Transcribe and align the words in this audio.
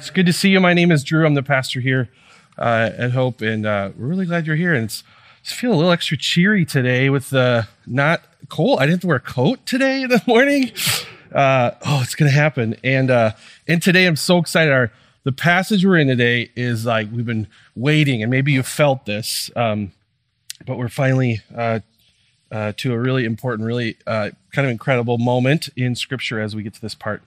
It's 0.00 0.08
good 0.08 0.24
to 0.24 0.32
see 0.32 0.48
you. 0.48 0.60
My 0.60 0.72
name 0.72 0.90
is 0.90 1.04
Drew. 1.04 1.26
I'm 1.26 1.34
the 1.34 1.42
pastor 1.42 1.78
here 1.78 2.08
uh, 2.56 2.88
at 2.96 3.10
Hope, 3.10 3.42
and 3.42 3.66
uh, 3.66 3.90
we're 3.98 4.06
really 4.06 4.24
glad 4.24 4.46
you're 4.46 4.56
here. 4.56 4.72
And 4.72 4.84
it's 4.84 5.04
just 5.42 5.56
feel 5.56 5.74
a 5.74 5.76
little 5.76 5.90
extra 5.90 6.16
cheery 6.16 6.64
today 6.64 7.10
with 7.10 7.28
the 7.28 7.68
not 7.86 8.22
cold. 8.48 8.80
I 8.80 8.86
didn't 8.86 9.04
wear 9.04 9.18
a 9.18 9.20
coat 9.20 9.66
today 9.66 10.00
in 10.00 10.08
the 10.08 10.22
morning. 10.26 10.72
Uh, 11.30 11.72
oh, 11.84 12.00
it's 12.02 12.14
gonna 12.14 12.30
happen. 12.30 12.76
And 12.82 13.10
uh, 13.10 13.32
and 13.68 13.82
today 13.82 14.06
I'm 14.06 14.16
so 14.16 14.38
excited. 14.38 14.72
Our 14.72 14.90
the 15.24 15.32
passage 15.32 15.84
we're 15.84 15.98
in 15.98 16.08
today 16.08 16.50
is 16.56 16.86
like 16.86 17.12
we've 17.12 17.26
been 17.26 17.46
waiting, 17.76 18.22
and 18.22 18.30
maybe 18.30 18.52
you 18.52 18.62
felt 18.62 19.04
this, 19.04 19.50
um, 19.54 19.92
but 20.64 20.78
we're 20.78 20.88
finally 20.88 21.42
uh, 21.54 21.80
uh, 22.50 22.72
to 22.78 22.94
a 22.94 22.98
really 22.98 23.26
important, 23.26 23.66
really 23.66 23.98
uh, 24.06 24.30
kind 24.50 24.64
of 24.64 24.72
incredible 24.72 25.18
moment 25.18 25.68
in 25.76 25.94
Scripture 25.94 26.40
as 26.40 26.56
we 26.56 26.62
get 26.62 26.72
to 26.72 26.80
this 26.80 26.94
part. 26.94 27.22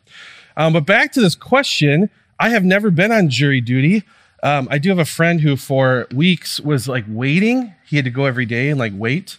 Um, 0.58 0.74
but 0.74 0.88
back 0.88 1.12
to 1.12 1.22
this 1.22 1.36
question 1.36 2.10
I 2.44 2.50
have 2.50 2.66
never 2.66 2.92
been 2.92 3.14
on 3.14 3.30
jury 3.30 3.62
duty. 3.62 4.04
Um, 4.44 4.68
I 4.70 4.78
do 4.78 4.90
have 4.90 5.00
a 5.00 5.06
friend 5.06 5.40
who, 5.40 5.56
for 5.56 6.08
weeks, 6.14 6.60
was 6.60 6.90
like 6.90 7.06
waiting. 7.08 7.74
He 7.86 7.96
had 7.96 8.04
to 8.04 8.12
go 8.12 8.26
every 8.26 8.46
day 8.46 8.70
and 8.70 8.78
like 8.78 8.92
wait. 8.94 9.38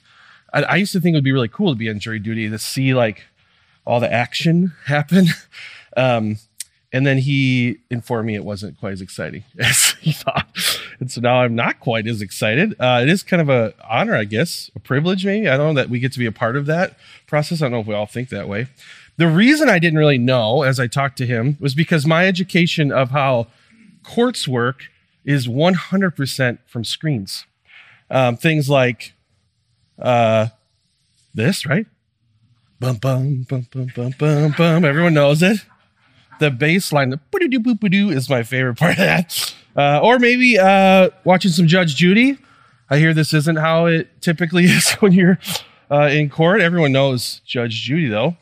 I, 0.54 0.62
I 0.62 0.76
used 0.76 0.92
to 0.94 1.00
think 1.02 1.12
it 1.12 1.18
would 1.18 1.24
be 1.24 1.32
really 1.32 1.48
cool 1.48 1.70
to 1.70 1.76
be 1.76 1.90
on 1.90 1.98
jury 1.98 2.18
duty 2.18 2.48
to 2.48 2.58
see 2.58 2.94
like 2.94 3.24
all 3.84 4.00
the 4.00 4.10
action 4.10 4.72
happen. 4.86 5.26
Um, 5.98 6.38
and 6.94 7.06
then 7.06 7.18
he 7.18 7.80
informed 7.90 8.26
me 8.26 8.36
it 8.36 8.44
wasn't 8.44 8.80
quite 8.80 8.94
as 8.94 9.02
exciting 9.02 9.44
as 9.58 9.96
he 10.00 10.12
thought. 10.12 10.48
And 10.98 11.12
so 11.12 11.20
now 11.20 11.42
I'm 11.42 11.54
not 11.54 11.80
quite 11.80 12.06
as 12.06 12.22
excited. 12.22 12.74
Uh, 12.80 13.00
it 13.02 13.10
is 13.10 13.22
kind 13.22 13.42
of 13.42 13.50
a 13.50 13.74
honor, 13.86 14.16
I 14.16 14.24
guess, 14.24 14.70
a 14.74 14.80
privilege 14.80 15.26
maybe. 15.26 15.46
I 15.46 15.58
don't 15.58 15.74
know 15.74 15.82
that 15.82 15.90
we 15.90 15.98
get 15.98 16.12
to 16.12 16.18
be 16.18 16.26
a 16.26 16.32
part 16.32 16.56
of 16.56 16.64
that 16.66 16.96
process. 17.26 17.60
I 17.60 17.66
don't 17.66 17.72
know 17.72 17.80
if 17.80 17.86
we 17.86 17.94
all 17.94 18.06
think 18.06 18.30
that 18.30 18.48
way. 18.48 18.68
The 19.16 19.28
reason 19.28 19.68
I 19.68 19.78
didn't 19.78 19.98
really 19.98 20.18
know 20.18 20.62
as 20.62 20.80
I 20.80 20.86
talked 20.86 21.18
to 21.18 21.26
him 21.26 21.56
was 21.60 21.74
because 21.74 22.06
my 22.06 22.26
education 22.26 22.90
of 22.90 23.10
how 23.10 23.46
courts 24.02 24.48
work 24.48 24.84
is 25.24 25.46
100% 25.46 26.58
from 26.66 26.84
screens. 26.84 27.46
Um, 28.10 28.36
things 28.36 28.68
like 28.68 29.14
uh, 29.98 30.48
this, 31.32 31.64
right? 31.64 31.86
Bum, 32.80 32.96
bum, 32.96 33.46
bum, 33.48 33.66
bum, 33.72 33.88
bum, 33.94 34.14
bum, 34.18 34.54
bum. 34.56 34.84
Everyone 34.84 35.14
knows 35.14 35.42
it. 35.42 35.58
The 36.40 36.50
bass 36.50 36.92
line, 36.92 37.10
the 37.10 37.16
boo 37.16 37.48
doo 37.48 37.60
boo 37.60 37.88
doo, 37.88 38.10
is 38.10 38.28
my 38.28 38.42
favorite 38.42 38.76
part 38.76 38.92
of 38.92 38.98
that. 38.98 39.54
Uh, 39.76 40.00
or 40.02 40.18
maybe 40.18 40.58
uh, 40.58 41.10
watching 41.24 41.50
some 41.50 41.66
Judge 41.66 41.94
Judy. 41.94 42.38
I 42.90 42.98
hear 42.98 43.14
this 43.14 43.32
isn't 43.32 43.56
how 43.56 43.86
it 43.86 44.20
typically 44.20 44.64
is 44.64 44.92
when 44.94 45.12
you're 45.12 45.38
uh, 45.90 46.08
in 46.12 46.28
court. 46.28 46.60
Everyone 46.60 46.92
knows 46.92 47.40
Judge 47.46 47.80
Judy, 47.82 48.08
though. 48.08 48.36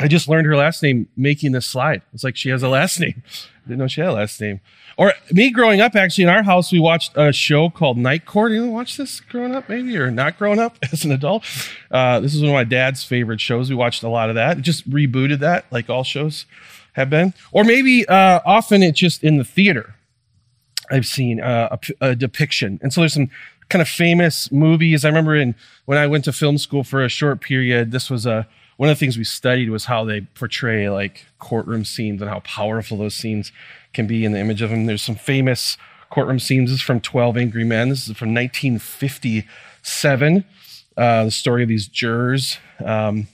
I 0.00 0.08
just 0.08 0.28
learned 0.28 0.46
her 0.46 0.56
last 0.56 0.82
name 0.82 1.08
making 1.16 1.52
this 1.52 1.66
slide. 1.66 2.02
It's 2.14 2.24
like 2.24 2.36
she 2.36 2.48
has 2.50 2.62
a 2.62 2.68
last 2.68 2.98
name. 2.98 3.22
I 3.26 3.68
didn't 3.68 3.78
know 3.78 3.86
she 3.86 4.00
had 4.00 4.10
a 4.10 4.14
last 4.14 4.40
name. 4.40 4.60
Or 4.96 5.12
me 5.30 5.50
growing 5.50 5.80
up, 5.80 5.94
actually, 5.94 6.24
in 6.24 6.30
our 6.30 6.42
house, 6.42 6.72
we 6.72 6.80
watched 6.80 7.12
a 7.16 7.32
show 7.32 7.70
called 7.70 7.96
Night 7.98 8.24
Court. 8.26 8.52
You 8.52 8.66
watch 8.66 8.96
this 8.96 9.20
growing 9.20 9.54
up, 9.54 9.68
maybe, 9.68 9.96
or 9.96 10.10
not 10.10 10.38
growing 10.38 10.58
up 10.58 10.78
as 10.92 11.04
an 11.04 11.12
adult? 11.12 11.44
Uh, 11.90 12.20
this 12.20 12.34
is 12.34 12.40
one 12.40 12.50
of 12.50 12.54
my 12.54 12.64
dad's 12.64 13.04
favorite 13.04 13.40
shows. 13.40 13.68
We 13.68 13.76
watched 13.76 14.02
a 14.02 14.08
lot 14.08 14.30
of 14.30 14.34
that. 14.36 14.58
It 14.58 14.62
just 14.62 14.88
rebooted 14.88 15.38
that, 15.40 15.66
like 15.70 15.90
all 15.90 16.04
shows 16.04 16.46
have 16.94 17.10
been. 17.10 17.34
Or 17.52 17.64
maybe 17.64 18.06
uh, 18.08 18.40
often 18.44 18.82
it's 18.82 18.98
just 18.98 19.22
in 19.22 19.36
the 19.36 19.44
theater. 19.44 19.94
I've 20.90 21.06
seen 21.06 21.40
uh, 21.40 21.76
a, 22.00 22.08
a 22.08 22.16
depiction. 22.16 22.80
And 22.82 22.92
so 22.92 23.02
there's 23.02 23.14
some 23.14 23.30
kind 23.68 23.80
of 23.80 23.88
famous 23.88 24.50
movies. 24.50 25.04
I 25.04 25.08
remember 25.08 25.36
in 25.36 25.54
when 25.84 25.98
I 25.98 26.06
went 26.06 26.24
to 26.24 26.32
film 26.32 26.58
school 26.58 26.84
for 26.84 27.04
a 27.04 27.08
short 27.08 27.40
period, 27.40 27.92
this 27.92 28.10
was 28.10 28.26
a 28.26 28.46
one 28.80 28.88
of 28.88 28.96
the 28.96 28.98
things 28.98 29.18
we 29.18 29.24
studied 29.24 29.68
was 29.68 29.84
how 29.84 30.06
they 30.06 30.22
portray 30.22 30.88
like 30.88 31.26
courtroom 31.38 31.84
scenes 31.84 32.22
and 32.22 32.30
how 32.30 32.40
powerful 32.40 32.96
those 32.96 33.14
scenes 33.14 33.52
can 33.92 34.06
be 34.06 34.24
in 34.24 34.32
the 34.32 34.38
image 34.38 34.62
of 34.62 34.70
them. 34.70 34.86
There's 34.86 35.02
some 35.02 35.16
famous 35.16 35.76
courtroom 36.08 36.38
scenes. 36.38 36.70
This 36.70 36.78
is 36.78 36.82
from 36.82 36.98
12 36.98 37.36
Angry 37.36 37.62
Men. 37.62 37.90
This 37.90 38.08
is 38.08 38.16
from 38.16 38.32
1957. 38.32 40.44
Uh, 40.96 41.24
the 41.24 41.30
story 41.30 41.62
of 41.62 41.68
these 41.68 41.88
jurors 41.88 42.56
um, 42.82 43.26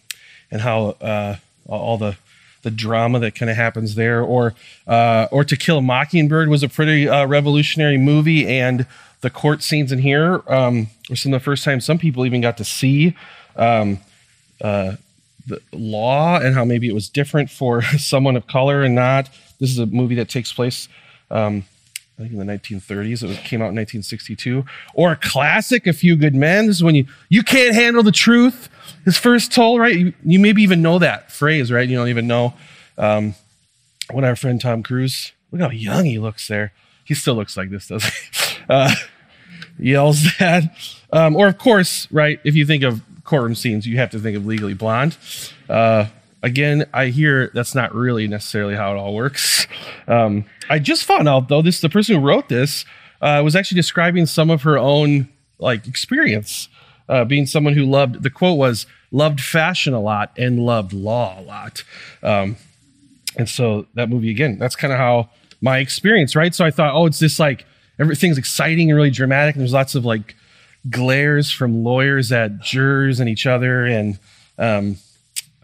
and 0.50 0.62
how 0.62 0.96
uh, 1.00 1.36
all 1.68 1.96
the 1.96 2.16
the 2.62 2.70
drama 2.72 3.20
that 3.20 3.36
kind 3.36 3.48
of 3.48 3.56
happens 3.56 3.94
there, 3.94 4.22
or 4.22 4.52
uh, 4.88 5.28
or 5.30 5.44
To 5.44 5.56
Kill 5.56 5.78
a 5.78 5.82
Mockingbird 5.82 6.48
was 6.48 6.64
a 6.64 6.68
pretty 6.68 7.08
uh, 7.08 7.24
revolutionary 7.24 7.98
movie, 7.98 8.48
and 8.48 8.84
the 9.20 9.30
court 9.30 9.62
scenes 9.62 9.92
in 9.92 10.00
here 10.00 10.42
um, 10.48 10.88
were 11.08 11.14
some 11.14 11.32
of 11.32 11.40
the 11.40 11.44
first 11.44 11.62
time 11.62 11.80
some 11.80 11.98
people 11.98 12.26
even 12.26 12.40
got 12.40 12.56
to 12.56 12.64
see 12.64 13.14
um, 13.54 14.00
uh, 14.60 14.96
the 15.46 15.60
law 15.72 16.38
and 16.38 16.54
how 16.54 16.64
maybe 16.64 16.88
it 16.88 16.94
was 16.94 17.08
different 17.08 17.50
for 17.50 17.82
someone 17.98 18.36
of 18.36 18.46
color 18.46 18.82
and 18.82 18.94
not. 18.94 19.28
This 19.60 19.70
is 19.70 19.78
a 19.78 19.86
movie 19.86 20.16
that 20.16 20.28
takes 20.28 20.52
place, 20.52 20.88
um, 21.30 21.64
I 22.18 22.22
think, 22.22 22.32
in 22.32 22.38
the 22.38 22.44
1930s. 22.44 23.22
It 23.22 23.44
came 23.44 23.60
out 23.62 23.70
in 23.70 23.76
1962. 23.76 24.64
Or 24.94 25.12
a 25.12 25.16
classic, 25.16 25.86
A 25.86 25.92
Few 25.92 26.16
Good 26.16 26.34
Men. 26.34 26.66
This 26.66 26.76
is 26.76 26.82
when 26.82 26.94
you 26.94 27.06
you 27.28 27.42
can't 27.42 27.74
handle 27.74 28.02
the 28.02 28.12
truth. 28.12 28.68
His 29.04 29.16
first 29.16 29.52
told, 29.52 29.80
right? 29.80 29.96
You, 29.96 30.12
you 30.24 30.38
maybe 30.38 30.62
even 30.62 30.82
know 30.82 30.98
that 30.98 31.32
phrase, 31.32 31.72
right? 31.72 31.88
You 31.88 31.96
don't 31.96 32.08
even 32.08 32.26
know. 32.26 32.54
Um, 32.98 33.34
when 34.10 34.24
our 34.24 34.36
friend 34.36 34.60
Tom 34.60 34.82
Cruise, 34.82 35.32
look 35.50 35.60
how 35.60 35.70
young 35.70 36.04
he 36.04 36.18
looks 36.18 36.48
there. 36.48 36.72
He 37.04 37.14
still 37.14 37.34
looks 37.34 37.56
like 37.56 37.70
this, 37.70 37.88
doesn't 37.88 38.12
he? 38.12 38.42
Uh, 38.68 38.90
yells 39.78 40.26
that. 40.40 40.64
Um, 41.12 41.36
or, 41.36 41.46
of 41.46 41.56
course, 41.56 42.10
right, 42.10 42.40
if 42.42 42.56
you 42.56 42.66
think 42.66 42.82
of 42.82 43.00
courtroom 43.26 43.54
scenes, 43.54 43.86
you 43.86 43.98
have 43.98 44.10
to 44.10 44.18
think 44.18 44.36
of 44.36 44.46
Legally 44.46 44.74
Blonde. 44.74 45.16
Uh, 45.68 46.06
again, 46.42 46.86
I 46.94 47.06
hear 47.06 47.50
that's 47.52 47.74
not 47.74 47.94
really 47.94 48.26
necessarily 48.28 48.74
how 48.74 48.92
it 48.94 48.96
all 48.96 49.14
works. 49.14 49.66
Um, 50.08 50.44
I 50.70 50.78
just 50.78 51.04
found 51.04 51.28
out 51.28 51.48
though, 51.48 51.60
this 51.60 51.80
the 51.80 51.88
person 51.88 52.14
who 52.14 52.26
wrote 52.26 52.48
this 52.48 52.84
uh, 53.20 53.42
was 53.44 53.54
actually 53.54 53.76
describing 53.76 54.26
some 54.26 54.50
of 54.50 54.62
her 54.62 54.78
own 54.78 55.28
like 55.58 55.86
experience, 55.86 56.68
uh, 57.08 57.24
being 57.24 57.46
someone 57.46 57.74
who 57.74 57.84
loved. 57.84 58.22
The 58.22 58.30
quote 58.30 58.58
was 58.58 58.86
loved 59.10 59.40
fashion 59.40 59.92
a 59.92 60.00
lot 60.00 60.32
and 60.38 60.64
loved 60.64 60.92
law 60.92 61.38
a 61.38 61.42
lot. 61.42 61.84
Um, 62.22 62.56
and 63.36 63.48
so 63.48 63.86
that 63.94 64.08
movie 64.08 64.30
again, 64.30 64.58
that's 64.58 64.76
kind 64.76 64.92
of 64.92 64.98
how 64.98 65.30
my 65.60 65.78
experience, 65.78 66.36
right? 66.36 66.54
So 66.54 66.64
I 66.64 66.70
thought, 66.70 66.94
oh, 66.94 67.06
it's 67.06 67.18
this 67.18 67.38
like 67.38 67.66
everything's 67.98 68.38
exciting 68.38 68.90
and 68.90 68.96
really 68.96 69.10
dramatic, 69.10 69.54
and 69.54 69.60
there's 69.62 69.72
lots 69.72 69.94
of 69.94 70.04
like 70.04 70.36
glares 70.90 71.50
from 71.50 71.82
lawyers 71.82 72.32
at 72.32 72.60
jurors 72.60 73.20
and 73.20 73.28
each 73.28 73.46
other. 73.46 73.84
And 73.84 74.18
um, 74.58 74.96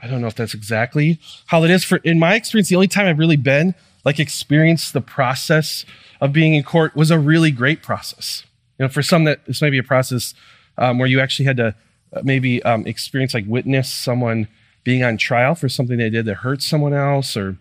I 0.02 0.06
don't 0.06 0.20
know 0.20 0.26
if 0.26 0.34
that's 0.34 0.54
exactly 0.54 1.20
how 1.46 1.64
it 1.64 1.70
is. 1.70 1.84
For 1.84 1.98
in 1.98 2.18
my 2.18 2.34
experience, 2.34 2.68
the 2.68 2.76
only 2.76 2.88
time 2.88 3.06
I've 3.06 3.18
really 3.18 3.36
been 3.36 3.74
like 4.04 4.18
experienced 4.18 4.92
the 4.92 5.00
process 5.00 5.84
of 6.20 6.32
being 6.32 6.54
in 6.54 6.62
court 6.62 6.96
was 6.96 7.10
a 7.10 7.18
really 7.18 7.50
great 7.50 7.82
process. 7.82 8.44
You 8.78 8.84
know, 8.84 8.88
for 8.88 9.02
some 9.02 9.24
that 9.24 9.44
this 9.46 9.62
may 9.62 9.70
be 9.70 9.78
a 9.78 9.82
process 9.82 10.34
um, 10.78 10.98
where 10.98 11.08
you 11.08 11.20
actually 11.20 11.44
had 11.44 11.56
to 11.58 11.74
uh, 12.12 12.20
maybe 12.24 12.62
um, 12.62 12.86
experience 12.86 13.34
like 13.34 13.44
witness 13.46 13.92
someone 13.92 14.48
being 14.84 15.04
on 15.04 15.16
trial 15.16 15.54
for 15.54 15.68
something 15.68 15.98
they 15.98 16.10
did 16.10 16.24
that 16.26 16.36
hurt 16.36 16.62
someone 16.62 16.92
else 16.92 17.36
or 17.36 17.56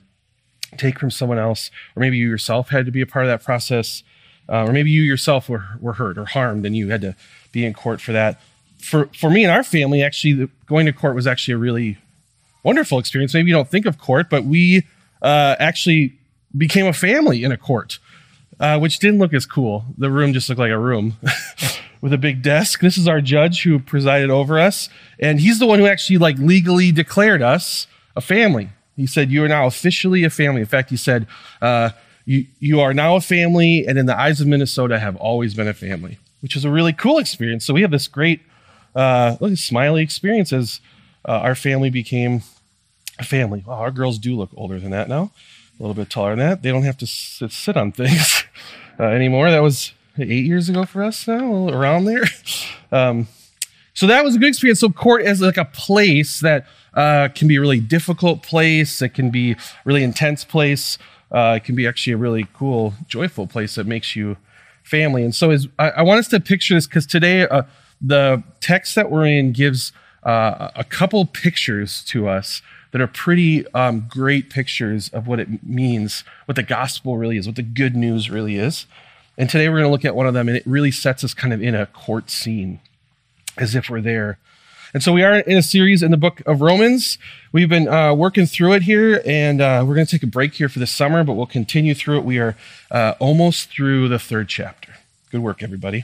take 0.78 1.00
from 1.00 1.12
someone 1.12 1.38
else, 1.38 1.70
or 1.96 2.00
maybe 2.00 2.18
you 2.18 2.28
yourself 2.28 2.70
had 2.70 2.86
to 2.86 2.92
be 2.92 3.02
a 3.02 3.06
part 3.06 3.26
of 3.26 3.30
that 3.30 3.44
process, 3.44 4.04
uh, 4.50 4.66
or 4.66 4.72
maybe 4.72 4.90
you 4.90 5.02
yourself 5.02 5.50
were, 5.50 5.66
were 5.80 5.94
hurt 5.94 6.18
or 6.18 6.26
harmed 6.26 6.66
and 6.66 6.76
you 6.76 6.90
had 6.90 7.02
to 7.02 7.16
be 7.52 7.66
in 7.66 7.74
court 7.74 8.02
for 8.02 8.12
that. 8.12 8.40
For 8.80 9.08
for 9.08 9.30
me 9.30 9.44
and 9.44 9.52
our 9.52 9.64
family, 9.64 10.02
actually, 10.02 10.50
going 10.66 10.86
to 10.86 10.94
court 10.94 11.16
was 11.16 11.28
actually 11.28 11.54
a 11.54 11.58
really 11.58 11.98
wonderful 12.64 13.00
experience. 13.00 13.34
Maybe 13.34 13.50
you 13.50 13.56
don't 13.56 13.70
think 13.70 13.86
of 13.86 13.98
court, 13.98 14.30
but 14.30 14.46
we 14.46 14.84
uh, 15.22 15.56
actually 15.60 16.18
became 16.58 16.86
a 16.86 16.94
family 16.94 17.44
in 17.44 17.52
a 17.52 17.58
court, 17.58 18.00
uh, 18.60 18.80
which 18.80 19.00
didn't 19.00 19.20
look 19.20 19.34
as 19.34 19.46
cool. 19.46 19.86
The 19.98 20.10
room 20.10 20.34
just 20.34 20.50
looked 20.50 20.60
like 20.60 20.72
a 20.72 20.80
room 20.80 21.18
with 22.02 22.14
a 22.14 22.18
big 22.18 22.42
desk. 22.42 22.82
This 22.82 22.98
is 22.98 23.08
our 23.08 23.22
judge 23.22 23.64
who 23.64 23.80
presided 23.80 24.30
over 24.30 24.60
us, 24.60 24.90
and 25.20 25.40
he's 25.40 25.60
the 25.60 25.68
one 25.68 25.80
who 25.80 25.88
actually 25.88 26.18
like 26.18 26.38
legally 26.38 26.92
declared 26.92 27.42
us 27.42 27.88
a 28.16 28.22
family. 28.22 28.70
He 28.96 29.08
said, 29.08 29.32
"You 29.32 29.44
are 29.44 29.48
now 29.48 29.68
officially 29.68 30.24
a 30.24 30.30
family." 30.30 30.62
In 30.62 30.68
fact, 30.68 30.90
he 30.90 30.98
said, 30.98 31.28
uh, 31.62 31.92
"You 32.26 32.46
you 32.60 32.80
are 32.82 32.94
now 32.94 33.16
a 33.16 33.22
family, 33.22 33.86
and 33.88 33.98
in 33.98 34.06
the 34.06 34.18
eyes 34.18 34.42
of 34.42 34.48
Minnesota, 34.48 35.00
have 35.00 35.16
always 35.16 35.54
been 35.54 35.68
a 35.68 35.74
family." 35.74 36.18
Which 36.42 36.56
was 36.56 36.66
a 36.66 36.72
really 36.72 36.94
cool 36.94 37.18
experience. 37.18 37.66
So 37.66 37.74
we 37.74 37.82
have 37.82 37.92
this 37.92 38.08
great, 38.08 38.42
uh, 38.96 39.38
smiley 39.56 40.04
experience 40.04 40.52
as 40.52 40.82
uh, 41.28 41.34
our 41.34 41.56
family 41.56 41.90
became 41.90 42.42
a 43.20 43.24
family. 43.24 43.64
Wow, 43.66 43.76
our 43.76 43.92
girls 43.92 44.18
do 44.18 44.36
look 44.36 44.50
older 44.56 44.80
than 44.80 44.92
that 44.92 45.08
now, 45.08 45.32
a 45.80 45.84
little 45.84 45.94
bit 45.94 46.10
taller 46.10 46.32
than 46.32 46.40
that. 46.40 46.62
They 46.62 46.72
don't 46.72 46.84
have 46.84 46.98
to 46.98 47.08
sit, 47.08 47.52
sit 47.52 47.78
on 47.78 47.92
things 47.92 48.44
uh, 49.00 49.04
anymore. 49.04 49.50
That 49.52 49.62
was 49.62 49.94
eight 50.18 50.46
years 50.46 50.70
ago 50.70 50.86
for 50.86 51.04
us 51.04 51.28
now, 51.28 51.70
around 51.70 52.06
there. 52.06 52.24
Um, 52.94 53.30
so 53.94 54.06
that 54.08 54.26
was 54.26 54.36
a 54.36 54.38
good 54.38 54.50
experience. 54.50 54.82
So 54.82 54.90
court 54.90 55.22
is 55.22 55.40
like 55.40 55.56
a 55.56 55.64
place 55.64 56.42
that 56.42 56.66
uh, 56.94 57.30
can 57.34 57.48
be 57.48 57.56
a 57.56 57.62
really 57.62 57.80
difficult 57.80 58.44
place. 58.44 59.02
It 59.02 59.14
can 59.14 59.30
be 59.30 59.52
a 59.52 59.58
really 59.86 60.04
intense 60.04 60.44
place. 60.44 60.98
Uh, 61.32 61.54
it 61.58 61.64
can 61.64 61.76
be 61.76 61.88
actually 61.88 62.14
a 62.14 62.18
really 62.18 62.48
cool, 62.54 62.94
joyful 63.08 63.48
place 63.48 63.76
that 63.76 63.88
makes 63.88 64.14
you 64.16 64.36
family. 64.92 65.24
And 65.24 65.34
so, 65.34 65.50
as 65.50 65.68
I, 65.80 65.90
I 65.90 66.02
want 66.04 66.20
us 66.20 66.28
to 66.28 66.40
picture 66.40 66.76
this 66.76 66.86
because 66.86 67.08
today 67.08 67.48
uh, 67.48 67.64
the 68.02 68.44
text 68.60 68.94
that 68.96 69.10
we're 69.10 69.26
in 69.26 69.54
gives 69.54 69.94
uh, 70.24 70.70
a 70.76 70.84
couple 70.84 71.26
pictures 71.26 72.04
to 72.06 72.28
us 72.28 72.62
that 72.92 73.00
are 73.00 73.08
pretty 73.08 73.66
um, 73.74 74.06
great 74.10 74.50
pictures 74.50 75.10
of 75.10 75.26
what 75.26 75.40
it 75.40 75.64
means, 75.64 76.26
what 76.46 76.58
the 76.58 76.64
gospel 76.64 77.18
really 77.18 77.38
is, 77.38 77.48
what 77.48 77.56
the 77.56 77.64
good 77.64 77.96
news 77.96 78.30
really 78.30 78.58
is. 78.58 78.86
And 79.38 79.50
today 79.50 79.70
we're 79.70 79.78
going 79.78 79.86
to 79.86 79.92
look 79.92 80.04
at 80.04 80.14
one 80.14 80.28
of 80.28 80.34
them, 80.34 80.50
and 80.50 80.58
it 80.58 80.64
really 80.68 80.92
sets 80.92 81.24
us 81.24 81.34
kind 81.34 81.54
of 81.54 81.62
in 81.64 81.74
a 81.74 81.86
court 81.86 82.30
scene 82.30 82.82
as 83.58 83.76
if 83.76 83.90
we're 83.90 84.02
there. 84.02 84.38
And 84.94 85.02
so 85.02 85.14
we 85.14 85.24
are 85.24 85.40
in 85.40 85.58
a 85.58 85.62
series 85.62 86.04
in 86.04 86.12
the 86.12 86.18
book 86.18 86.42
of 86.46 86.60
Romans. 86.60 87.18
We've 87.54 87.70
been 87.70 87.88
uh, 87.88 88.14
working 88.14 88.46
through 88.46 88.74
it 88.74 88.84
here, 88.84 89.22
and 89.26 89.62
uh, 89.62 89.86
we're 89.88 89.96
going 89.96 90.06
to 90.06 90.12
take 90.12 90.24
a 90.24 90.28
break 90.28 90.56
here 90.56 90.68
for 90.68 90.80
the 90.80 90.88
summer, 90.88 91.24
but 91.24 91.34
we'll 91.34 91.46
continue 91.46 91.94
through 91.94 92.18
it. 92.18 92.26
We 92.26 92.40
are 92.40 92.58
uh, 92.90 93.14
almost 93.20 93.70
through 93.70 94.10
the 94.10 94.20
third 94.20 94.50
chapter. 94.50 94.96
Good 95.32 95.42
work, 95.42 95.64
everybody. 95.64 96.04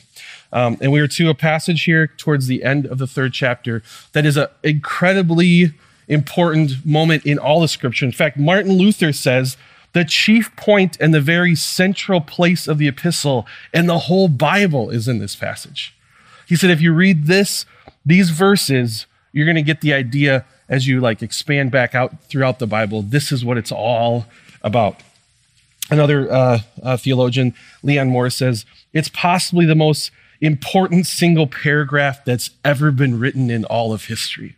Um, 0.53 0.77
and 0.79 0.93
we 0.93 1.01
are 1.01 1.07
to 1.09 1.29
a 1.29 1.33
passage 1.33 1.83
here 1.83 2.07
towards 2.07 2.47
the 2.47 2.63
end 2.63 2.85
of 2.85 2.97
the 2.97 3.07
third 3.07 3.33
chapter 3.33 3.83
that 4.13 4.25
is 4.25 4.37
an 4.37 4.47
incredibly 4.63 5.73
important 6.07 6.85
moment 6.85 7.25
in 7.25 7.37
all 7.37 7.59
the 7.59 7.67
scripture. 7.67 8.05
In 8.05 8.13
fact, 8.13 8.37
Martin 8.37 8.77
Luther 8.77 9.11
says 9.11 9.57
the 9.91 10.05
chief 10.05 10.55
point 10.55 10.95
and 11.01 11.13
the 11.13 11.19
very 11.19 11.55
central 11.55 12.21
place 12.21 12.69
of 12.69 12.77
the 12.77 12.87
epistle 12.87 13.45
and 13.73 13.89
the 13.89 13.99
whole 13.99 14.29
Bible 14.29 14.89
is 14.89 15.09
in 15.09 15.19
this 15.19 15.35
passage. 15.35 15.93
He 16.47 16.55
said, 16.55 16.69
if 16.69 16.79
you 16.79 16.93
read 16.93 17.25
this, 17.25 17.65
these 18.07 18.29
verses, 18.29 19.05
you're 19.33 19.45
going 19.45 19.55
to 19.55 19.61
get 19.61 19.81
the 19.81 19.93
idea 19.93 20.45
as 20.69 20.87
you 20.87 21.01
like 21.01 21.21
expand 21.21 21.71
back 21.71 21.93
out 21.93 22.23
throughout 22.23 22.57
the 22.59 22.65
Bible. 22.65 23.01
This 23.01 23.31
is 23.31 23.43
what 23.43 23.57
it's 23.57 23.71
all 23.71 24.25
about. 24.61 25.01
Another 25.91 26.31
uh, 26.31 26.59
uh, 26.81 26.97
theologian, 26.97 27.53
Leon 27.83 28.09
Morris, 28.09 28.35
says 28.35 28.65
it's 28.93 29.09
possibly 29.09 29.65
the 29.65 29.75
most 29.75 30.11
important 30.39 31.05
single 31.05 31.47
paragraph 31.47 32.23
that's 32.23 32.49
ever 32.63 32.91
been 32.91 33.19
written 33.19 33.49
in 33.49 33.65
all 33.65 33.93
of 33.93 34.05
history. 34.05 34.55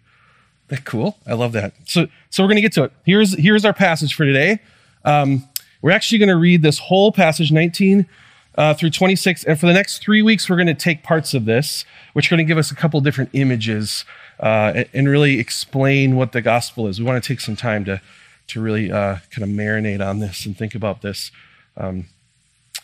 That 0.67 0.85
cool? 0.85 1.17
I 1.25 1.33
love 1.33 1.51
that. 1.53 1.73
So, 1.85 2.07
so 2.29 2.43
we're 2.43 2.49
going 2.49 2.57
to 2.57 2.61
get 2.61 2.73
to 2.73 2.83
it. 2.83 2.91
Here's 3.03 3.37
here's 3.37 3.65
our 3.65 3.73
passage 3.73 4.13
for 4.13 4.25
today. 4.25 4.59
Um, 5.03 5.47
we're 5.81 5.91
actually 5.91 6.19
going 6.19 6.29
to 6.29 6.37
read 6.37 6.61
this 6.61 6.77
whole 6.77 7.11
passage, 7.11 7.51
19 7.51 8.05
uh, 8.59 8.73
through 8.73 8.89
26. 8.89 9.45
And 9.45 9.57
for 9.57 9.65
the 9.65 9.73
next 9.73 9.99
three 9.99 10.21
weeks, 10.21 10.49
we're 10.49 10.57
going 10.57 10.67
to 10.67 10.73
take 10.73 11.01
parts 11.01 11.33
of 11.33 11.45
this, 11.45 11.85
which 12.11 12.27
are 12.27 12.35
going 12.35 12.45
to 12.45 12.47
give 12.47 12.57
us 12.57 12.71
a 12.71 12.75
couple 12.75 12.99
different 12.99 13.29
images 13.31 14.03
uh, 14.41 14.83
and, 14.93 15.07
really 15.07 15.39
explain 15.39 16.17
what 16.17 16.33
the 16.33 16.41
gospel 16.41 16.87
is. 16.87 16.99
We 16.99 17.05
want 17.05 17.23
to 17.23 17.27
take 17.27 17.39
some 17.39 17.55
time 17.55 17.85
to, 17.85 18.01
to 18.47 18.61
really 18.61 18.91
uh, 18.91 19.19
kind 19.31 19.43
of 19.43 19.49
marinate 19.49 20.05
on 20.05 20.19
this 20.19 20.45
and 20.45 20.57
think 20.57 20.75
about 20.75 21.01
this. 21.01 21.31
Um, 21.77 22.07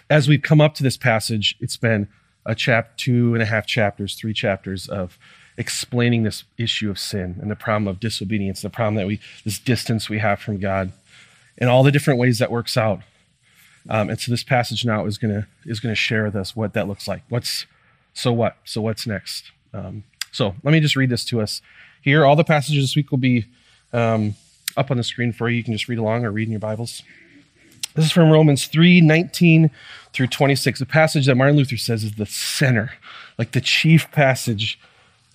as 0.09 0.29
we've 0.29 0.41
come 0.41 0.61
up 0.61 0.75
to 0.75 0.83
this 0.83 0.95
passage, 0.95 1.55
it's 1.59 1.77
been 1.77 2.07
a 2.45 2.55
chap, 2.55 2.95
two 2.95 3.33
and 3.33 3.43
a 3.43 3.45
half 3.45 3.67
chapters, 3.67 4.15
three 4.15 4.33
chapters 4.33 4.87
of 4.87 5.17
explaining 5.57 6.23
this 6.23 6.45
issue 6.57 6.89
of 6.89 6.97
sin 6.97 7.37
and 7.41 7.51
the 7.51 7.55
problem 7.55 7.87
of 7.87 7.99
disobedience, 7.99 8.61
the 8.61 8.69
problem 8.69 8.95
that 8.95 9.07
we, 9.07 9.19
this 9.43 9.59
distance 9.59 10.09
we 10.09 10.19
have 10.19 10.39
from 10.39 10.57
God, 10.57 10.93
and 11.57 11.69
all 11.69 11.83
the 11.83 11.91
different 11.91 12.19
ways 12.19 12.39
that 12.39 12.49
works 12.49 12.77
out. 12.77 13.01
Um, 13.89 14.09
and 14.09 14.19
so 14.19 14.31
this 14.31 14.43
passage 14.43 14.85
now 14.85 15.05
is 15.05 15.17
gonna 15.17 15.47
is 15.65 15.79
gonna 15.79 15.95
share 15.95 16.23
with 16.23 16.35
us 16.35 16.55
what 16.55 16.73
that 16.73 16.87
looks 16.87 17.07
like. 17.07 17.23
What's 17.29 17.65
so 18.13 18.33
what? 18.33 18.57
So 18.65 18.81
what's 18.81 19.05
next? 19.05 19.51
Um, 19.73 20.03
so 20.31 20.55
let 20.63 20.71
me 20.71 20.79
just 20.79 20.95
read 20.95 21.09
this 21.09 21.25
to 21.25 21.41
us 21.41 21.61
here. 22.01 22.25
All 22.25 22.35
the 22.35 22.43
passages 22.43 22.83
this 22.83 22.95
week 22.95 23.11
will 23.11 23.17
be 23.17 23.45
um, 23.93 24.35
up 24.75 24.91
on 24.91 24.97
the 24.97 25.03
screen 25.03 25.31
for 25.31 25.49
you. 25.49 25.57
You 25.57 25.63
can 25.63 25.73
just 25.73 25.87
read 25.87 25.99
along 25.99 26.25
or 26.25 26.31
read 26.31 26.47
in 26.47 26.51
your 26.51 26.59
Bibles. 26.59 27.03
This 27.95 28.05
is 28.05 28.11
from 28.11 28.29
Romans 28.29 28.67
3 28.67 28.99
19 28.99 29.71
through 30.11 30.27
26, 30.27 30.81
a 30.81 30.85
passage 30.85 31.27
that 31.27 31.35
Martin 31.35 31.55
Luther 31.55 31.77
says 31.77 32.03
is 32.03 32.15
the 32.15 32.25
center, 32.25 32.93
like 33.37 33.51
the 33.51 33.61
chief 33.61 34.11
passage 34.11 34.79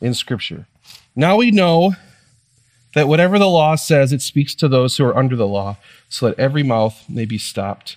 in 0.01 0.13
Scripture. 0.13 0.67
Now 1.17 1.37
we 1.37 1.51
know 1.51 1.95
that 2.95 3.09
whatever 3.09 3.39
the 3.39 3.49
law 3.49 3.77
says, 3.77 4.13
it 4.13 4.21
speaks 4.21 4.55
to 4.57 4.69
those 4.69 4.97
who 4.97 5.05
are 5.05 5.17
under 5.17 5.37
the 5.37 5.47
law, 5.47 5.77
so 6.09 6.27
that 6.27 6.39
every 6.39 6.63
mouth 6.63 7.05
may 7.09 7.25
be 7.25 7.39
stopped, 7.39 7.97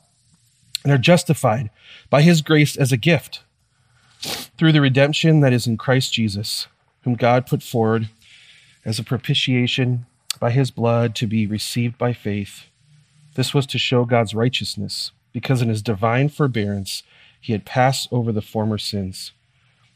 and 0.83 0.91
are 0.91 0.97
justified 0.97 1.69
by 2.09 2.21
his 2.21 2.41
grace 2.41 2.75
as 2.75 2.91
a 2.91 2.97
gift 2.97 3.43
through 4.57 4.71
the 4.71 4.81
redemption 4.81 5.39
that 5.41 5.53
is 5.53 5.67
in 5.67 5.77
Christ 5.77 6.13
Jesus, 6.13 6.67
whom 7.03 7.15
God 7.15 7.47
put 7.47 7.63
forward 7.63 8.09
as 8.85 8.99
a 8.99 9.03
propitiation 9.03 10.05
by 10.39 10.51
his 10.51 10.71
blood 10.71 11.15
to 11.15 11.27
be 11.27 11.45
received 11.47 11.97
by 11.97 12.13
faith 12.13 12.65
this 13.35 13.53
was 13.53 13.65
to 13.67 13.77
show 13.77 14.05
God's 14.05 14.33
righteousness, 14.33 15.11
because 15.31 15.61
in 15.61 15.69
his 15.69 15.81
divine 15.81 16.29
forbearance 16.29 17.03
he 17.39 17.53
had 17.53 17.65
passed 17.65 18.09
over 18.11 18.31
the 18.31 18.41
former 18.41 18.77
sins. 18.77 19.31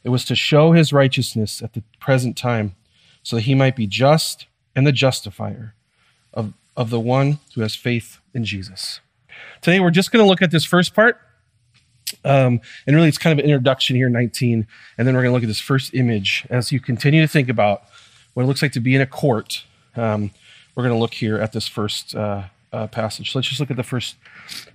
It 0.04 0.10
was 0.10 0.26
to 0.26 0.36
show 0.36 0.72
his 0.72 0.94
righteousness 0.94 1.62
at 1.62 1.74
the 1.74 1.84
present 2.00 2.38
time, 2.38 2.76
so 3.24 3.36
that 3.36 3.44
he 3.44 3.56
might 3.56 3.76
be 3.76 3.88
just 3.88 4.46
and 4.76 4.86
the 4.88 4.92
justifier 4.92 5.74
of, 6.34 6.54
of 6.78 6.90
the 6.90 7.00
one 7.00 7.40
who 7.56 7.62
has 7.62 7.76
faith 7.76 8.20
in 8.34 8.46
Jesus. 8.46 9.00
Today 9.62 9.80
we're 9.80 9.92
just 9.92 10.12
going 10.12 10.24
to 10.24 10.30
look 10.30 10.42
at 10.42 10.52
this 10.52 10.66
first 10.66 10.94
part. 10.94 11.20
Um, 12.24 12.62
and 12.86 12.96
really, 12.96 13.08
it's 13.08 13.18
kind 13.18 13.38
of 13.38 13.44
an 13.44 13.50
introduction 13.50 13.96
here, 13.96 14.10
19. 14.10 14.68
And 14.98 15.08
then 15.08 15.16
we're 15.16 15.22
going 15.22 15.32
to 15.32 15.34
look 15.34 15.44
at 15.44 15.48
this 15.48 15.60
first 15.60 15.94
image 15.94 16.46
as 16.50 16.72
you 16.72 16.80
continue 16.80 17.22
to 17.22 17.28
think 17.28 17.50
about 17.50 17.84
what 18.34 18.44
it 18.44 18.46
looks 18.46 18.62
like 18.62 18.72
to 18.74 18.80
be 18.80 18.96
in 18.96 19.02
a 19.02 19.08
court. 19.08 19.64
Um, 19.96 20.32
we're 20.76 20.84
going 20.84 20.94
to 20.94 21.00
look 21.00 21.14
here 21.14 21.38
at 21.38 21.52
this 21.52 21.68
first 21.68 22.16
uh, 22.16 22.44
uh, 22.72 22.88
passage. 22.88 23.32
So 23.32 23.40
let's 23.40 23.48
just 23.48 23.60
look 23.60 23.72
at 23.72 23.78
the 23.78 23.84
first 23.84 24.16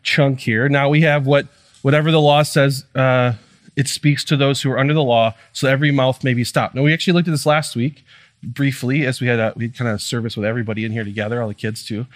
chunk 0.03 0.41
here. 0.41 0.69
Now 0.69 0.89
we 0.89 1.03
have 1.03 1.27
what 1.27 1.47
whatever 1.83 2.11
the 2.11 2.21
law 2.21 2.43
says. 2.43 2.85
Uh, 2.95 3.35
it 3.77 3.87
speaks 3.87 4.25
to 4.25 4.37
those 4.37 4.63
who 4.63 4.71
are 4.71 4.79
under 4.79 4.95
the 4.95 5.03
law, 5.03 5.35
so 5.53 5.69
every 5.69 5.91
mouth 5.91 6.25
may 6.25 6.35
be 6.35 6.45
stopped. 6.45 6.75
Now 6.75 6.83
we 6.83 6.93
actually 6.93 7.13
looked 7.13 7.29
at 7.29 7.31
this 7.31 7.47
last 7.47 7.77
week 7.77 8.05
briefly 8.43 9.07
as 9.07 9.21
we 9.21 9.27
had 9.27 9.39
a, 9.39 9.53
we 9.57 9.67
had 9.67 9.77
kind 9.77 9.91
of 9.91 10.01
service 10.01 10.37
with 10.37 10.47
everybody 10.47 10.85
in 10.85 10.93
here 10.93 11.05
together, 11.05 11.41
all 11.41 11.49
the 11.49 11.55
kids 11.55 11.85
too, 11.85 12.07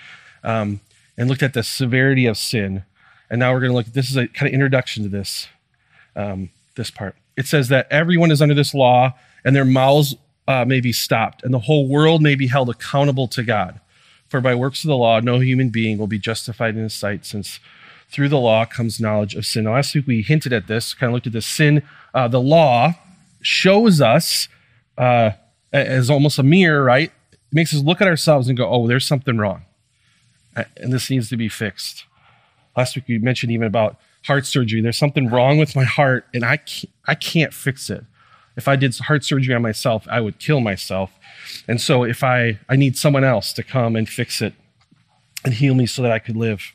um, 0.43 0.81
and 1.17 1.29
looked 1.29 1.43
at 1.43 1.55
the 1.55 1.63
severity 1.63 2.27
of 2.27 2.37
sin. 2.37 2.85
And 3.31 3.41
now 3.41 3.53
we're 3.53 3.61
going 3.61 3.73
to 3.73 3.77
look. 3.77 3.87
This 3.87 4.11
is 4.11 4.17
a 4.17 4.29
kind 4.29 4.49
of 4.49 4.55
introduction 4.55 5.03
to 5.05 5.09
this 5.09 5.49
um, 6.17 6.51
this 6.77 6.91
part. 6.91 7.17
It 7.37 7.47
says 7.47 7.69
that 7.69 7.87
everyone 7.91 8.31
is 8.31 8.41
under 8.41 8.55
this 8.55 8.75
law, 8.75 9.15
and 9.45 9.57
their 9.57 9.65
mouths 9.65 10.15
uh, 10.47 10.65
may 10.65 10.81
be 10.81 10.93
stopped, 10.93 11.43
and 11.43 11.53
the 11.53 11.61
whole 11.61 11.89
world 11.89 12.23
may 12.23 12.35
be 12.35 12.47
held 12.47 12.69
accountable 12.69 13.29
to 13.29 13.43
God. 13.43 13.81
For 14.29 14.41
by 14.41 14.55
works 14.55 14.85
of 14.85 14.89
the 14.89 14.97
law, 14.97 15.21
no 15.21 15.39
human 15.39 15.71
being 15.71 15.99
will 15.99 16.07
be 16.07 16.19
justified 16.19 16.77
in 16.77 16.83
his 16.83 16.95
sight, 16.95 17.25
since 17.25 17.61
through 18.09 18.29
the 18.29 18.39
law 18.39 18.65
comes 18.65 19.01
knowledge 19.01 19.35
of 19.35 19.47
sin. 19.47 19.65
Now, 19.65 19.75
last 19.75 19.95
week 19.95 20.07
we 20.07 20.23
hinted 20.23 20.53
at 20.53 20.67
this, 20.67 20.95
kind 20.95 21.11
of 21.11 21.15
looked 21.15 21.27
at 21.27 21.33
this 21.33 21.47
sin. 21.47 21.83
Uh, 22.13 22.29
the 22.29 22.41
law 22.41 22.95
shows 23.41 24.01
us 24.01 24.49
uh, 24.97 25.33
as 25.73 26.11
almost 26.11 26.39
a 26.39 26.43
mirror, 26.43 26.85
right? 26.85 27.11
It 27.33 27.39
makes 27.53 27.75
us 27.75 27.83
look 27.83 28.01
at 28.01 28.09
ourselves 28.09 28.49
and 28.49 28.57
go, 28.57 28.69
oh, 28.69 28.87
there's 28.87 29.07
something 29.07 29.39
wrong. 29.39 29.65
And 30.57 30.93
this 30.93 31.11
needs 31.11 31.29
to 31.31 31.37
be 31.37 31.49
fixed. 31.49 32.05
Last 32.77 32.97
week 32.97 33.05
we 33.09 33.19
mentioned 33.19 33.53
even 33.53 33.67
about 33.67 33.99
heart 34.27 34.47
surgery. 34.47 34.81
There's 34.81 34.99
something 34.99 35.29
wrong 35.29 35.59
with 35.59 35.77
my 35.77 35.85
heart, 35.85 36.27
and 36.33 36.45
I 36.45 36.57
can't, 36.59 36.93
I 37.07 37.15
can't 37.15 37.53
fix 37.53 37.91
it. 37.91 38.05
If 38.57 38.69
I 38.69 38.77
did 38.77 38.97
heart 38.97 39.25
surgery 39.25 39.55
on 39.55 39.63
myself, 39.63 40.07
I 40.09 40.21
would 40.21 40.39
kill 40.39 40.61
myself. 40.61 41.11
And 41.67 41.81
so 41.81 42.05
if 42.05 42.23
I, 42.23 42.59
I 42.69 42.77
need 42.77 42.97
someone 42.97 43.25
else 43.25 43.53
to 43.55 43.63
come 43.63 43.97
and 43.97 44.09
fix 44.09 44.41
it 44.41 44.55
and 45.45 45.55
heal 45.55 45.75
me 45.75 45.87
so 45.87 46.03
that 46.03 46.13
I 46.13 46.19
could 46.19 46.37
live. 46.37 46.73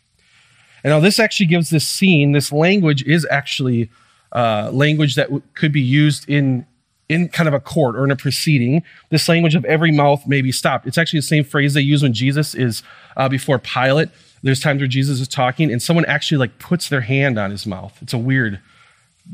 And 0.84 0.92
now 0.92 1.00
this 1.00 1.20
actually 1.20 1.48
gives 1.48 1.70
this 1.70 1.88
scene, 1.88 2.34
this 2.34 2.52
language 2.52 3.04
is 3.04 3.26
actually 3.32 3.90
uh, 4.32 4.70
language 4.72 5.16
that 5.16 5.28
w- 5.28 5.42
could 5.54 5.72
be 5.72 5.82
used 5.82 6.30
in, 6.30 6.66
in 7.10 7.28
kind 7.28 7.48
of 7.48 7.54
a 7.54 7.60
court 7.60 7.96
or 7.96 8.06
in 8.06 8.12
a 8.12 8.16
proceeding. 8.16 8.84
This 9.10 9.28
language 9.28 9.56
of 9.56 9.66
every 9.66 9.92
mouth 9.92 10.26
may 10.28 10.42
be 10.42 10.52
stopped. 10.52 10.88
It's 10.88 10.98
actually 10.98 11.20
the 11.20 11.28
same 11.28 11.44
phrase 11.44 11.74
they 11.74 11.82
use 11.82 12.04
when 12.04 12.14
Jesus 12.14 12.56
is 12.56 12.84
uh, 13.18 13.28
before 13.28 13.60
Pilate. 13.60 14.10
There's 14.44 14.60
times 14.60 14.80
where 14.80 14.88
Jesus 14.88 15.20
is 15.20 15.28
talking 15.28 15.72
and 15.72 15.82
someone 15.82 16.06
actually 16.06 16.38
like 16.38 16.60
puts 16.60 16.88
their 16.88 17.02
hand 17.02 17.38
on 17.38 17.52
his 17.52 17.66
mouth. 17.66 17.98
It's 18.02 18.14
a 18.14 18.18
weird 18.18 18.62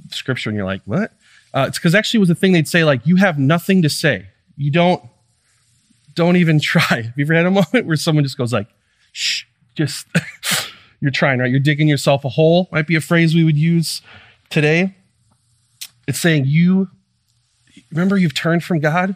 scripture 0.10 0.50
and 0.50 0.58
you're 0.58 0.66
like, 0.66 0.82
what? 0.86 1.12
Uh, 1.54 1.66
it's 1.68 1.78
because 1.78 1.94
actually 1.94 2.20
it 2.20 2.22
was 2.22 2.30
a 2.30 2.36
thing 2.36 2.54
they'd 2.54 2.68
say 2.68 2.84
like, 2.84 3.06
you 3.06 3.18
have 3.18 3.38
nothing 3.38 3.82
to 3.84 3.90
say. 3.90 4.28
You 4.58 4.72
don't 4.72 5.04
don't 6.16 6.38
even 6.38 6.60
try. 6.62 7.02
Have 7.02 7.14
you 7.18 7.26
ever 7.26 7.34
had 7.34 7.46
a 7.46 7.52
moment 7.52 7.86
where 7.86 7.98
someone 7.98 8.24
just 8.24 8.38
goes 8.38 8.52
like, 8.52 8.68
shh, 9.12 9.44
just, 9.76 10.08
you're 11.02 11.12
trying, 11.12 11.40
right? 11.40 11.52
You're 11.52 11.60
digging 11.60 11.88
yourself 11.88 12.26
a 12.26 12.30
hole, 12.30 12.70
might 12.72 12.88
be 12.88 12.96
a 12.96 13.02
phrase 13.02 13.36
we 13.36 13.44
would 13.44 13.58
use 13.58 14.02
today. 14.50 14.96
It's 16.08 16.20
saying 16.20 16.46
you, 16.46 16.90
remember 17.96 18.18
you've 18.18 18.34
turned 18.34 18.64
from 18.64 18.80
God 18.80 19.16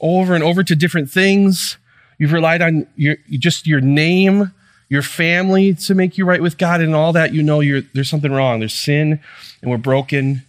over 0.00 0.34
and 0.34 0.44
over 0.44 0.62
to 0.62 0.76
different 0.76 1.10
things. 1.10 1.78
You've 2.18 2.32
relied 2.32 2.62
on 2.62 2.86
your, 2.96 3.16
just 3.30 3.66
your 3.66 3.80
name, 3.80 4.52
your 4.88 5.02
family 5.02 5.74
to 5.74 5.94
make 5.94 6.16
you 6.16 6.24
right 6.24 6.40
with 6.40 6.58
God, 6.58 6.80
and 6.80 6.94
all 6.94 7.12
that, 7.12 7.34
you 7.34 7.42
know 7.42 7.62
there's 7.94 8.08
something 8.08 8.32
wrong. 8.32 8.60
There's 8.60 8.74
sin, 8.74 9.20
and 9.60 9.70
we're 9.70 9.78
broken, 9.78 10.44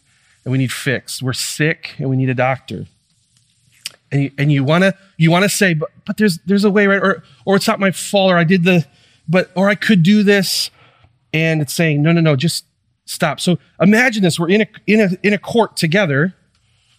and 0.46 0.52
we 0.52 0.58
need 0.58 0.72
fixed. 0.72 1.22
We're 1.24 1.34
sick, 1.34 1.96
and 1.98 2.10
we 2.10 2.16
need 2.16 2.30
a 2.30 2.36
doctor. 2.36 2.86
And 4.12 4.24
you, 4.24 4.32
and 4.38 4.52
you 4.52 4.64
wanna 4.64 4.94
you 5.18 5.32
wanna 5.32 5.50
say, 5.50 5.74
but 5.74 5.90
but 6.06 6.18
there's 6.18 6.38
there's 6.46 6.64
a 6.64 6.70
way, 6.70 6.88
right? 6.88 7.02
Or 7.02 7.24
or 7.46 7.58
it's 7.58 7.68
not 7.68 7.80
my 7.80 7.92
fault, 7.92 8.32
or 8.32 8.38
I 8.38 8.46
did 8.46 8.64
the, 8.64 8.86
but 9.28 9.52
or 9.56 9.68
I 9.68 9.76
could 9.76 10.04
do 10.04 10.24
this, 10.24 10.70
and 11.34 11.62
it's 11.62 11.74
saying, 11.74 12.02
no, 12.02 12.14
no, 12.14 12.22
no, 12.22 12.38
just 12.38 12.64
stop. 13.06 13.42
So 13.42 13.58
imagine 13.82 14.24
this: 14.24 14.40
we're 14.40 14.50
in 14.50 14.62
a 14.62 14.68
in 14.86 15.02
a 15.02 15.10
in 15.24 15.34
a 15.34 15.38
court 15.38 15.76
together. 15.76 16.36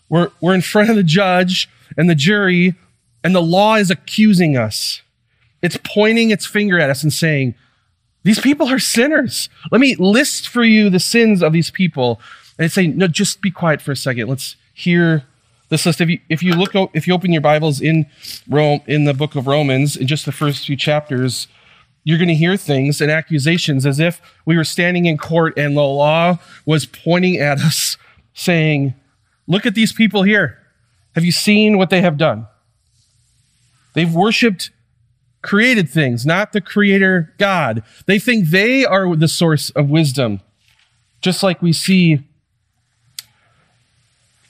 We're 0.08 0.30
we're 0.40 0.54
in 0.54 0.62
front 0.62 0.90
of 0.90 0.96
the 0.96 1.02
judge 1.02 1.68
and 1.96 2.08
the 2.08 2.14
jury, 2.14 2.74
and 3.22 3.34
the 3.34 3.42
law 3.42 3.76
is 3.76 3.90
accusing 3.90 4.56
us. 4.56 5.02
It's 5.62 5.78
pointing 5.82 6.30
its 6.30 6.46
finger 6.46 6.78
at 6.78 6.90
us 6.90 7.02
and 7.02 7.12
saying, 7.12 7.54
These 8.22 8.40
people 8.40 8.68
are 8.68 8.78
sinners. 8.78 9.48
Let 9.70 9.80
me 9.80 9.96
list 9.96 10.48
for 10.48 10.62
you 10.62 10.90
the 10.90 11.00
sins 11.00 11.42
of 11.42 11.52
these 11.52 11.70
people. 11.70 12.20
And 12.58 12.66
it's 12.66 12.74
saying, 12.74 12.96
No, 12.96 13.08
just 13.08 13.40
be 13.40 13.50
quiet 13.50 13.80
for 13.80 13.92
a 13.92 13.96
second. 13.96 14.28
Let's 14.28 14.56
hear 14.72 15.24
this 15.68 15.84
list. 15.84 16.00
If 16.00 16.08
you, 16.08 16.20
if 16.28 16.42
you 16.42 16.54
look, 16.54 16.72
if 16.94 17.06
you 17.06 17.14
open 17.14 17.32
your 17.32 17.42
Bibles 17.42 17.80
in 17.80 18.06
Rome, 18.48 18.80
in 18.86 19.04
the 19.04 19.14
book 19.14 19.34
of 19.34 19.46
Romans, 19.46 19.96
in 19.96 20.06
just 20.06 20.24
the 20.24 20.32
first 20.32 20.66
few 20.66 20.76
chapters, 20.76 21.48
you're 22.04 22.18
going 22.18 22.28
to 22.28 22.34
hear 22.34 22.56
things 22.56 23.00
and 23.00 23.10
accusations 23.10 23.84
as 23.84 23.98
if 23.98 24.22
we 24.46 24.56
were 24.56 24.64
standing 24.64 25.06
in 25.06 25.18
court 25.18 25.58
and 25.58 25.76
the 25.76 25.82
law 25.82 26.38
was 26.64 26.86
pointing 26.86 27.36
at 27.36 27.58
us, 27.58 27.96
saying, 28.32 28.94
Look 29.48 29.66
at 29.66 29.74
these 29.74 29.92
people 29.92 30.22
here. 30.22 30.58
Have 31.16 31.24
you 31.24 31.32
seen 31.32 31.76
what 31.76 31.90
they 31.90 32.00
have 32.00 32.16
done? 32.16 32.46
They've 33.94 34.14
worshiped 34.14 34.70
created 35.42 35.88
things, 35.88 36.26
not 36.26 36.52
the 36.52 36.60
creator 36.60 37.34
God. 37.38 37.82
They 38.06 38.18
think 38.18 38.50
they 38.50 38.84
are 38.84 39.16
the 39.16 39.28
source 39.28 39.70
of 39.70 39.88
wisdom, 39.88 40.40
just 41.20 41.42
like 41.42 41.62
we 41.62 41.72
see 41.72 42.20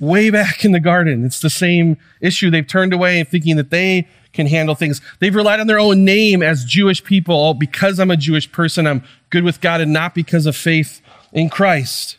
way 0.00 0.30
back 0.30 0.64
in 0.64 0.72
the 0.72 0.80
garden. 0.80 1.24
It's 1.24 1.40
the 1.40 1.50
same 1.50 1.96
issue. 2.20 2.50
They've 2.50 2.66
turned 2.66 2.92
away 2.92 3.22
thinking 3.24 3.56
that 3.56 3.70
they 3.70 4.06
can 4.32 4.46
handle 4.46 4.74
things. 4.74 5.00
They've 5.18 5.34
relied 5.34 5.60
on 5.60 5.66
their 5.66 5.80
own 5.80 6.04
name 6.04 6.42
as 6.42 6.64
Jewish 6.64 7.02
people. 7.02 7.54
Because 7.54 7.98
I'm 7.98 8.10
a 8.10 8.16
Jewish 8.16 8.50
person, 8.52 8.86
I'm 8.86 9.02
good 9.30 9.44
with 9.44 9.60
God 9.60 9.80
and 9.80 9.92
not 9.92 10.14
because 10.14 10.46
of 10.46 10.56
faith 10.56 11.00
in 11.32 11.48
Christ. 11.48 12.17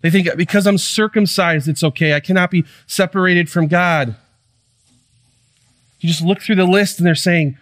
They 0.00 0.10
think 0.10 0.28
because 0.36 0.66
I'm 0.66 0.78
circumcised, 0.78 1.68
it's 1.68 1.82
okay. 1.82 2.14
I 2.14 2.20
cannot 2.20 2.50
be 2.50 2.64
separated 2.86 3.50
from 3.50 3.66
God. 3.66 4.14
You 6.00 6.08
just 6.08 6.22
look 6.22 6.40
through 6.40 6.56
the 6.56 6.64
list 6.64 6.98
and 6.98 7.06
they're 7.06 7.14
saying, 7.16 7.58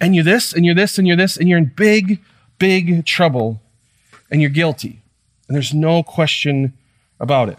and 0.00 0.14
you're 0.14 0.24
this, 0.24 0.52
and 0.52 0.64
you're 0.64 0.74
this, 0.74 0.98
and 0.98 1.06
you're 1.06 1.16
this, 1.16 1.36
and 1.36 1.48
you're 1.48 1.58
in 1.58 1.72
big, 1.74 2.20
big 2.58 3.06
trouble, 3.06 3.60
and 4.30 4.40
you're 4.40 4.50
guilty. 4.50 5.00
And 5.48 5.54
there's 5.54 5.74
no 5.74 6.02
question 6.02 6.72
about 7.20 7.48
it. 7.48 7.58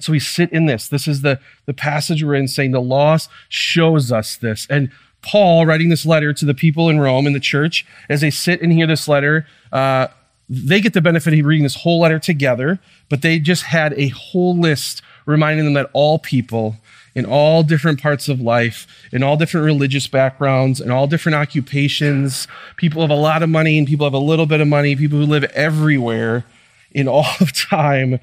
So 0.00 0.12
we 0.12 0.20
sit 0.20 0.52
in 0.52 0.66
this. 0.66 0.88
This 0.88 1.08
is 1.08 1.22
the, 1.22 1.40
the 1.66 1.74
passage 1.74 2.22
we're 2.22 2.34
in 2.34 2.48
saying 2.48 2.70
the 2.70 2.80
law 2.80 3.18
shows 3.48 4.12
us 4.12 4.36
this. 4.36 4.66
And 4.70 4.90
Paul, 5.22 5.66
writing 5.66 5.88
this 5.88 6.06
letter 6.06 6.32
to 6.32 6.44
the 6.44 6.54
people 6.54 6.88
in 6.88 7.00
Rome 7.00 7.26
in 7.26 7.32
the 7.32 7.40
church, 7.40 7.84
as 8.08 8.20
they 8.20 8.30
sit 8.30 8.62
and 8.62 8.72
hear 8.72 8.86
this 8.86 9.08
letter, 9.08 9.46
uh, 9.72 10.08
they 10.48 10.80
get 10.80 10.94
the 10.94 11.00
benefit 11.00 11.38
of 11.38 11.44
reading 11.44 11.62
this 11.62 11.76
whole 11.76 12.00
letter 12.00 12.18
together, 12.18 12.78
but 13.08 13.22
they 13.22 13.38
just 13.38 13.64
had 13.64 13.92
a 13.94 14.08
whole 14.08 14.58
list 14.58 15.02
reminding 15.26 15.64
them 15.64 15.74
that 15.74 15.90
all 15.92 16.18
people 16.18 16.76
in 17.14 17.26
all 17.26 17.64
different 17.64 18.00
parts 18.00 18.28
of 18.28 18.40
life, 18.40 18.86
in 19.10 19.24
all 19.24 19.36
different 19.36 19.64
religious 19.64 20.06
backgrounds, 20.06 20.80
in 20.80 20.88
all 20.90 21.08
different 21.08 21.34
occupations. 21.34 22.46
People 22.76 23.02
have 23.02 23.10
a 23.10 23.14
lot 23.14 23.42
of 23.42 23.48
money 23.48 23.76
and 23.76 23.88
people 23.88 24.06
have 24.06 24.14
a 24.14 24.18
little 24.18 24.46
bit 24.46 24.60
of 24.60 24.68
money. 24.68 24.94
People 24.94 25.18
who 25.18 25.26
live 25.26 25.42
everywhere 25.44 26.44
in 26.92 27.08
all 27.08 27.26
of 27.40 27.52
time 27.52 28.20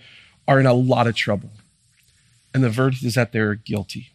are 0.48 0.62
in 0.62 0.66
a 0.66 0.74
lot 0.74 1.08
of 1.08 1.16
trouble. 1.16 1.50
And 2.54 2.64
the 2.64 2.70
verdict 2.70 3.04
is 3.04 3.16
that 3.16 3.34
they're 3.34 3.56
guilty. 3.56 4.12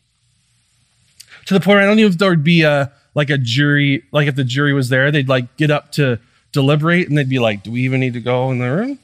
To 1.45 1.53
the 1.53 1.61
point 1.61 1.77
where 1.77 1.83
I 1.83 1.87
don't 1.87 1.99
know 1.99 2.07
if 2.07 2.17
there 2.17 2.31
would 2.31 2.45
be 2.45 2.63
a 2.63 2.91
like 3.15 3.29
a 3.29 3.37
jury, 3.37 4.05
like 4.13 4.29
if 4.29 4.37
the 4.37 4.45
jury 4.45 4.73
was 4.73 4.89
there, 4.89 5.11
they'd 5.11 5.29
like 5.29 5.57
get 5.59 5.71
up 5.71 5.93
to 5.93 6.21
deliberate 6.53 7.09
and 7.09 7.17
they'd 7.17 7.29
be 7.29 7.39
like, 7.39 7.63
Do 7.63 7.71
we 7.71 7.83
even 7.83 8.01
need 8.01 8.15
to 8.15 8.21
go 8.21 8.51
in 8.51 8.59
the 8.59 8.71
room? 8.71 8.99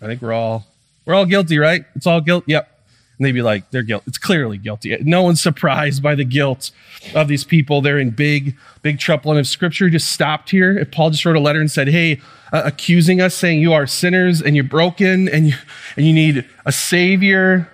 I 0.00 0.06
think 0.06 0.22
we're 0.22 0.32
all 0.32 0.66
we're 1.04 1.14
all 1.14 1.26
guilty, 1.26 1.58
right? 1.58 1.84
It's 1.94 2.06
all 2.06 2.20
guilt. 2.20 2.44
Yep. 2.46 2.70
And 3.18 3.24
they'd 3.24 3.32
be 3.32 3.42
like, 3.42 3.70
they're 3.70 3.82
guilty. 3.82 4.04
It's 4.08 4.18
clearly 4.18 4.58
guilty. 4.58 4.96
No 5.02 5.22
one's 5.22 5.40
surprised 5.40 6.02
by 6.02 6.14
the 6.14 6.24
guilt 6.24 6.72
of 7.14 7.28
these 7.28 7.44
people. 7.44 7.80
They're 7.80 7.98
in 7.98 8.10
big, 8.10 8.56
big 8.82 8.98
trouble. 8.98 9.30
And 9.30 9.38
if 9.38 9.46
scripture 9.46 9.88
just 9.88 10.10
stopped 10.10 10.50
here, 10.50 10.76
if 10.76 10.90
Paul 10.90 11.10
just 11.10 11.24
wrote 11.24 11.36
a 11.36 11.40
letter 11.40 11.60
and 11.60 11.70
said, 11.70 11.88
hey, 11.88 12.20
uh, 12.52 12.62
accusing 12.64 13.20
us, 13.20 13.34
saying 13.34 13.60
you 13.60 13.72
are 13.72 13.86
sinners 13.86 14.42
and 14.42 14.56
you're 14.56 14.64
broken 14.64 15.28
and 15.28 15.48
you, 15.48 15.54
and 15.96 16.06
you 16.06 16.12
need 16.12 16.44
a 16.66 16.72
savior, 16.72 17.70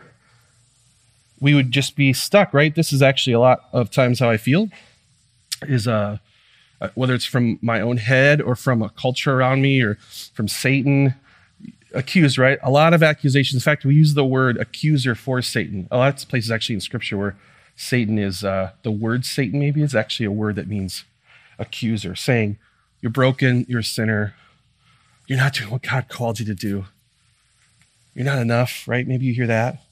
we 1.40 1.54
would 1.54 1.70
just 1.70 1.96
be 1.96 2.12
stuck, 2.12 2.52
right? 2.52 2.74
This 2.74 2.92
is 2.92 3.00
actually 3.00 3.32
a 3.32 3.40
lot 3.40 3.60
of 3.72 3.90
times 3.90 4.20
how 4.20 4.28
I 4.28 4.36
feel 4.36 4.68
is, 5.62 5.88
uh, 5.88 6.18
uh 6.80 6.88
whether 6.94 7.14
it's 7.14 7.24
from 7.24 7.58
my 7.62 7.80
own 7.80 7.98
head 7.98 8.40
or 8.40 8.54
from 8.56 8.82
a 8.82 8.90
culture 8.90 9.32
around 9.32 9.62
me 9.62 9.82
or 9.82 9.96
from 10.34 10.48
Satan 10.48 11.14
accused, 11.94 12.38
right? 12.38 12.58
A 12.62 12.70
lot 12.70 12.94
of 12.94 13.02
accusations. 13.02 13.54
In 13.54 13.64
fact, 13.64 13.84
we 13.84 13.94
use 13.94 14.14
the 14.14 14.24
word 14.24 14.56
accuser 14.56 15.14
for 15.14 15.42
Satan. 15.42 15.88
A 15.90 15.96
lot 15.96 16.22
of 16.22 16.28
places 16.28 16.50
actually 16.50 16.76
in 16.76 16.80
Scripture 16.80 17.18
where 17.18 17.36
Satan 17.76 18.18
is 18.18 18.44
uh, 18.44 18.72
the 18.82 18.90
word 18.90 19.24
Satan. 19.24 19.58
Maybe 19.58 19.82
is 19.82 19.94
actually 19.94 20.26
a 20.26 20.32
word 20.32 20.56
that 20.56 20.68
means 20.68 21.04
accuser, 21.58 22.14
saying 22.14 22.58
you're 23.00 23.10
broken, 23.10 23.66
you're 23.68 23.80
a 23.80 23.84
sinner, 23.84 24.34
you're 25.26 25.38
not 25.38 25.54
doing 25.54 25.70
what 25.70 25.82
God 25.82 26.08
called 26.08 26.40
you 26.40 26.46
to 26.46 26.54
do. 26.54 26.86
You're 28.14 28.24
not 28.24 28.38
enough, 28.38 28.86
right? 28.88 29.06
Maybe 29.06 29.26
you 29.26 29.34
hear 29.34 29.46
that. 29.46 29.82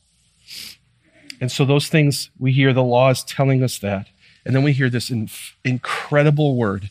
And 1.41 1.53
so 1.53 1.65
those 1.65 1.89
things 1.89 2.31
we 2.39 2.53
hear 2.53 2.73
the 2.73 2.83
law 2.83 3.11
is 3.11 3.23
telling 3.23 3.63
us 3.63 3.79
that, 3.79 4.09
and 4.49 4.57
then 4.57 4.63
we 4.63 4.73
hear 4.73 4.89
this 4.89 5.11
inf- 5.11 5.59
incredible 5.63 6.57
word 6.57 6.89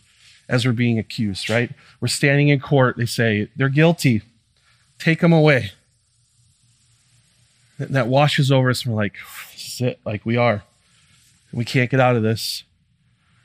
as 0.48 0.64
we're 0.64 0.74
being 0.74 1.00
accused, 1.00 1.50
right? 1.50 1.72
We're 2.00 2.08
standing 2.08 2.50
in 2.50 2.60
court. 2.60 2.98
They 2.98 3.08
say 3.08 3.50
they're 3.56 3.68
guilty. 3.68 4.22
Take 5.00 5.22
them 5.22 5.34
away. 5.34 5.72
That 7.80 8.08
washes 8.08 8.52
over 8.52 8.70
us, 8.70 8.86
and 8.86 8.94
we're 8.94 9.02
like, 9.02 9.16
sit 9.56 10.00
like 10.06 10.24
we 10.24 10.38
are. 10.38 10.66
We 11.52 11.66
can't 11.66 11.90
get 11.90 12.00
out 12.00 12.16
of 12.16 12.22
this. 12.22 12.64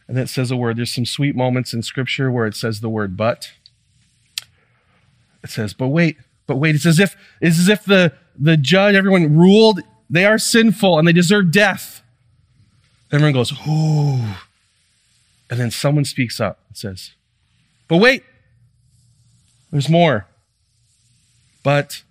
And 0.07 0.17
then 0.17 0.25
it 0.25 0.29
says 0.29 0.51
a 0.51 0.57
word. 0.57 0.77
There's 0.77 0.93
some 0.93 1.07
sweet 1.07 1.35
moments 1.35 1.73
in 1.73 1.83
Scripture 1.83 2.31
where 2.31 2.47
it 2.47 2.55
says 2.55 2.81
the 2.81 2.91
word 2.91 3.17
but. 3.17 3.53
It 5.43 5.49
says, 5.49 5.73
but 5.73 5.89
wait, 5.89 6.19
but 6.47 6.57
wait. 6.57 6.75
It's 6.75 6.85
as 6.85 7.01
if 7.01 7.17
it's 7.41 7.59
as 7.59 7.71
if 7.71 7.87
the, 7.87 8.13
the 8.39 8.59
judge, 8.59 8.95
everyone 8.95 9.35
ruled, 9.35 9.81
they 10.11 10.27
are 10.27 10.39
sinful 10.39 10.99
and 10.99 11.09
they 11.09 11.13
deserve 11.13 11.51
death. 11.51 12.02
Everyone 13.13 13.35
goes, 13.35 13.53
ooh. 13.69 14.25
And 15.51 15.61
then 15.61 15.71
someone 15.71 16.07
speaks 16.07 16.41
up 16.41 16.59
and 16.69 16.77
says, 16.77 17.13
but 17.87 17.99
wait, 17.99 18.25
there's 19.71 19.89
more 19.89 20.27
but 21.63 22.03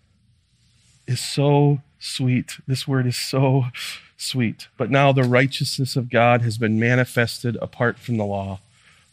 is 1.07 1.19
so 1.19 1.81
sweet. 1.99 2.57
This 2.67 2.87
word 2.87 3.05
is 3.05 3.17
so 3.17 3.65
sweet. 4.17 4.67
But 4.77 4.89
now 4.89 5.11
the 5.11 5.23
righteousness 5.23 5.95
of 5.95 6.09
God 6.09 6.41
has 6.41 6.57
been 6.57 6.79
manifested 6.79 7.57
apart 7.61 7.97
from 7.97 8.17
the 8.17 8.25
law, 8.25 8.59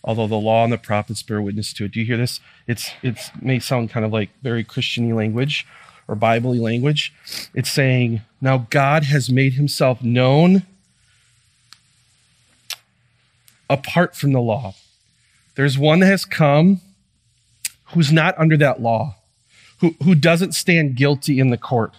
although 0.04 0.26
the 0.26 0.36
law 0.36 0.64
and 0.64 0.72
the 0.72 0.78
prophets 0.78 1.22
bear 1.22 1.42
witness 1.42 1.72
to 1.74 1.86
it. 1.86 1.92
Do 1.92 2.00
you 2.00 2.06
hear 2.06 2.16
this? 2.16 2.40
It's 2.66 2.90
it 3.02 3.18
may 3.40 3.58
sound 3.58 3.90
kind 3.90 4.06
of 4.06 4.12
like 4.12 4.30
very 4.42 4.64
Christiany 4.64 5.14
language 5.14 5.66
or 6.06 6.14
Bible 6.14 6.54
language. 6.54 7.12
It's 7.54 7.70
saying, 7.70 8.22
now 8.40 8.66
God 8.70 9.04
has 9.04 9.28
made 9.28 9.54
himself 9.54 10.02
known 10.02 10.64
apart 13.70 14.16
from 14.16 14.32
the 14.32 14.40
law. 14.40 14.74
There's 15.54 15.78
one 15.78 16.00
that 16.00 16.06
has 16.06 16.24
come 16.24 16.80
who's 17.86 18.12
not 18.12 18.38
under 18.38 18.56
that 18.56 18.80
law 18.80 19.16
who, 19.80 19.94
who 20.02 20.14
doesn't 20.14 20.54
stand 20.54 20.96
guilty 20.96 21.38
in 21.40 21.50
the 21.50 21.56
court. 21.56 21.94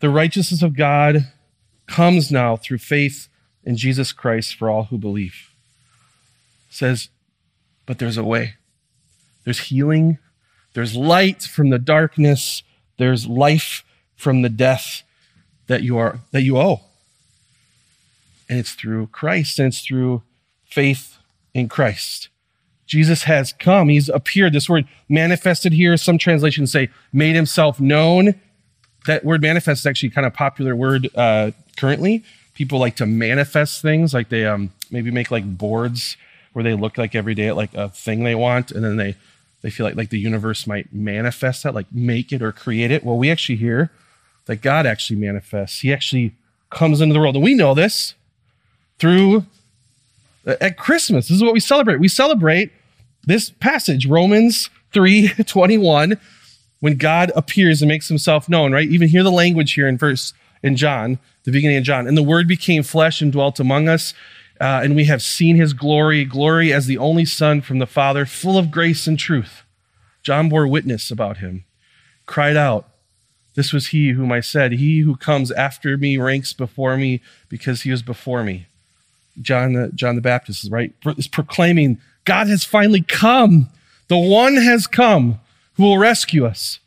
The 0.00 0.10
righteousness 0.10 0.62
of 0.62 0.76
God 0.76 1.32
comes 1.86 2.30
now 2.30 2.56
through 2.56 2.78
faith 2.78 3.28
in 3.64 3.76
Jesus 3.76 4.12
Christ 4.12 4.54
for 4.54 4.68
all 4.68 4.84
who 4.84 4.98
believe. 4.98 5.50
It 6.68 6.74
says, 6.74 7.08
but 7.86 7.98
there's 7.98 8.16
a 8.16 8.24
way. 8.24 8.54
There's 9.44 9.60
healing, 9.60 10.18
there's 10.74 10.96
light 10.96 11.42
from 11.42 11.70
the 11.70 11.78
darkness, 11.78 12.62
there's 12.98 13.26
life 13.26 13.84
from 14.16 14.42
the 14.42 14.48
death 14.48 15.02
that 15.68 15.82
you 15.82 15.96
are 15.98 16.20
that 16.32 16.42
you 16.42 16.58
owe. 16.58 16.80
And 18.48 18.58
it's 18.58 18.72
through 18.72 19.08
Christ 19.08 19.58
and 19.58 19.68
it's 19.68 19.80
through 19.80 20.22
faith 20.64 21.18
in 21.54 21.68
Christ. 21.68 22.28
Jesus 22.86 23.24
has 23.24 23.52
come. 23.52 23.88
He's 23.88 24.08
appeared. 24.08 24.52
This 24.52 24.68
word 24.68 24.86
manifested 25.08 25.72
here, 25.72 25.96
some 25.96 26.18
translations 26.18 26.70
say 26.70 26.88
made 27.12 27.34
himself 27.34 27.80
known. 27.80 28.34
That 29.06 29.24
word 29.24 29.42
manifest 29.42 29.80
is 29.80 29.86
actually 29.86 30.10
kind 30.10 30.26
of 30.26 30.34
popular 30.34 30.76
word 30.76 31.08
uh, 31.14 31.50
currently. 31.76 32.24
People 32.54 32.78
like 32.78 32.96
to 32.96 33.06
manifest 33.06 33.82
things, 33.82 34.14
like 34.14 34.28
they 34.28 34.46
um, 34.46 34.72
maybe 34.90 35.10
make 35.10 35.30
like 35.30 35.58
boards 35.58 36.16
where 36.52 36.62
they 36.62 36.74
look 36.74 36.96
like 36.96 37.14
every 37.14 37.34
day 37.34 37.48
at 37.48 37.56
like 37.56 37.74
a 37.74 37.90
thing 37.90 38.24
they 38.24 38.34
want, 38.34 38.70
and 38.70 38.84
then 38.84 38.96
they 38.96 39.16
they 39.62 39.70
feel 39.70 39.84
like 39.84 39.96
like 39.96 40.10
the 40.10 40.18
universe 40.18 40.66
might 40.66 40.92
manifest 40.92 41.64
that, 41.64 41.74
like 41.74 41.86
make 41.92 42.32
it 42.32 42.40
or 42.40 42.52
create 42.52 42.90
it. 42.90 43.04
Well, 43.04 43.18
we 43.18 43.30
actually 43.30 43.56
hear 43.56 43.90
that 44.46 44.62
God 44.62 44.86
actually 44.86 45.18
manifests. 45.20 45.80
He 45.80 45.92
actually 45.92 46.34
comes 46.70 47.00
into 47.00 47.12
the 47.12 47.20
world, 47.20 47.34
and 47.34 47.44
we 47.44 47.54
know 47.54 47.74
this 47.74 48.14
through 48.98 49.44
at 50.46 50.76
Christmas. 50.76 51.28
This 51.28 51.36
is 51.36 51.42
what 51.42 51.52
we 51.52 51.60
celebrate. 51.60 52.00
We 52.00 52.08
celebrate 52.08 52.72
this 53.24 53.50
passage, 53.50 54.06
Romans 54.06 54.70
3 54.92 55.28
21, 55.46 56.18
when 56.80 56.96
God 56.96 57.32
appears 57.34 57.82
and 57.82 57.88
makes 57.88 58.08
himself 58.08 58.48
known, 58.48 58.72
right? 58.72 58.88
Even 58.88 59.08
hear 59.08 59.22
the 59.22 59.30
language 59.30 59.72
here 59.72 59.88
in 59.88 59.98
verse 59.98 60.32
in 60.62 60.76
John, 60.76 61.18
the 61.44 61.52
beginning 61.52 61.78
of 61.78 61.84
John. 61.84 62.06
And 62.06 62.16
the 62.16 62.22
word 62.22 62.46
became 62.48 62.82
flesh 62.82 63.20
and 63.20 63.32
dwelt 63.32 63.58
among 63.60 63.88
us. 63.88 64.14
Uh, 64.60 64.80
and 64.82 64.96
we 64.96 65.04
have 65.04 65.20
seen 65.20 65.56
his 65.56 65.72
glory, 65.72 66.24
glory 66.24 66.72
as 66.72 66.86
the 66.86 66.96
only 66.96 67.24
Son 67.24 67.60
from 67.60 67.78
the 67.78 67.86
Father, 67.86 68.24
full 68.24 68.56
of 68.56 68.70
grace 68.70 69.06
and 69.06 69.18
truth. 69.18 69.64
John 70.22 70.48
bore 70.48 70.66
witness 70.66 71.10
about 71.10 71.38
him, 71.38 71.64
cried 72.24 72.56
out, 72.56 72.88
This 73.54 73.72
was 73.72 73.88
he 73.88 74.10
whom 74.10 74.32
I 74.32 74.40
said, 74.40 74.72
He 74.72 75.00
who 75.00 75.14
comes 75.16 75.52
after 75.52 75.96
me 75.98 76.16
ranks 76.16 76.52
before 76.52 76.96
me 76.96 77.20
because 77.48 77.82
he 77.82 77.90
was 77.90 78.02
before 78.02 78.42
me. 78.42 78.66
John 79.40 79.72
the, 79.74 79.90
John 79.94 80.16
the 80.16 80.22
Baptist 80.22 80.64
is 80.64 80.70
right 80.70 80.92
is 81.16 81.28
proclaiming 81.28 82.00
God 82.24 82.48
has 82.48 82.64
finally 82.64 83.02
come. 83.02 83.68
The 84.08 84.18
one 84.18 84.56
has 84.56 84.86
come 84.86 85.40
who 85.74 85.84
will 85.84 85.98
rescue 85.98 86.44
us. 86.44 86.80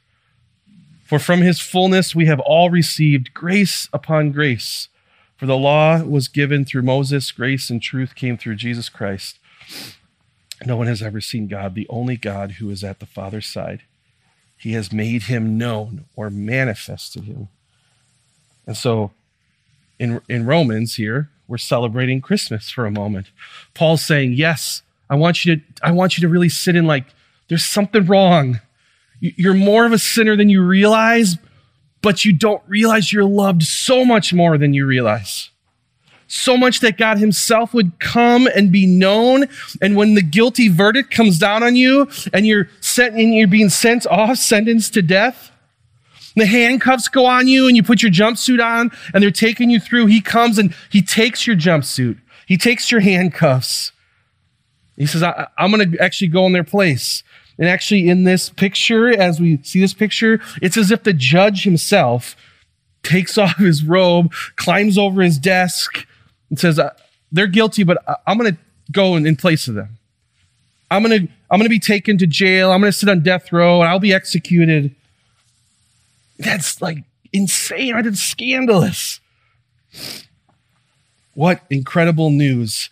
For 1.03 1.19
from 1.19 1.41
his 1.41 1.59
fullness 1.59 2.15
we 2.15 2.25
have 2.25 2.39
all 2.41 2.69
received 2.69 3.33
grace 3.33 3.89
upon 3.93 4.31
grace. 4.31 4.89
For 5.37 5.45
the 5.45 5.57
law 5.57 6.03
was 6.03 6.27
given 6.27 6.65
through 6.65 6.81
Moses, 6.81 7.31
grace 7.31 7.69
and 7.69 7.81
truth 7.81 8.13
came 8.13 8.37
through 8.37 8.55
Jesus 8.55 8.89
Christ. 8.89 9.39
No 10.65 10.75
one 10.75 10.87
has 10.87 11.01
ever 11.01 11.21
seen 11.21 11.47
God, 11.47 11.73
the 11.73 11.87
only 11.89 12.17
God 12.17 12.53
who 12.53 12.69
is 12.69 12.83
at 12.83 12.99
the 12.99 13.05
Father's 13.05 13.47
side. 13.47 13.83
He 14.57 14.73
has 14.73 14.91
made 14.91 15.23
him 15.23 15.57
known 15.57 16.05
or 16.15 16.29
manifested 16.29 17.23
him. 17.23 17.47
And 18.67 18.75
so 18.75 19.11
in, 19.97 20.21
in 20.27 20.45
Romans 20.45 20.95
here, 20.95 21.29
we're 21.49 21.57
celebrating 21.57 22.21
Christmas 22.21 22.69
for 22.69 22.85
a 22.85 22.91
moment. 22.91 23.31
Paul's 23.73 24.05
saying, 24.05 24.33
Yes, 24.33 24.83
I 25.09 25.15
want 25.15 25.43
you 25.43 25.55
to, 25.55 25.61
I 25.83 25.91
want 25.91 26.17
you 26.17 26.21
to 26.21 26.29
really 26.29 26.49
sit 26.49 26.75
in 26.75 26.85
like, 26.85 27.05
there's 27.47 27.65
something 27.65 28.05
wrong. 28.05 28.61
You're 29.19 29.55
more 29.55 29.85
of 29.85 29.91
a 29.91 29.97
sinner 29.99 30.37
than 30.37 30.49
you 30.49 30.63
realize, 30.63 31.37
but 32.01 32.23
you 32.23 32.31
don't 32.31 32.61
realize 32.67 33.11
you're 33.11 33.25
loved 33.25 33.63
so 33.63 34.05
much 34.05 34.31
more 34.31 34.57
than 34.57 34.73
you 34.73 34.85
realize. 34.85 35.49
So 36.27 36.55
much 36.55 36.79
that 36.81 36.97
God 36.97 37.17
Himself 37.17 37.73
would 37.73 37.99
come 37.99 38.47
and 38.55 38.71
be 38.71 38.85
known. 38.85 39.47
And 39.81 39.95
when 39.95 40.13
the 40.13 40.21
guilty 40.21 40.69
verdict 40.69 41.09
comes 41.09 41.39
down 41.39 41.63
on 41.63 41.75
you 41.75 42.07
and 42.31 42.45
you're 42.45 42.69
sent 42.79 43.15
and 43.15 43.33
you're 43.33 43.47
being 43.47 43.69
sent 43.69 44.05
off, 44.05 44.37
sentenced 44.37 44.93
to 44.93 45.01
death, 45.01 45.48
the 46.35 46.45
handcuffs 46.45 47.07
go 47.07 47.25
on 47.25 47.47
you 47.47 47.67
and 47.67 47.75
you 47.75 47.83
put 47.83 48.01
your 48.01 48.11
jumpsuit 48.11 48.63
on 48.63 48.91
and 49.13 49.23
they're 49.23 49.31
taking 49.31 49.69
you 49.69 49.79
through. 49.79 50.07
He 50.07 50.21
comes 50.21 50.57
and 50.57 50.73
he 50.89 51.01
takes 51.01 51.47
your 51.47 51.55
jumpsuit. 51.55 52.19
He 52.45 52.57
takes 52.57 52.91
your 52.91 53.01
handcuffs. 53.01 53.91
He 54.97 55.05
says, 55.05 55.23
I, 55.23 55.47
am 55.57 55.71
going 55.71 55.91
to 55.91 55.99
actually 55.99 56.27
go 56.27 56.45
in 56.45 56.51
their 56.51 56.63
place. 56.63 57.23
And 57.57 57.67
actually, 57.67 58.07
in 58.07 58.23
this 58.23 58.49
picture, 58.49 59.09
as 59.09 59.39
we 59.39 59.61
see 59.63 59.79
this 59.79 59.93
picture, 59.93 60.41
it's 60.61 60.77
as 60.77 60.91
if 60.91 61.03
the 61.03 61.13
judge 61.13 61.63
himself 61.63 62.35
takes 63.03 63.37
off 63.37 63.57
his 63.57 63.83
robe, 63.83 64.33
climbs 64.55 64.97
over 64.97 65.21
his 65.21 65.37
desk, 65.37 66.05
and 66.49 66.59
says, 66.59 66.79
uh, 66.79 66.93
They're 67.31 67.47
guilty, 67.47 67.83
but 67.83 68.03
I'm 68.25 68.37
going 68.37 68.53
to 68.53 68.59
go 68.91 69.15
in, 69.15 69.25
in 69.25 69.35
place 69.35 69.67
of 69.67 69.75
them. 69.75 69.97
I'm 70.91 71.03
going 71.03 71.27
to 71.27 71.33
I'm 71.51 71.57
going 71.57 71.65
to 71.65 71.69
be 71.69 71.79
taken 71.79 72.17
to 72.19 72.27
jail. 72.27 72.71
I'm 72.71 72.81
going 72.81 72.91
to 72.91 72.97
sit 72.97 73.09
on 73.09 73.21
death 73.21 73.51
row 73.51 73.81
and 73.81 73.89
I'll 73.89 73.99
be 73.99 74.13
executed. 74.13 74.95
That's 76.39 76.81
like 76.81 77.03
insane, 77.31 77.93
right? 77.93 78.05
It's 78.05 78.21
scandalous. 78.21 79.19
What 81.33 81.61
incredible 81.69 82.31
news. 82.31 82.89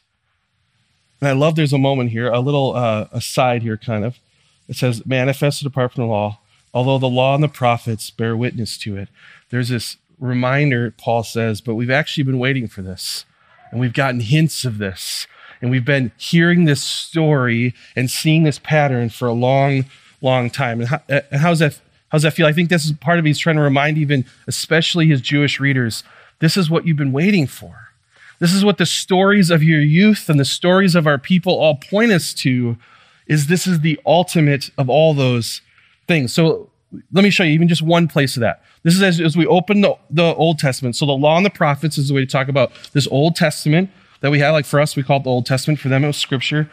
And 1.20 1.30
I 1.30 1.32
love 1.32 1.56
there's 1.56 1.74
a 1.74 1.80
moment 1.80 2.12
here, 2.12 2.30
a 2.30 2.40
little 2.40 2.76
uh, 2.76 3.08
aside 3.12 3.64
here, 3.64 3.78
kind 3.78 4.06
of. 4.06 4.20
It 4.68 4.76
says, 4.76 5.06
manifested 5.06 5.66
apart 5.66 5.94
from 5.94 6.04
the 6.04 6.10
law, 6.10 6.40
although 6.74 7.00
the 7.00 7.08
law 7.08 7.34
and 7.34 7.44
the 7.44 7.48
prophets 7.48 8.12
bear 8.12 8.36
witness 8.36 8.78
to 8.80 8.98
it. 8.98 9.10
There's 9.50 9.70
this 9.70 9.98
reminder, 10.20 10.94
Paul 10.98 11.24
says, 11.24 11.62
but 11.62 11.76
we've 11.76 11.90
actually 11.90 12.24
been 12.24 12.40
waiting 12.40 12.68
for 12.68 12.82
this. 12.82 13.26
And 13.72 13.80
we've 13.80 13.94
gotten 13.94 14.20
hints 14.20 14.66
of 14.66 14.78
this. 14.78 15.28
And 15.62 15.72
we've 15.72 15.86
been 15.86 16.12
hearing 16.18 16.66
this 16.66 16.84
story 16.84 17.74
and 17.96 18.12
seeing 18.12 18.44
this 18.44 18.60
pattern 18.60 19.10
for 19.10 19.28
a 19.28 19.34
long, 19.34 19.86
long 20.22 20.50
time. 20.50 20.82
And, 20.82 20.90
how, 20.90 21.02
and 21.10 21.42
how's 21.42 21.60
that 21.60 21.80
How's 22.10 22.24
that 22.24 22.34
feel? 22.34 22.46
I 22.46 22.54
think 22.54 22.70
this 22.70 22.86
is 22.86 22.94
part 22.94 23.20
of 23.20 23.26
he's 23.26 23.40
trying 23.40 23.58
to 23.58 23.62
remind 23.62 23.98
even, 23.98 24.26
especially 24.48 25.08
his 25.08 25.22
Jewish 25.22 25.60
readers, 25.60 26.04
this 26.40 26.56
is 26.56 26.70
what 26.70 26.86
you've 26.86 26.98
been 26.98 27.12
waiting 27.12 27.48
for. 27.48 27.90
This 28.40 28.54
is 28.54 28.64
what 28.64 28.78
the 28.78 28.86
stories 28.86 29.50
of 29.50 29.64
your 29.64 29.82
youth 29.82 30.30
and 30.30 30.40
the 30.40 30.46
stories 30.46 30.96
of 30.96 31.08
our 31.08 31.18
people 31.18 31.54
all 31.54 31.76
point 31.76 32.12
us 32.12 32.34
to, 32.36 32.78
is 33.26 33.48
this 33.48 33.66
is 33.66 33.82
the 33.82 34.00
ultimate 34.06 34.70
of 34.78 34.90
all 34.90 35.14
those 35.14 35.62
things. 36.08 36.34
So 36.34 36.70
let 37.12 37.24
me 37.24 37.30
show 37.30 37.44
you 37.44 37.52
even 37.52 37.68
just 37.68 37.82
one 37.82 38.08
place 38.08 38.38
of 38.38 38.42
that. 38.42 38.64
This 38.84 38.96
is 38.96 39.02
as, 39.02 39.20
as 39.20 39.36
we 39.36 39.46
open 39.48 39.82
the, 39.82 39.98
the 40.10 40.36
Old 40.36 40.60
Testament. 40.60 40.96
So 40.96 41.06
the 41.06 41.12
law 41.14 41.36
and 41.36 41.46
the 41.46 41.50
prophets 41.50 41.98
is 41.98 42.08
the 42.08 42.14
way 42.14 42.22
to 42.22 42.28
talk 42.28 42.48
about 42.48 42.72
this 42.94 43.08
Old 43.08 43.36
Testament 43.36 43.90
that 44.22 44.32
we 44.32 44.40
have. 44.40 44.54
Like 44.54 44.66
for 44.66 44.80
us, 44.80 44.96
we 44.96 45.04
call 45.04 45.20
it 45.20 45.24
the 45.24 45.30
Old 45.30 45.46
Testament. 45.46 45.80
For 45.80 45.90
them, 45.90 46.04
it 46.04 46.08
was 46.08 46.18
scripture 46.18 46.70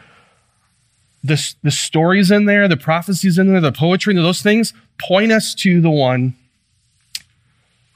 the, 1.25 1.55
the 1.63 1.71
stories 1.71 2.29
in 2.29 2.45
there, 2.45 2.67
the 2.67 2.77
prophecies 2.77 3.37
in 3.37 3.51
there, 3.51 3.61
the 3.61 3.71
poetry, 3.71 4.13
those 4.13 4.41
things 4.41 4.73
point 4.97 5.31
us 5.31 5.55
to 5.55 5.81
the 5.81 5.89
one 5.89 6.35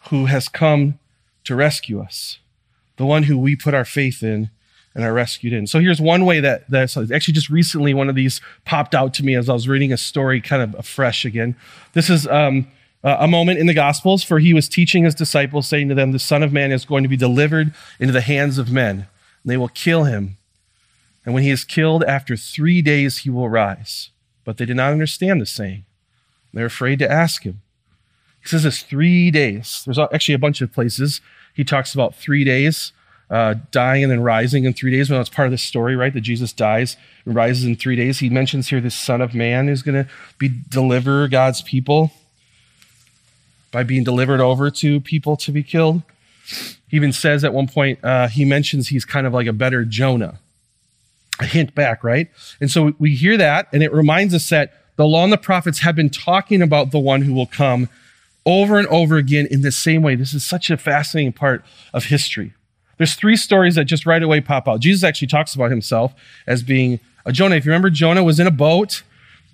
who 0.09 0.25
has 0.25 0.47
come 0.47 0.97
to 1.43 1.55
rescue 1.55 2.01
us, 2.01 2.39
the 2.97 3.05
one 3.05 3.23
who 3.23 3.37
we 3.37 3.55
put 3.55 3.73
our 3.73 3.85
faith 3.85 4.23
in 4.23 4.49
and 4.95 5.03
are 5.03 5.13
rescued 5.13 5.53
in. 5.53 5.67
So 5.67 5.79
here's 5.79 6.01
one 6.01 6.25
way 6.25 6.39
that 6.39 6.69
that's 6.69 6.97
actually 6.97 7.33
just 7.33 7.49
recently 7.49 7.93
one 7.93 8.09
of 8.09 8.15
these 8.15 8.41
popped 8.65 8.95
out 8.95 9.13
to 9.15 9.23
me 9.23 9.35
as 9.35 9.47
I 9.47 9.53
was 9.53 9.67
reading 9.67 9.93
a 9.93 9.97
story 9.97 10.41
kind 10.41 10.63
of 10.63 10.73
afresh 10.79 11.23
again. 11.23 11.55
This 11.93 12.09
is 12.09 12.27
um, 12.27 12.67
a 13.03 13.27
moment 13.27 13.59
in 13.59 13.67
the 13.67 13.73
Gospels 13.75 14.23
for 14.23 14.39
he 14.39 14.55
was 14.55 14.67
teaching 14.67 15.03
his 15.03 15.13
disciples, 15.13 15.67
saying 15.67 15.89
to 15.89 15.95
them, 15.95 16.11
The 16.11 16.19
Son 16.19 16.41
of 16.41 16.51
Man 16.51 16.71
is 16.71 16.85
going 16.85 17.03
to 17.03 17.09
be 17.09 17.17
delivered 17.17 17.73
into 17.99 18.11
the 18.11 18.21
hands 18.21 18.57
of 18.57 18.71
men, 18.71 19.07
and 19.43 19.51
they 19.51 19.57
will 19.57 19.69
kill 19.69 20.05
him 20.05 20.37
and 21.29 21.35
when 21.35 21.43
he 21.43 21.51
is 21.51 21.63
killed, 21.63 22.03
after 22.05 22.35
three 22.35 22.81
days 22.81 23.19
he 23.19 23.29
will 23.29 23.49
rise. 23.49 24.09
But 24.45 24.57
they 24.57 24.65
did 24.65 24.77
not 24.77 24.91
understand 24.91 25.39
the 25.39 25.45
saying. 25.45 25.85
They're 26.51 26.65
afraid 26.65 26.97
to 26.97 27.11
ask 27.11 27.43
him. 27.43 27.61
He 28.41 28.47
says 28.47 28.63
this 28.63 28.81
three 28.81 29.29
days. 29.29 29.83
There's 29.85 29.99
actually 29.99 30.33
a 30.33 30.39
bunch 30.39 30.59
of 30.61 30.73
places 30.73 31.21
he 31.53 31.63
talks 31.63 31.93
about 31.93 32.15
three 32.15 32.43
days, 32.43 32.93
uh, 33.29 33.53
dying 33.69 34.01
and 34.01 34.11
then 34.11 34.23
rising 34.23 34.63
in 34.63 34.73
three 34.73 34.89
days. 34.89 35.11
Well, 35.11 35.19
that's 35.19 35.29
part 35.29 35.45
of 35.45 35.51
the 35.51 35.59
story, 35.59 35.95
right? 35.95 36.11
That 36.11 36.21
Jesus 36.21 36.51
dies 36.51 36.97
and 37.25 37.35
rises 37.35 37.63
in 37.63 37.75
three 37.75 37.95
days. 37.95 38.17
He 38.17 38.31
mentions 38.31 38.69
here 38.69 38.81
the 38.81 38.89
Son 38.89 39.21
of 39.21 39.35
Man 39.35 39.69
is 39.69 39.83
going 39.83 40.03
to 40.03 40.09
be 40.39 40.49
deliver 40.67 41.27
God's 41.27 41.61
people 41.61 42.11
by 43.71 43.83
being 43.83 44.03
delivered 44.03 44.41
over 44.41 44.71
to 44.71 44.99
people 44.99 45.37
to 45.37 45.51
be 45.51 45.61
killed. 45.61 46.01
He 46.87 46.97
even 46.97 47.13
says 47.13 47.43
at 47.43 47.53
one 47.53 47.67
point, 47.67 48.03
uh, 48.03 48.29
he 48.29 48.45
mentions 48.45 48.87
he's 48.87 49.05
kind 49.05 49.27
of 49.27 49.33
like 49.35 49.45
a 49.45 49.53
better 49.53 49.85
Jonah 49.85 50.39
a 51.39 51.45
hint 51.45 51.73
back, 51.73 52.03
right? 52.03 52.29
And 52.59 52.69
so 52.69 52.93
we 52.99 53.15
hear 53.15 53.37
that, 53.37 53.67
and 53.71 53.81
it 53.81 53.93
reminds 53.93 54.33
us 54.33 54.49
that 54.49 54.73
the 54.95 55.05
law 55.05 55.23
and 55.23 55.31
the 55.31 55.37
prophets 55.37 55.79
have 55.79 55.95
been 55.95 56.09
talking 56.09 56.61
about 56.61 56.91
the 56.91 56.99
one 56.99 57.21
who 57.21 57.33
will 57.33 57.45
come 57.45 57.87
over 58.45 58.77
and 58.77 58.87
over 58.87 59.17
again 59.17 59.47
in 59.49 59.61
the 59.61 59.71
same 59.71 60.01
way. 60.01 60.15
This 60.15 60.33
is 60.33 60.43
such 60.43 60.69
a 60.69 60.77
fascinating 60.77 61.33
part 61.33 61.63
of 61.93 62.05
history. 62.05 62.53
There's 62.97 63.15
three 63.15 63.37
stories 63.37 63.75
that 63.75 63.85
just 63.85 64.05
right 64.05 64.21
away 64.21 64.41
pop 64.41 64.67
out. 64.67 64.81
Jesus 64.81 65.03
actually 65.03 65.29
talks 65.29 65.55
about 65.55 65.71
himself 65.71 66.13
as 66.45 66.63
being 66.63 66.99
a 67.25 67.31
Jonah. 67.31 67.55
If 67.55 67.65
you 67.65 67.71
remember, 67.71 67.89
Jonah 67.89 68.23
was 68.23 68.39
in 68.39 68.47
a 68.47 68.51
boat 68.51 69.03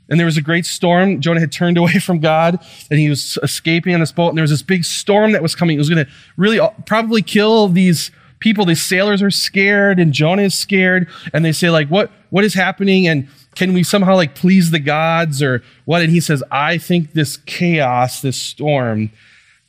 and 0.10 0.20
there 0.20 0.26
was 0.26 0.38
a 0.38 0.42
great 0.42 0.66
storm. 0.66 1.22
Jonah 1.22 1.40
had 1.40 1.52
turned 1.52 1.78
away 1.84 2.00
from 2.00 2.20
God 2.20 2.60
and 2.90 3.00
he 3.00 3.08
was 3.08 3.38
escaping 3.44 3.94
on 3.94 4.00
this 4.00 4.12
boat. 4.12 4.30
And 4.30 4.38
there 4.38 4.44
was 4.44 4.52
this 4.52 4.64
big 4.64 4.84
storm 4.84 5.32
that 5.34 5.44
was 5.44 5.54
coming. 5.54 5.76
It 5.76 5.80
was 5.80 5.90
going 5.90 6.06
to 6.06 6.12
really 6.38 6.60
uh, 6.60 6.70
probably 6.88 7.22
kill 7.22 7.68
these 7.68 8.10
people, 8.46 8.64
these 8.64 8.86
sailors 8.86 9.24
are 9.24 9.32
scared 9.32 10.00
and 10.00 10.14
Jonah 10.14 10.44
is 10.44 10.54
scared 10.54 11.10
and 11.34 11.44
they 11.44 11.52
say 11.52 11.72
like, 11.72 11.88
what, 11.88 12.12
what 12.30 12.44
is 12.44 12.54
happening? 12.54 13.08
And 13.08 13.28
can 13.56 13.74
we 13.74 13.82
somehow 13.82 14.14
like 14.14 14.36
please 14.36 14.70
the 14.70 14.78
gods 14.78 15.42
or 15.42 15.64
what? 15.86 16.04
And 16.04 16.12
he 16.12 16.22
says, 16.22 16.44
I 16.52 16.78
think 16.78 17.14
this 17.14 17.38
chaos, 17.38 18.22
this 18.22 18.40
storm 18.40 19.10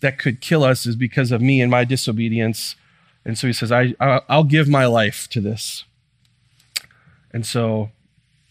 that 0.00 0.18
could 0.18 0.42
kill 0.42 0.62
us 0.62 0.84
is 0.84 0.94
because 0.94 1.32
of 1.32 1.40
me 1.40 1.62
and 1.62 1.70
my 1.70 1.84
disobedience. 1.84 2.76
And 3.24 3.38
so 3.38 3.46
he 3.46 3.54
says, 3.54 3.72
I, 3.72 3.94
I'll 4.28 4.44
give 4.44 4.68
my 4.68 4.84
life 4.84 5.26
to 5.30 5.40
this. 5.40 5.84
And 7.32 7.46
so 7.46 7.90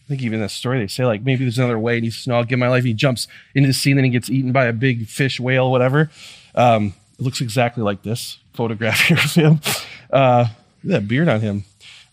I 0.06 0.08
think 0.08 0.24
even 0.24 0.38
in 0.38 0.42
that 0.42 0.50
story, 0.50 0.80
they 0.80 0.88
say 0.88 1.06
like 1.06 1.22
maybe 1.22 1.46
there's 1.46 1.60
another 1.60 1.78
way. 1.78 1.98
And 1.98 2.04
he 2.04 2.10
says, 2.10 2.26
No, 2.26 2.38
I'll 2.38 2.46
give 2.46 2.58
my 2.58 2.68
life. 2.68 2.84
He 2.84 2.96
jumps 2.96 3.28
into 3.54 3.68
the 3.68 3.74
sea, 3.74 3.92
and 3.92 4.00
then 4.00 4.06
he 4.06 4.12
gets 4.12 4.32
eaten 4.32 4.52
by 4.52 4.66
a 4.66 4.74
big 4.74 5.06
fish, 5.06 5.40
whale, 5.40 5.70
whatever. 5.70 6.10
Um, 6.56 6.96
it 7.20 7.22
looks 7.22 7.42
exactly 7.42 7.84
like 7.84 8.02
this 8.02 8.40
photograph 8.56 9.00
here 9.08 9.18
of 9.18 9.34
him. 9.34 9.62
Uh, 10.12 10.48
that 10.84 11.08
beard 11.08 11.28
on 11.28 11.42
him. 11.42 11.66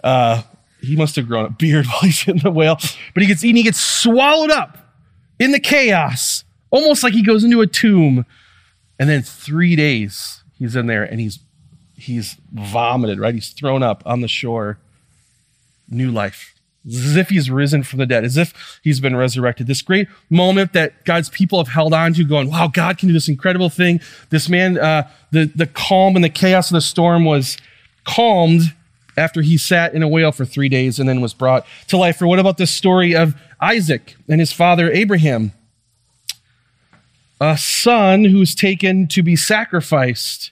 Uh, 0.03 0.43
he 0.81 0.97
must 0.97 1.17
have 1.17 1.29
grown 1.29 1.47
a 1.47 1.51
beard 1.59 1.87
while 1.87 2.01
he's 2.01 2.27
in 2.27 2.39
the 2.39 2.51
whale, 2.51 2.79
but 3.15 3.23
he 3.23 3.27
gets 3.27 3.45
eaten, 3.45 3.57
he 3.57 3.63
gets 3.63 3.81
swallowed 3.81 4.51
up 4.51 4.79
in 5.39 5.53
the 5.53 5.61
chaos, 5.61 6.45
almost 6.71 7.03
like 7.03 7.13
he 7.13 7.23
goes 7.23 7.45
into 7.45 7.61
a 7.61 7.67
tomb. 7.67 8.27
And 8.99 9.09
then 9.09 9.23
three 9.23 9.75
days 9.75 10.45
he's 10.59 10.77
in 10.77 10.87
there 10.87 11.03
and 11.03 11.21
he's 11.21 11.41
he's 11.97 12.37
vomited, 12.53 13.19
right? 13.19 13.35
He's 13.35 13.51
thrown 13.51 13.83
up 13.83 14.03
on 14.07 14.21
the 14.21 14.29
shore. 14.29 14.79
New 15.89 16.11
life. 16.11 16.55
As 16.87 17.17
if 17.17 17.29
he's 17.29 17.49
risen 17.51 17.85
from 17.85 18.01
the 18.01 18.07
dead, 18.07 18.25
as 18.25 18.37
if 18.37 18.81
he's 18.83 18.99
been 18.99 19.15
resurrected. 19.15 19.69
This 19.69 19.83
great 19.83 20.09
moment 20.31 20.73
that 20.73 21.05
God's 21.05 21.29
people 21.31 21.63
have 21.63 21.73
held 21.73 21.95
on 21.95 22.13
to, 22.15 22.25
going, 22.25 22.51
wow, 22.51 22.67
God 22.67 22.99
can 22.99 23.09
do 23.09 23.13
this 23.13 23.29
incredible 23.29 23.69
thing. 23.69 24.01
This 24.31 24.49
man, 24.49 24.79
uh, 24.79 25.09
the, 25.31 25.45
the 25.55 25.67
calm 25.67 26.17
and 26.17 26.25
the 26.25 26.29
chaos 26.29 26.71
of 26.71 26.75
the 26.75 26.81
storm 26.81 27.25
was 27.25 27.57
calmed 28.05 28.75
after 29.17 29.43
he 29.43 29.59
sat 29.59 29.95
in 29.95 30.03
a 30.03 30.09
whale 30.09 30.33
for 30.33 30.45
three 30.45 30.69
days 30.69 30.99
and 30.99 31.09
then 31.09 31.21
was 31.21 31.35
brought 31.35 31.67
to 31.89 31.97
life. 31.97 32.21
Or 32.23 32.27
what 32.27 32.39
about 32.39 32.57
the 32.57 32.67
story 32.67 33.15
of 33.15 33.35
Isaac 33.61 34.17
and 34.29 34.41
his 34.41 34.53
father 34.53 34.91
Abraham? 34.91 35.53
A 37.41 37.59
son 37.59 38.25
who's 38.25 38.55
taken 38.55 39.07
to 39.09 39.23
be 39.23 39.37
sacrificed. 39.37 40.51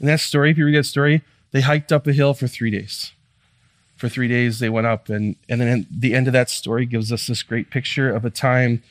In 0.00 0.06
that 0.06 0.20
story, 0.20 0.50
if 0.50 0.58
you 0.58 0.66
read 0.66 0.76
that 0.76 0.84
story, 0.84 1.22
they 1.52 1.60
hiked 1.60 1.92
up 1.92 2.06
a 2.06 2.12
hill 2.12 2.34
for 2.34 2.48
three 2.48 2.70
days. 2.70 3.12
For 3.96 4.08
three 4.08 4.28
days, 4.28 4.60
they 4.60 4.70
went 4.70 4.86
up, 4.86 5.10
and, 5.10 5.36
and 5.48 5.60
then 5.60 5.86
the 5.90 6.14
end 6.14 6.26
of 6.26 6.32
that 6.32 6.48
story 6.48 6.86
gives 6.86 7.12
us 7.12 7.26
this 7.26 7.42
great 7.42 7.70
picture 7.70 8.10
of 8.10 8.24
a 8.24 8.30
time 8.30 8.82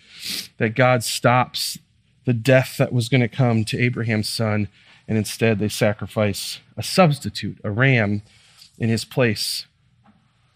that 0.59 0.75
God 0.75 1.03
stops 1.03 1.79
the 2.25 2.33
death 2.33 2.77
that 2.77 2.93
was 2.93 3.09
going 3.09 3.21
to 3.21 3.27
come 3.27 3.65
to 3.65 3.79
Abraham's 3.79 4.29
son 4.29 4.67
and 5.09 5.17
instead 5.17 5.57
they 5.57 5.67
sacrifice 5.67 6.59
a 6.77 6.83
substitute, 6.83 7.57
a 7.63 7.71
ram, 7.71 8.21
in 8.77 8.89
his 8.89 9.03
place. 9.03 9.65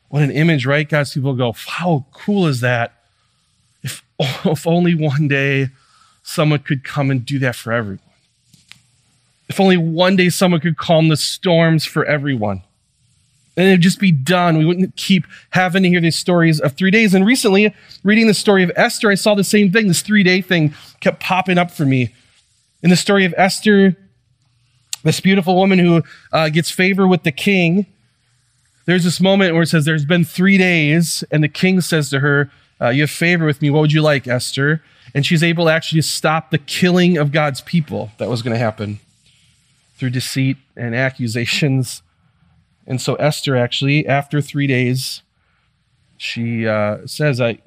What 0.10 0.22
an 0.22 0.30
image, 0.32 0.66
right? 0.66 0.88
God's 0.88 1.14
people 1.14 1.34
go, 1.34 1.54
how 1.54 2.06
cool 2.14 2.46
is 2.46 2.62
that? 2.62 2.94
If, 3.82 4.04
if 4.20 4.68
only 4.68 4.94
one 4.94 5.28
day 5.28 5.70
someone 6.22 6.60
could 6.60 6.84
come 6.84 7.10
and 7.10 7.26
do 7.26 7.40
that 7.40 7.56
for 7.56 7.74
everyone. 7.74 8.00
If 9.50 9.60
only 9.60 9.76
one 9.76 10.16
day 10.16 10.30
someone 10.30 10.62
could 10.62 10.78
calm 10.78 11.08
the 11.10 11.18
storms 11.18 11.84
for 11.84 12.06
everyone. 12.06 12.62
And 13.58 13.68
it'd 13.68 13.82
just 13.82 14.00
be 14.00 14.12
done. 14.12 14.58
We 14.58 14.66
wouldn't 14.66 14.96
keep 14.96 15.26
having 15.50 15.84
to 15.84 15.90
hear 15.90 16.00
these 16.00 16.16
stories 16.16 16.60
of 16.60 16.74
three 16.74 16.92
days. 16.92 17.14
And 17.14 17.26
recently, 17.26 17.74
reading 18.04 18.28
the 18.28 18.34
story 18.34 18.64
of 18.64 18.72
Esther, 18.76 19.10
I 19.10 19.16
saw 19.16 19.36
the 19.36 19.44
same 19.44 19.72
thing. 19.72 19.88
This 19.88 20.02
three 20.02 20.24
day 20.24 20.42
thing 20.42 20.74
kept 21.02 21.20
popping 21.20 21.58
up 21.58 21.72
for 21.72 21.86
me. 21.86 22.14
In 22.82 22.90
the 22.90 22.96
story 22.96 23.26
of 23.26 23.34
Esther, 23.38 23.98
this 25.04 25.20
beautiful 25.20 25.56
woman 25.56 25.80
who 25.80 26.02
uh, 26.32 26.50
gets 26.50 26.72
favor 26.72 27.08
with 27.08 27.24
the 27.24 27.32
king. 27.32 27.86
There's 28.86 29.04
this 29.04 29.22
moment 29.22 29.54
where 29.54 29.64
it 29.64 29.68
says, 29.68 29.86
There's 29.86 30.06
been 30.06 30.26
three 30.26 30.58
days, 30.58 31.24
and 31.32 31.44
the 31.44 31.50
king 31.50 31.82
says 31.82 32.10
to 32.10 32.20
her, 32.20 32.52
uh, 32.82 32.90
You 32.90 33.02
have 33.02 33.12
favor 33.12 33.46
with 33.46 33.62
me. 33.62 33.70
What 33.70 33.82
would 33.82 33.94
you 33.94 34.02
like, 34.02 34.28
Esther? 34.28 34.82
And 35.14 35.26
she's 35.26 35.44
able 35.44 35.66
to 35.66 35.72
actually 35.72 36.02
stop 36.02 36.50
the 36.50 36.58
killing 36.58 37.18
of 37.18 37.32
God's 37.32 37.62
people 37.62 38.12
that 38.18 38.30
was 38.30 38.42
going 38.42 38.54
to 38.54 38.60
happen 38.60 39.00
through 39.98 40.10
deceit 40.10 40.58
and 40.76 40.96
accusations. 40.96 42.02
And 42.88 43.00
so, 43.00 43.16
Esther 43.16 43.56
actually, 43.56 44.08
after 44.08 44.42
three 44.42 44.68
days, 44.68 45.22
she 46.18 46.68
uh, 46.68 47.06
says, 47.06 47.40
I, 47.40 47.60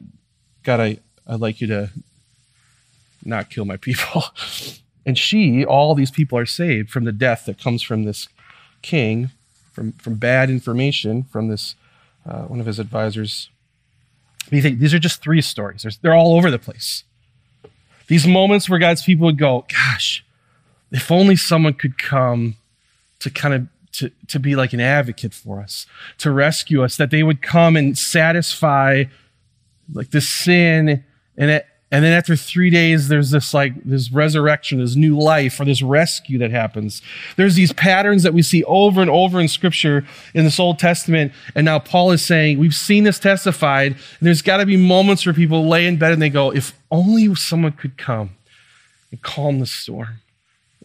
God, 0.63 0.81
I, 0.81 0.99
I'd 1.27 1.41
like 1.41 1.61
you 1.61 1.67
to 1.69 1.91
not 3.25 3.51
kill 3.51 3.65
my 3.65 3.77
people. 3.77 4.25
And 5.07 5.17
she, 5.17 5.65
all 5.65 5.95
these 5.95 6.11
people 6.11 6.37
are 6.37 6.47
saved 6.47 6.91
from 6.91 7.05
the 7.05 7.13
death 7.13 7.47
that 7.47 7.63
comes 7.63 7.81
from 7.81 8.05
this 8.05 8.29
king, 8.83 9.31
from, 9.73 9.93
from 9.93 10.17
bad 10.17 10.51
information 10.51 11.23
from 11.23 11.49
this 11.49 11.77
uh, 12.29 12.43
one 12.43 12.59
of 12.59 12.67
his 12.67 12.81
advisors. 12.81 13.49
You 14.51 14.61
think 14.61 14.81
these 14.81 14.93
are 14.93 14.99
just 14.99 15.23
three 15.23 15.41
stories. 15.41 15.83
There's, 15.83 15.99
they're 15.99 16.15
all 16.15 16.37
over 16.37 16.51
the 16.51 16.59
place. 16.59 17.05
These 18.09 18.27
moments 18.27 18.69
where 18.69 18.79
God's 18.79 19.03
people 19.03 19.27
would 19.27 19.39
go, 19.39 19.65
gosh, 19.69 20.25
if 20.91 21.11
only 21.11 21.37
someone 21.37 21.75
could 21.75 21.99
come 21.99 22.57
to 23.21 23.31
kind 23.31 23.55
of 23.55 23.69
to, 23.93 24.11
to 24.29 24.39
be 24.39 24.57
like 24.57 24.73
an 24.73 24.81
advocate 24.81 25.33
for 25.33 25.61
us, 25.61 25.87
to 26.19 26.31
rescue 26.31 26.85
us, 26.85 26.97
that 26.97 27.11
they 27.11 27.23
would 27.23 27.41
come 27.41 27.77
and 27.77 27.97
satisfy 27.97 29.05
like 29.93 30.11
the 30.11 30.21
sin 30.21 31.05
and 31.37 31.51
it, 31.51 31.67
and 31.93 32.05
then 32.05 32.13
after 32.13 32.35
three 32.35 32.69
days, 32.71 33.07
there's 33.07 33.31
this 33.31 33.55
like 33.55 33.85
this 33.85 34.11
resurrection, 34.11 34.81
this 34.81 34.97
new 34.97 35.17
life, 35.17 35.61
or 35.61 35.65
this 35.65 35.83
rescue 35.83 36.37
that 36.39 36.51
happens. 36.51 37.01
There's 37.37 37.55
these 37.55 37.73
patterns 37.73 38.25
that 38.25 38.35
we 38.35 38.43
see 38.43 38.65
over 38.65 39.01
and 39.01 39.09
over 39.09 39.41
in 39.41 39.47
Scripture 39.47 40.05
in 40.35 40.43
this 40.43 40.59
Old 40.59 40.81
Testament. 40.81 41.33
And 41.55 41.65
now 41.65 41.79
Paul 41.79 42.11
is 42.11 42.27
saying, 42.27 42.59
we've 42.59 42.75
seen 42.75 43.05
this 43.05 43.21
testified. 43.21 43.93
And 43.93 44.27
there's 44.27 44.43
got 44.43 44.57
to 44.57 44.67
be 44.67 44.77
moments 44.77 45.25
where 45.25 45.33
people 45.33 45.69
lay 45.69 45.87
in 45.87 45.97
bed 45.97 46.13
and 46.13 46.21
they 46.21 46.29
go, 46.29 46.53
if 46.53 46.77
only 46.91 47.33
someone 47.37 47.73
could 47.73 47.97
come 47.97 48.31
and 49.13 49.23
calm 49.23 49.61
the 49.61 49.67
storm 49.67 50.21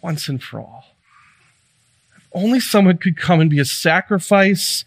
once 0.01 0.29
and 0.29 0.41
for 0.41 0.59
all. 0.59 0.85
If 2.15 2.27
only 2.31 2.59
someone 2.59 2.97
could 2.97 3.17
come 3.17 3.39
and 3.39 3.49
be 3.49 3.59
a 3.59 3.65
sacrifice 3.65 4.85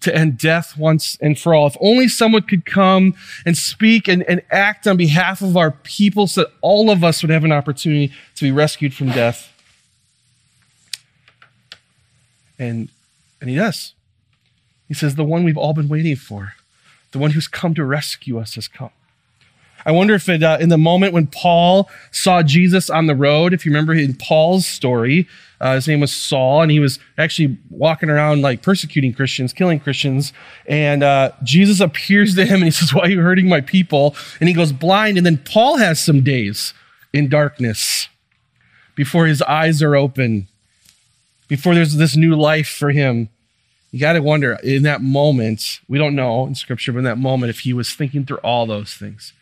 to 0.00 0.14
end 0.14 0.38
death 0.38 0.76
once 0.76 1.18
and 1.20 1.38
for 1.38 1.54
all. 1.54 1.66
If 1.66 1.76
only 1.80 2.08
someone 2.08 2.42
could 2.42 2.64
come 2.64 3.14
and 3.44 3.56
speak 3.56 4.08
and, 4.08 4.22
and 4.24 4.42
act 4.50 4.86
on 4.86 4.96
behalf 4.96 5.42
of 5.42 5.56
our 5.56 5.70
people 5.70 6.26
so 6.26 6.42
that 6.42 6.52
all 6.60 6.90
of 6.90 7.04
us 7.04 7.22
would 7.22 7.30
have 7.30 7.44
an 7.44 7.52
opportunity 7.52 8.12
to 8.36 8.44
be 8.44 8.50
rescued 8.50 8.94
from 8.94 9.08
death. 9.08 9.52
And, 12.58 12.88
and 13.40 13.50
he 13.50 13.56
does. 13.56 13.94
He 14.88 14.94
says, 14.94 15.14
The 15.14 15.24
one 15.24 15.44
we've 15.44 15.56
all 15.56 15.72
been 15.72 15.88
waiting 15.88 16.16
for, 16.16 16.54
the 17.12 17.18
one 17.18 17.30
who's 17.30 17.48
come 17.48 17.74
to 17.74 17.84
rescue 17.84 18.38
us 18.38 18.54
has 18.54 18.68
come. 18.68 18.90
I 19.86 19.92
wonder 19.92 20.14
if 20.14 20.28
it, 20.28 20.42
uh, 20.42 20.58
in 20.60 20.68
the 20.68 20.78
moment 20.78 21.12
when 21.12 21.26
Paul 21.26 21.88
saw 22.10 22.42
Jesus 22.42 22.90
on 22.90 23.06
the 23.06 23.14
road, 23.14 23.52
if 23.52 23.64
you 23.64 23.70
remember 23.70 23.94
in 23.94 24.14
Paul's 24.14 24.66
story, 24.66 25.26
uh, 25.60 25.74
his 25.74 25.86
name 25.86 26.00
was 26.00 26.12
Saul, 26.12 26.62
and 26.62 26.70
he 26.70 26.80
was 26.80 26.98
actually 27.18 27.58
walking 27.68 28.08
around 28.08 28.40
like 28.40 28.62
persecuting 28.62 29.12
Christians, 29.12 29.52
killing 29.52 29.78
Christians. 29.78 30.32
And 30.66 31.02
uh, 31.02 31.32
Jesus 31.42 31.80
appears 31.80 32.34
to 32.36 32.46
him 32.46 32.56
and 32.56 32.64
he 32.64 32.70
says, 32.70 32.94
Why 32.94 33.02
are 33.02 33.10
you 33.10 33.20
hurting 33.20 33.48
my 33.48 33.60
people? 33.60 34.16
And 34.40 34.48
he 34.48 34.54
goes 34.54 34.72
blind. 34.72 35.18
And 35.18 35.26
then 35.26 35.38
Paul 35.38 35.76
has 35.76 36.02
some 36.02 36.22
days 36.22 36.72
in 37.12 37.28
darkness 37.28 38.08
before 38.94 39.26
his 39.26 39.42
eyes 39.42 39.82
are 39.82 39.96
open, 39.96 40.48
before 41.48 41.74
there's 41.74 41.96
this 41.96 42.16
new 42.16 42.34
life 42.34 42.68
for 42.68 42.90
him. 42.90 43.28
You 43.90 43.98
got 43.98 44.12
to 44.12 44.20
wonder 44.20 44.58
in 44.62 44.84
that 44.84 45.02
moment, 45.02 45.80
we 45.88 45.98
don't 45.98 46.14
know 46.14 46.46
in 46.46 46.54
scripture, 46.54 46.92
but 46.92 46.98
in 46.98 47.04
that 47.04 47.18
moment, 47.18 47.50
if 47.50 47.60
he 47.60 47.72
was 47.72 47.92
thinking 47.92 48.24
through 48.24 48.38
all 48.38 48.64
those 48.64 48.94
things, 48.94 49.32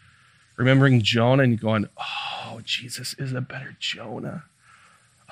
remembering 0.58 1.00
Jonah 1.00 1.44
and 1.44 1.58
going, 1.58 1.88
Oh, 1.96 2.60
Jesus 2.62 3.14
is 3.18 3.32
a 3.32 3.40
better 3.40 3.76
Jonah 3.80 4.44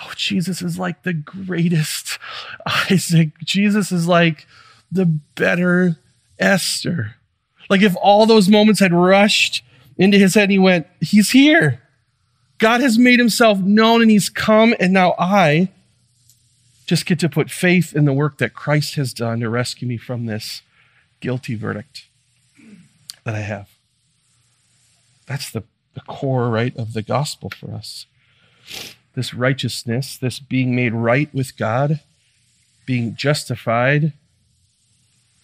oh, 0.02 0.12
Jesus 0.16 0.62
is 0.62 0.78
like 0.78 1.02
the 1.02 1.12
greatest 1.12 2.18
Isaac. 2.90 3.30
Jesus 3.44 3.92
is 3.92 4.06
like 4.06 4.46
the 4.90 5.06
better 5.06 5.96
Esther. 6.38 7.16
Like 7.68 7.82
if 7.82 7.94
all 8.00 8.26
those 8.26 8.48
moments 8.48 8.80
had 8.80 8.92
rushed 8.92 9.64
into 9.96 10.18
his 10.18 10.34
head 10.34 10.44
and 10.44 10.52
he 10.52 10.58
went, 10.58 10.86
He's 11.00 11.30
here. 11.30 11.82
God 12.58 12.80
has 12.80 12.98
made 12.98 13.18
himself 13.18 13.58
known 13.58 14.00
and 14.00 14.10
he's 14.10 14.30
come, 14.30 14.74
and 14.80 14.90
now 14.90 15.14
I 15.18 15.68
just 16.86 17.04
get 17.04 17.18
to 17.18 17.28
put 17.28 17.50
faith 17.50 17.94
in 17.94 18.06
the 18.06 18.14
work 18.14 18.38
that 18.38 18.54
Christ 18.54 18.94
has 18.94 19.12
done 19.12 19.40
to 19.40 19.50
rescue 19.50 19.86
me 19.86 19.98
from 19.98 20.24
this 20.24 20.62
guilty 21.20 21.54
verdict 21.54 22.06
that 23.24 23.34
I 23.34 23.40
have. 23.40 23.75
That's 25.26 25.50
the, 25.50 25.64
the 25.94 26.00
core, 26.02 26.48
right, 26.48 26.76
of 26.76 26.92
the 26.92 27.02
gospel 27.02 27.50
for 27.50 27.72
us 27.72 28.06
this 29.16 29.34
righteousness, 29.34 30.16
this 30.16 30.38
being 30.38 30.76
made 30.76 30.92
right 30.92 31.32
with 31.34 31.56
God, 31.56 32.00
being 32.84 33.16
justified, 33.16 34.12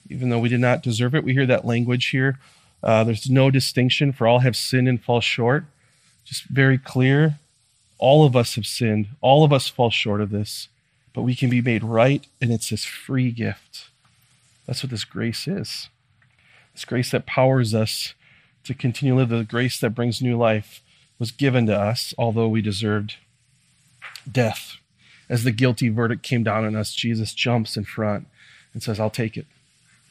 even 0.09 0.29
though 0.29 0.39
we 0.39 0.51
did 0.51 0.61
not 0.61 0.83
deserve 0.83 1.15
it. 1.15 1.25
We 1.25 1.33
hear 1.33 1.47
that 1.47 1.65
language 1.65 2.11
here. 2.11 2.39
Uh, 2.83 3.03
there's 3.03 3.31
no 3.31 3.51
distinction, 3.51 4.13
for 4.13 4.27
all 4.27 4.41
have 4.41 4.57
sinned 4.57 4.89
and 4.89 5.03
fall 5.03 5.21
short. 5.21 5.65
Just 6.25 6.45
very 6.45 6.77
clear. 6.77 7.39
All 7.99 8.27
of 8.27 8.37
us 8.37 8.57
have 8.57 8.67
sinned. 8.67 9.07
All 9.21 9.43
of 9.43 9.53
us 9.53 9.69
fall 9.69 9.91
short 9.91 10.21
of 10.21 10.31
this, 10.31 10.69
but 11.15 11.23
we 11.23 11.35
can 11.35 11.49
be 11.49 11.63
made 11.63 11.83
right, 11.83 12.27
and 12.43 12.53
it's 12.53 12.69
this 12.69 12.85
free 12.85 13.31
gift. 13.31 13.87
That's 14.67 14.83
what 14.83 14.91
this 14.91 15.05
grace 15.05 15.49
is. 15.49 15.89
This 16.75 16.85
grace 16.85 17.11
that 17.13 17.27
powers 17.27 17.75
us 17.75 18.13
to 18.65 18.75
continue 18.75 19.15
to 19.15 19.19
live, 19.19 19.29
the 19.29 19.45
grace 19.45 19.79
that 19.81 19.91
brings 19.91 20.23
new 20.23 20.37
life 20.37 20.81
was 21.19 21.31
given 21.31 21.67
to 21.67 21.79
us, 21.79 22.15
although 22.19 22.49
we 22.49 22.63
deserved 22.63 23.17
death. 24.31 24.77
As 25.29 25.45
the 25.45 25.53
guilty 25.53 25.89
verdict 25.89 26.23
came 26.23 26.43
down 26.43 26.65
on 26.65 26.77
us, 26.77 26.93
Jesus 26.95 27.33
jumps 27.33 27.77
in 27.77 27.85
front 27.85 28.27
and 28.73 28.83
says, 28.83 29.01
I'll 29.01 29.11
take 29.11 29.37
it. 29.37 29.47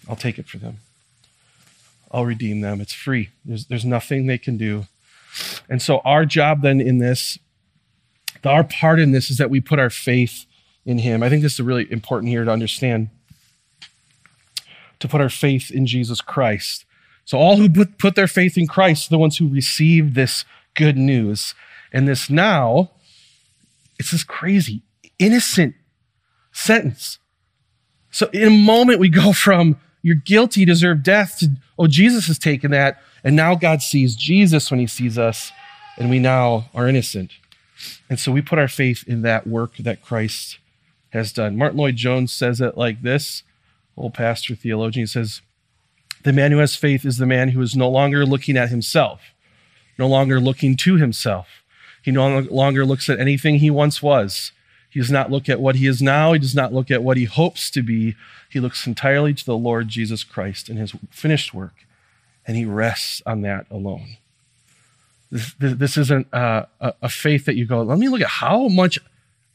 I'll 0.08 0.16
take 0.16 0.40
it 0.40 0.48
for 0.48 0.58
them. 0.58 0.78
I'll 2.12 2.26
redeem 2.26 2.62
them. 2.62 2.82
It's 2.82 2.94
free. 2.94 3.30
There's, 3.46 3.66
there's 3.66 3.86
nothing 3.86 4.26
they 4.26 4.38
can 4.38 4.58
do. 4.58 4.88
And 5.70 5.82
so, 5.82 6.00
our 6.00 6.26
job 6.26 6.62
then 6.62 6.82
in 6.82 6.98
this, 6.98 7.40
our 8.44 8.64
part 8.64 9.00
in 9.00 9.12
this 9.12 9.30
is 9.30 9.38
that 9.38 9.50
we 9.50 9.62
put 9.62 9.80
our 9.80 9.90
faith 9.90 10.46
in 10.86 10.98
Him. 10.98 11.24
I 11.24 11.30
think 11.30 11.42
this 11.42 11.54
is 11.54 11.62
really 11.62 11.90
important 11.92 12.30
here 12.30 12.44
to 12.44 12.52
understand. 12.52 13.10
to 15.00 15.08
put 15.08 15.22
our 15.22 15.30
faith 15.30 15.72
in 15.72 15.86
Jesus 15.86 16.20
Christ. 16.22 16.86
So 17.32 17.38
all 17.38 17.56
who 17.56 17.70
put, 17.70 17.98
put 17.98 18.16
their 18.16 18.28
faith 18.28 18.58
in 18.58 18.68
Christ 18.68 19.08
are 19.08 19.12
the 19.12 19.18
ones 19.18 19.38
who 19.38 19.48
received 19.48 20.16
this 20.16 20.44
good 20.76 20.98
news. 20.98 21.56
And 21.94 22.06
this 22.06 22.30
now, 22.30 22.92
it's 23.98 24.12
this 24.12 24.26
crazy, 24.26 24.82
innocent 25.18 25.76
sentence. 26.52 27.20
So 28.12 28.28
in 28.34 28.44
a 28.44 28.50
moment, 28.50 29.00
we 29.00 29.08
go 29.08 29.32
from 29.32 29.80
you're 30.02 30.18
guilty, 30.18 30.66
deserve 30.66 31.04
death 31.04 31.38
to, 31.40 31.52
oh, 31.80 31.88
Jesus 31.88 32.28
has 32.28 32.38
taken 32.38 32.72
that. 32.72 33.02
And 33.24 33.34
now 33.34 33.56
God 33.56 33.82
sees 33.82 34.18
Jesus 34.18 34.70
when 34.70 34.82
he 34.82 34.88
sees 34.88 35.18
us, 35.18 35.54
and 35.98 36.10
we 36.10 36.20
now 36.20 36.70
are 36.76 36.86
innocent. 36.86 37.32
And 38.10 38.20
so 38.20 38.34
we 38.34 38.42
put 38.42 38.60
our 38.60 38.68
faith 38.68 39.06
in 39.08 39.22
that 39.22 39.48
work 39.48 39.78
that 39.78 40.02
Christ 40.02 40.58
has 41.12 41.32
done. 41.32 41.56
Martyn 41.56 41.78
Lloyd-Jones 41.78 42.34
says 42.34 42.60
it 42.60 42.78
like 42.78 43.04
this 43.04 43.44
old 43.96 44.16
pastor 44.16 44.54
theologian. 44.54 45.04
He 45.04 45.08
says, 45.08 45.42
The 46.24 46.34
man 46.34 46.52
who 46.52 46.60
has 46.60 46.76
faith 46.76 47.06
is 47.06 47.18
the 47.18 47.26
man 47.26 47.50
who 47.50 47.62
is 47.62 47.76
no 47.76 47.90
longer 47.90 48.26
looking 48.26 48.58
at 48.58 48.70
himself, 48.70 49.22
no 49.98 50.08
longer 50.08 50.40
looking 50.40 50.78
to 50.78 50.98
himself. 50.98 51.48
He 52.02 52.12
no 52.12 52.40
longer 52.40 52.86
looks 52.86 53.10
at 53.10 53.20
anything 53.20 53.56
he 53.56 53.70
once 53.70 54.02
was. 54.02 54.52
He 54.90 55.00
does 55.00 55.12
not 55.12 55.32
look 55.32 55.48
at 55.48 55.62
what 55.62 55.76
he 55.76 55.88
is 55.88 56.02
now. 56.02 56.34
He 56.34 56.40
does 56.40 56.56
not 56.56 56.74
look 56.74 56.92
at 56.92 57.04
what 57.04 57.18
he 57.18 57.26
hopes 57.26 57.72
to 57.72 57.82
be. 57.82 58.16
He 58.50 58.60
looks 58.60 58.86
entirely 58.86 59.34
to 59.34 59.46
the 59.46 59.58
Lord 59.58 59.88
Jesus 59.88 60.24
Christ 60.24 60.68
and 60.68 60.78
his 60.78 60.94
finished 61.10 61.54
work, 61.54 61.86
and 62.46 62.58
he 62.58 62.66
rests 62.66 63.22
on 63.26 63.42
that 63.42 63.66
alone. 63.72 64.18
This, 65.32 65.54
this 65.58 65.98
isn't 65.98 66.34
uh, 66.34 66.66
a, 66.82 66.94
a 67.04 67.10
faith 67.10 67.46
that 67.46 67.56
you 67.56 67.66
go, 67.66 67.82
let 67.82 67.98
me 67.98 68.10
look 68.10 68.20
at 68.20 68.28
how 68.28 68.68
much 68.68 69.00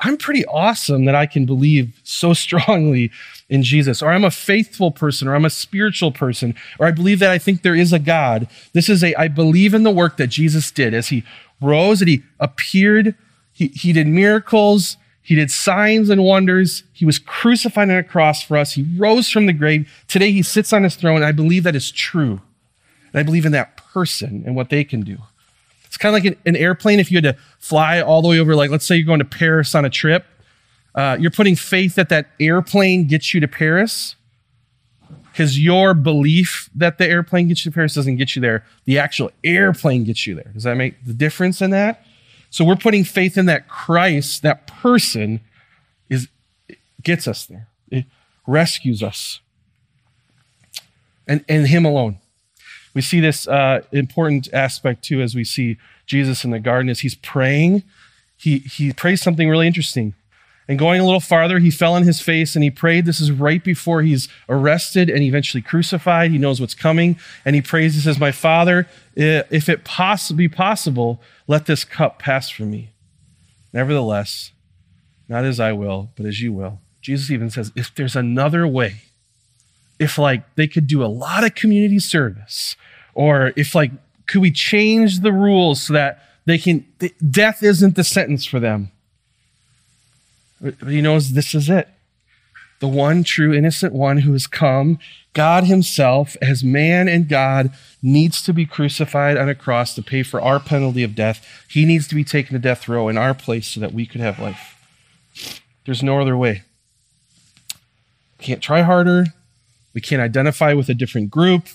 I'm 0.00 0.16
pretty 0.16 0.44
awesome 0.46 1.04
that 1.06 1.14
I 1.14 1.26
can 1.26 1.46
believe 1.46 2.00
so 2.02 2.32
strongly 2.34 3.10
in 3.48 3.62
Jesus, 3.62 4.02
or 4.02 4.10
I'm 4.10 4.24
a 4.24 4.30
faithful 4.30 4.90
person, 4.90 5.28
or 5.28 5.34
I'm 5.34 5.44
a 5.44 5.50
spiritual 5.50 6.12
person, 6.12 6.54
or 6.78 6.86
I 6.86 6.90
believe 6.90 7.18
that 7.20 7.30
I 7.30 7.38
think 7.38 7.62
there 7.62 7.74
is 7.74 7.92
a 7.92 7.98
God. 7.98 8.48
This 8.72 8.88
is 8.88 9.02
a, 9.04 9.14
I 9.14 9.28
believe 9.28 9.74
in 9.74 9.84
the 9.84 9.90
work 9.90 10.16
that 10.16 10.28
Jesus 10.28 10.70
did 10.70 10.94
as 10.94 11.08
he 11.08 11.24
rose 11.60 12.00
and 12.00 12.08
he 12.08 12.22
appeared, 12.40 13.14
he, 13.52 13.68
he 13.68 13.92
did 13.92 14.06
miracles, 14.06 14.96
he 15.26 15.34
did 15.34 15.50
signs 15.50 16.08
and 16.08 16.22
wonders. 16.22 16.84
He 16.92 17.04
was 17.04 17.18
crucified 17.18 17.90
on 17.90 17.96
a 17.96 18.04
cross 18.04 18.44
for 18.44 18.56
us. 18.56 18.74
He 18.74 18.86
rose 18.96 19.28
from 19.28 19.46
the 19.46 19.52
grave. 19.52 19.90
Today 20.06 20.30
he 20.30 20.40
sits 20.40 20.72
on 20.72 20.84
his 20.84 20.94
throne. 20.94 21.24
I 21.24 21.32
believe 21.32 21.64
that 21.64 21.74
is 21.74 21.90
true. 21.90 22.40
And 23.12 23.18
I 23.18 23.24
believe 23.24 23.44
in 23.44 23.50
that 23.50 23.76
person 23.76 24.44
and 24.46 24.54
what 24.54 24.70
they 24.70 24.84
can 24.84 25.00
do. 25.00 25.18
It's 25.96 26.02
kind 26.02 26.14
of 26.14 26.22
like 26.22 26.34
an, 26.34 26.40
an 26.44 26.56
airplane. 26.56 27.00
If 27.00 27.10
you 27.10 27.16
had 27.16 27.24
to 27.24 27.36
fly 27.58 28.02
all 28.02 28.20
the 28.20 28.28
way 28.28 28.38
over, 28.38 28.54
like 28.54 28.70
let's 28.70 28.84
say 28.84 28.96
you're 28.96 29.06
going 29.06 29.18
to 29.20 29.24
Paris 29.24 29.74
on 29.74 29.86
a 29.86 29.88
trip, 29.88 30.26
uh, 30.94 31.16
you're 31.18 31.30
putting 31.30 31.56
faith 31.56 31.94
that 31.94 32.10
that 32.10 32.32
airplane 32.38 33.06
gets 33.06 33.32
you 33.32 33.40
to 33.40 33.48
Paris 33.48 34.14
because 35.32 35.58
your 35.58 35.94
belief 35.94 36.68
that 36.74 36.98
the 36.98 37.08
airplane 37.08 37.48
gets 37.48 37.64
you 37.64 37.70
to 37.70 37.74
Paris 37.74 37.94
doesn't 37.94 38.16
get 38.16 38.36
you 38.36 38.42
there. 38.42 38.62
The 38.84 38.98
actual 38.98 39.30
airplane 39.42 40.04
gets 40.04 40.26
you 40.26 40.34
there. 40.34 40.50
Does 40.52 40.64
that 40.64 40.76
make 40.76 41.02
the 41.02 41.14
difference 41.14 41.62
in 41.62 41.70
that? 41.70 42.04
So 42.50 42.62
we're 42.62 42.76
putting 42.76 43.02
faith 43.02 43.38
in 43.38 43.46
that 43.46 43.66
Christ, 43.66 44.42
that 44.42 44.66
person, 44.66 45.40
is 46.10 46.28
gets 47.02 47.26
us 47.26 47.46
there. 47.46 47.68
It 47.90 48.04
rescues 48.46 49.02
us. 49.02 49.40
And, 51.26 51.42
and 51.48 51.66
him 51.66 51.86
alone. 51.86 52.18
We 52.96 53.02
see 53.02 53.20
this 53.20 53.46
uh, 53.46 53.82
important 53.92 54.48
aspect 54.54 55.04
too 55.04 55.20
as 55.20 55.34
we 55.34 55.44
see 55.44 55.76
Jesus 56.06 56.44
in 56.44 56.50
the 56.50 56.58
garden 56.58 56.88
as 56.88 57.00
he's 57.00 57.14
praying. 57.14 57.82
He, 58.38 58.60
he 58.60 58.90
prays 58.94 59.20
something 59.20 59.50
really 59.50 59.66
interesting. 59.66 60.14
And 60.66 60.78
going 60.78 60.98
a 61.02 61.04
little 61.04 61.20
farther, 61.20 61.58
he 61.58 61.70
fell 61.70 61.92
on 61.92 62.04
his 62.04 62.22
face 62.22 62.56
and 62.56 62.64
he 62.64 62.70
prayed. 62.70 63.04
This 63.04 63.20
is 63.20 63.30
right 63.30 63.62
before 63.62 64.00
he's 64.00 64.30
arrested 64.48 65.10
and 65.10 65.22
eventually 65.22 65.60
crucified. 65.60 66.30
He 66.30 66.38
knows 66.38 66.58
what's 66.58 66.74
coming. 66.74 67.18
And 67.44 67.54
he 67.54 67.60
prays, 67.60 67.96
he 67.96 68.00
says, 68.00 68.18
My 68.18 68.32
Father, 68.32 68.88
if 69.14 69.68
it 69.68 69.84
poss- 69.84 70.32
be 70.32 70.48
possible, 70.48 71.20
let 71.46 71.66
this 71.66 71.84
cup 71.84 72.18
pass 72.18 72.48
from 72.48 72.70
me. 72.70 72.92
Nevertheless, 73.74 74.52
not 75.28 75.44
as 75.44 75.60
I 75.60 75.72
will, 75.72 76.12
but 76.16 76.24
as 76.24 76.40
you 76.40 76.50
will. 76.50 76.80
Jesus 77.02 77.30
even 77.30 77.50
says, 77.50 77.72
if 77.76 77.94
there's 77.94 78.16
another 78.16 78.66
way, 78.66 79.02
if 79.98 80.18
like 80.18 80.54
they 80.56 80.66
could 80.66 80.86
do 80.86 81.04
a 81.04 81.06
lot 81.06 81.44
of 81.44 81.54
community 81.54 81.98
service, 81.98 82.76
or 83.14 83.52
if 83.56 83.74
like, 83.74 83.92
could 84.26 84.40
we 84.40 84.50
change 84.50 85.20
the 85.20 85.32
rules 85.32 85.82
so 85.82 85.92
that 85.92 86.22
they 86.44 86.58
can, 86.58 86.86
death 87.30 87.62
isn't 87.62 87.96
the 87.96 88.04
sentence 88.04 88.44
for 88.44 88.60
them 88.60 88.90
he 90.86 91.00
knows 91.00 91.32
this 91.32 91.54
is 91.54 91.68
it. 91.68 91.88
The 92.80 92.88
one 92.88 93.24
true 93.24 93.54
innocent 93.54 93.94
one 93.94 94.18
who 94.18 94.32
has 94.32 94.46
come, 94.46 94.98
God 95.32 95.64
Himself, 95.64 96.36
as 96.42 96.62
man 96.62 97.08
and 97.08 97.28
God, 97.28 97.70
needs 98.02 98.42
to 98.42 98.52
be 98.52 98.66
crucified 98.66 99.36
on 99.36 99.48
a 99.48 99.54
cross 99.54 99.94
to 99.94 100.02
pay 100.02 100.22
for 100.22 100.40
our 100.40 100.60
penalty 100.60 101.02
of 101.02 101.14
death. 101.14 101.64
He 101.68 101.84
needs 101.86 102.06
to 102.08 102.14
be 102.14 102.24
taken 102.24 102.52
to 102.52 102.58
death 102.58 102.88
row 102.88 103.08
in 103.08 103.16
our 103.16 103.34
place 103.34 103.66
so 103.66 103.80
that 103.80 103.94
we 103.94 104.06
could 104.06 104.20
have 104.20 104.38
life. 104.38 104.78
There's 105.86 106.02
no 106.02 106.20
other 106.20 106.36
way. 106.36 106.62
Can't 108.38 108.62
try 108.62 108.82
harder. 108.82 109.26
We 109.96 110.02
can't 110.02 110.20
identify 110.20 110.74
with 110.74 110.90
a 110.90 110.94
different 110.94 111.30
group. 111.30 111.68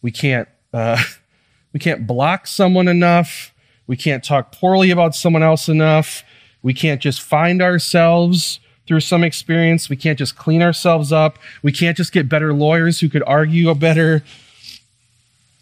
We 0.00 0.12
can't, 0.12 0.48
uh, 0.72 1.02
we 1.72 1.80
can't 1.80 2.06
block 2.06 2.46
someone 2.46 2.86
enough. 2.86 3.52
We 3.88 3.96
can't 3.96 4.22
talk 4.22 4.52
poorly 4.52 4.92
about 4.92 5.16
someone 5.16 5.42
else 5.42 5.68
enough. 5.68 6.22
We 6.62 6.72
can't 6.72 7.02
just 7.02 7.20
find 7.20 7.60
ourselves 7.60 8.60
through 8.86 9.00
some 9.00 9.24
experience. 9.24 9.88
We 9.88 9.96
can't 9.96 10.16
just 10.16 10.36
clean 10.36 10.62
ourselves 10.62 11.10
up. 11.10 11.36
We 11.64 11.72
can't 11.72 11.96
just 11.96 12.12
get 12.12 12.28
better 12.28 12.54
lawyers 12.54 13.00
who 13.00 13.08
could 13.08 13.24
argue 13.26 13.70
a 13.70 13.74
better. 13.74 14.22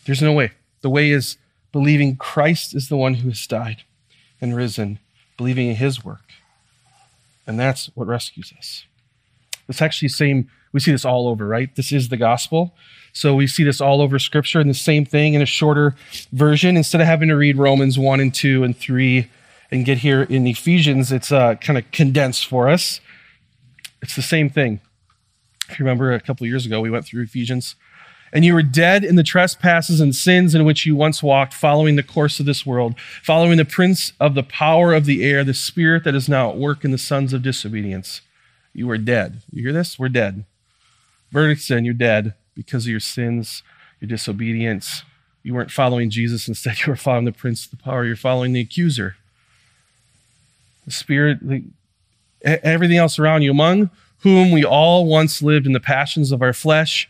There's 0.05 0.21
no 0.21 0.35
way. 0.35 0.53
The 0.83 0.91
way 0.91 1.13
is 1.13 1.39
believing 1.73 2.17
Christ 2.17 2.75
is 2.75 2.91
the 2.91 2.97
one 2.99 3.15
who 3.15 3.31
has 3.31 3.47
died 3.47 3.85
and 4.39 4.55
risen, 4.55 4.99
believing 5.39 5.69
in 5.69 5.77
his 5.77 6.05
work. 6.05 6.31
And 7.47 7.59
that's 7.59 7.87
what 7.95 8.07
rescues 8.07 8.53
us. 8.59 8.85
It's 9.67 9.81
actually 9.81 10.09
the 10.09 10.15
same, 10.15 10.51
we 10.73 10.81
see 10.81 10.93
this 10.93 11.05
all 11.05 11.29
over, 11.29 11.47
right? 11.47 11.75
This 11.77 11.93
is 11.93 12.09
the 12.09 12.17
gospel. 12.17 12.75
So 13.13 13.35
we 13.35 13.47
see 13.47 13.63
this 13.63 13.81
all 13.81 14.01
over 14.01 14.19
scripture 14.19 14.61
and 14.61 14.71
the 14.71 14.75
same 14.75 15.05
thing 15.05 15.35
in 15.35 15.43
a 15.43 15.47
shorter 15.47 15.95
version. 16.33 16.77
Instead 16.77 17.01
of 17.01 17.07
having 17.07 17.29
to 17.29 17.37
read 17.37 17.59
Romans 17.59 17.99
1 17.99 18.21
and 18.21 18.35
2 18.35 18.65
and 18.65 18.77
3 18.77 19.31
and 19.71 19.85
get 19.85 19.99
here 19.99 20.23
in 20.23 20.47
Ephesians, 20.47 21.13
it's 21.13 21.31
uh, 21.31 21.57
kind 21.57 21.79
of 21.79 21.91
condensed 21.93 22.47
for 22.47 22.69
us. 22.69 23.01
It's 24.01 24.17
the 24.17 24.23
same 24.23 24.49
thing. 24.49 24.81
If 25.69 25.79
you 25.79 25.85
remember 25.85 26.13
a 26.13 26.21
couple 26.21 26.47
years 26.47 26.67
ago, 26.67 26.81
we 26.81 26.91
went 26.91 27.05
through 27.05 27.23
Ephesians. 27.23 27.77
And 28.33 28.47
you 28.47 28.55
were 28.55 28.63
dead 28.63 29.05
in 29.05 29.17
the 29.17 29.23
trespasses 29.23 30.01
and 30.01 30.15
sins 30.17 30.55
in 30.55 30.65
which 30.65 30.87
you 30.87 30.97
once 30.97 31.23
walked, 31.23 31.53
following 31.53 31.97
the 31.97 32.03
course 32.03 32.41
of 32.41 32.47
this 32.47 32.65
world, 32.65 32.99
following 33.23 33.59
the 33.59 33.65
prince 33.67 34.15
of 34.19 34.35
the 34.35 34.43
power 34.43 34.95
of 34.95 35.05
the 35.05 35.23
air, 35.23 35.45
the 35.45 35.53
spirit 35.53 36.05
that 36.05 36.15
is 36.15 36.31
now 36.31 36.49
at 36.49 36.57
work 36.57 36.83
in 36.83 36.93
the 36.93 36.99
sons 36.99 37.35
of 37.35 37.43
disobedience. 37.43 38.23
You 38.73 38.87
were 38.87 38.97
dead. 38.97 39.43
You 39.51 39.63
hear 39.65 39.73
this? 39.75 39.99
We're 39.99 40.09
dead. 40.09 40.45
Verdict 41.33 41.63
sin, 41.63 41.85
you're 41.85 41.95
dead 41.95 42.35
because 42.55 42.85
of 42.85 42.91
your 42.91 43.01
sins, 43.01 43.63
your 44.01 44.09
disobedience. 44.09 45.03
You 45.43 45.55
weren't 45.55 45.71
following 45.71 46.11
Jesus. 46.11 46.47
Instead, 46.47 46.79
you 46.87 46.93
were 46.93 46.97
following 46.97 47.25
the 47.25 47.33
prince 47.33 47.65
of 47.65 47.73
the 47.73 47.77
power. 47.79 48.05
You're 48.05 48.17
following 48.17 48.53
the 48.53 48.61
accuser 48.61 49.17
the 50.85 50.91
Spirit, 50.91 51.39
the, 51.43 51.63
everything 52.45 52.97
else 52.97 53.19
around 53.19 53.43
you, 53.43 53.51
among 53.51 53.91
whom 54.21 54.51
we 54.51 54.65
all 54.65 55.07
once 55.07 55.43
lived 55.43 55.67
in 55.67 55.73
the 55.73 55.81
passions 55.81 56.33
of 56.33 56.43
our 56.43 56.53
flesh. 56.53 57.09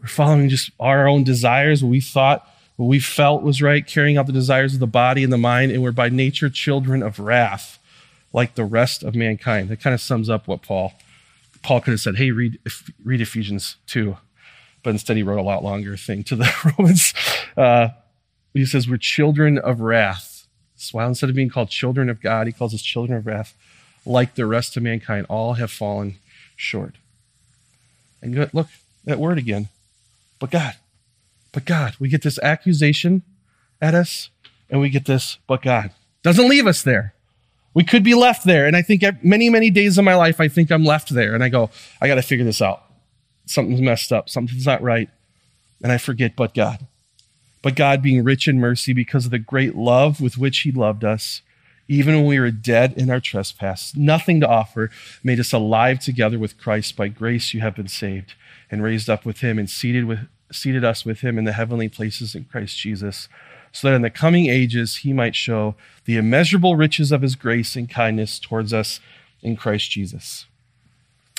We're 0.00 0.08
following 0.08 0.48
just 0.48 0.70
our 0.80 1.06
own 1.06 1.24
desires, 1.24 1.82
what 1.82 1.90
we 1.90 2.00
thought, 2.00 2.46
what 2.76 2.86
we 2.86 2.98
felt 2.98 3.42
was 3.42 3.60
right, 3.60 3.86
carrying 3.86 4.16
out 4.16 4.26
the 4.26 4.32
desires 4.32 4.74
of 4.74 4.80
the 4.80 4.86
body 4.86 5.22
and 5.22 5.32
the 5.32 5.38
mind, 5.38 5.72
and 5.72 5.82
we're 5.82 5.92
by 5.92 6.08
nature 6.08 6.48
children 6.48 7.02
of 7.02 7.18
wrath, 7.18 7.78
like 8.32 8.54
the 8.54 8.64
rest 8.64 9.02
of 9.02 9.14
mankind. 9.14 9.68
That 9.68 9.80
kind 9.80 9.92
of 9.92 10.00
sums 10.00 10.30
up 10.30 10.48
what 10.48 10.62
Paul. 10.62 10.94
Paul 11.62 11.80
could 11.80 11.92
have 11.92 12.00
said, 12.00 12.16
"Hey, 12.16 12.30
read 12.30 12.58
read 13.04 13.20
Ephesians 13.20 13.76
2. 13.86 14.16
but 14.82 14.90
instead 14.90 15.16
he 15.16 15.22
wrote 15.22 15.38
a 15.38 15.42
lot 15.42 15.62
longer 15.62 15.96
thing 15.96 16.24
to 16.24 16.36
the 16.36 16.50
Romans. 16.78 17.12
Uh, 17.56 17.88
he 18.54 18.64
says 18.64 18.88
we're 18.88 18.96
children 18.96 19.58
of 19.58 19.80
wrath 19.80 20.30
that's 20.80 20.94
why 20.94 21.04
instead 21.04 21.28
of 21.28 21.36
being 21.36 21.50
called 21.50 21.68
children 21.68 22.08
of 22.08 22.22
God, 22.22 22.46
he 22.46 22.54
calls 22.54 22.72
us 22.72 22.80
children 22.80 23.18
of 23.18 23.26
wrath. 23.26 23.54
Like 24.06 24.34
the 24.34 24.46
rest 24.46 24.78
of 24.78 24.82
mankind, 24.82 25.26
all 25.28 25.54
have 25.54 25.70
fallen 25.70 26.14
short. 26.56 26.94
And 28.22 28.34
look, 28.54 28.68
that 29.04 29.18
word 29.18 29.36
again. 29.36 29.68
But 30.38 30.50
God, 30.50 30.76
but 31.52 31.66
God, 31.66 31.96
we 32.00 32.08
get 32.08 32.22
this 32.22 32.38
accusation 32.38 33.20
at 33.82 33.94
us, 33.94 34.30
and 34.70 34.80
we 34.80 34.88
get 34.88 35.04
this, 35.04 35.36
but 35.46 35.60
God. 35.60 35.90
Doesn't 36.22 36.48
leave 36.48 36.66
us 36.66 36.82
there. 36.82 37.12
We 37.72 37.84
could 37.84 38.02
be 38.02 38.14
left 38.14 38.44
there. 38.44 38.66
And 38.66 38.76
I 38.76 38.82
think 38.82 39.02
many, 39.22 39.48
many 39.48 39.70
days 39.70 39.96
of 39.98 40.04
my 40.04 40.14
life, 40.14 40.40
I 40.40 40.48
think 40.48 40.70
I'm 40.70 40.84
left 40.84 41.10
there. 41.10 41.34
And 41.34 41.44
I 41.44 41.48
go, 41.48 41.70
I 42.00 42.08
got 42.08 42.16
to 42.16 42.22
figure 42.22 42.44
this 42.44 42.60
out. 42.60 42.82
Something's 43.46 43.80
messed 43.80 44.12
up. 44.12 44.28
Something's 44.28 44.66
not 44.66 44.82
right. 44.82 45.08
And 45.82 45.92
I 45.92 45.98
forget, 45.98 46.36
but 46.36 46.54
God. 46.54 46.86
But 47.62 47.76
God, 47.76 48.02
being 48.02 48.24
rich 48.24 48.48
in 48.48 48.58
mercy 48.58 48.92
because 48.92 49.24
of 49.24 49.30
the 49.30 49.38
great 49.38 49.74
love 49.74 50.20
with 50.20 50.38
which 50.38 50.60
He 50.60 50.72
loved 50.72 51.04
us, 51.04 51.42
even 51.88 52.14
when 52.14 52.26
we 52.26 52.38
were 52.38 52.52
dead 52.52 52.94
in 52.96 53.10
our 53.10 53.20
trespass, 53.20 53.94
nothing 53.96 54.40
to 54.40 54.48
offer, 54.48 54.90
made 55.24 55.40
us 55.40 55.52
alive 55.52 55.98
together 55.98 56.38
with 56.38 56.56
Christ. 56.56 56.96
By 56.96 57.08
grace 57.08 57.52
you 57.52 57.60
have 57.60 57.74
been 57.74 57.88
saved, 57.88 58.34
and 58.70 58.82
raised 58.82 59.10
up 59.10 59.26
with 59.26 59.40
him, 59.40 59.58
and 59.58 59.68
seated, 59.68 60.04
with, 60.04 60.20
seated 60.52 60.84
us 60.84 61.04
with 61.04 61.20
him 61.20 61.36
in 61.36 61.44
the 61.44 61.52
heavenly 61.52 61.88
places 61.88 62.36
in 62.36 62.44
Christ 62.44 62.78
Jesus, 62.78 63.28
so 63.72 63.88
that 63.88 63.94
in 63.94 64.02
the 64.02 64.10
coming 64.10 64.46
ages 64.46 64.98
he 64.98 65.12
might 65.12 65.34
show 65.34 65.74
the 66.04 66.16
immeasurable 66.16 66.76
riches 66.76 67.12
of 67.12 67.22
his 67.22 67.36
grace 67.36 67.76
and 67.76 67.88
kindness 67.88 68.38
towards 68.38 68.72
us 68.72 69.00
in 69.42 69.56
Christ 69.56 69.90
Jesus. 69.90 70.46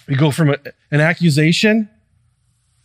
We 0.08 0.16
go 0.16 0.32
from 0.32 0.50
a, 0.50 0.58
an 0.92 1.02
accusation 1.02 1.90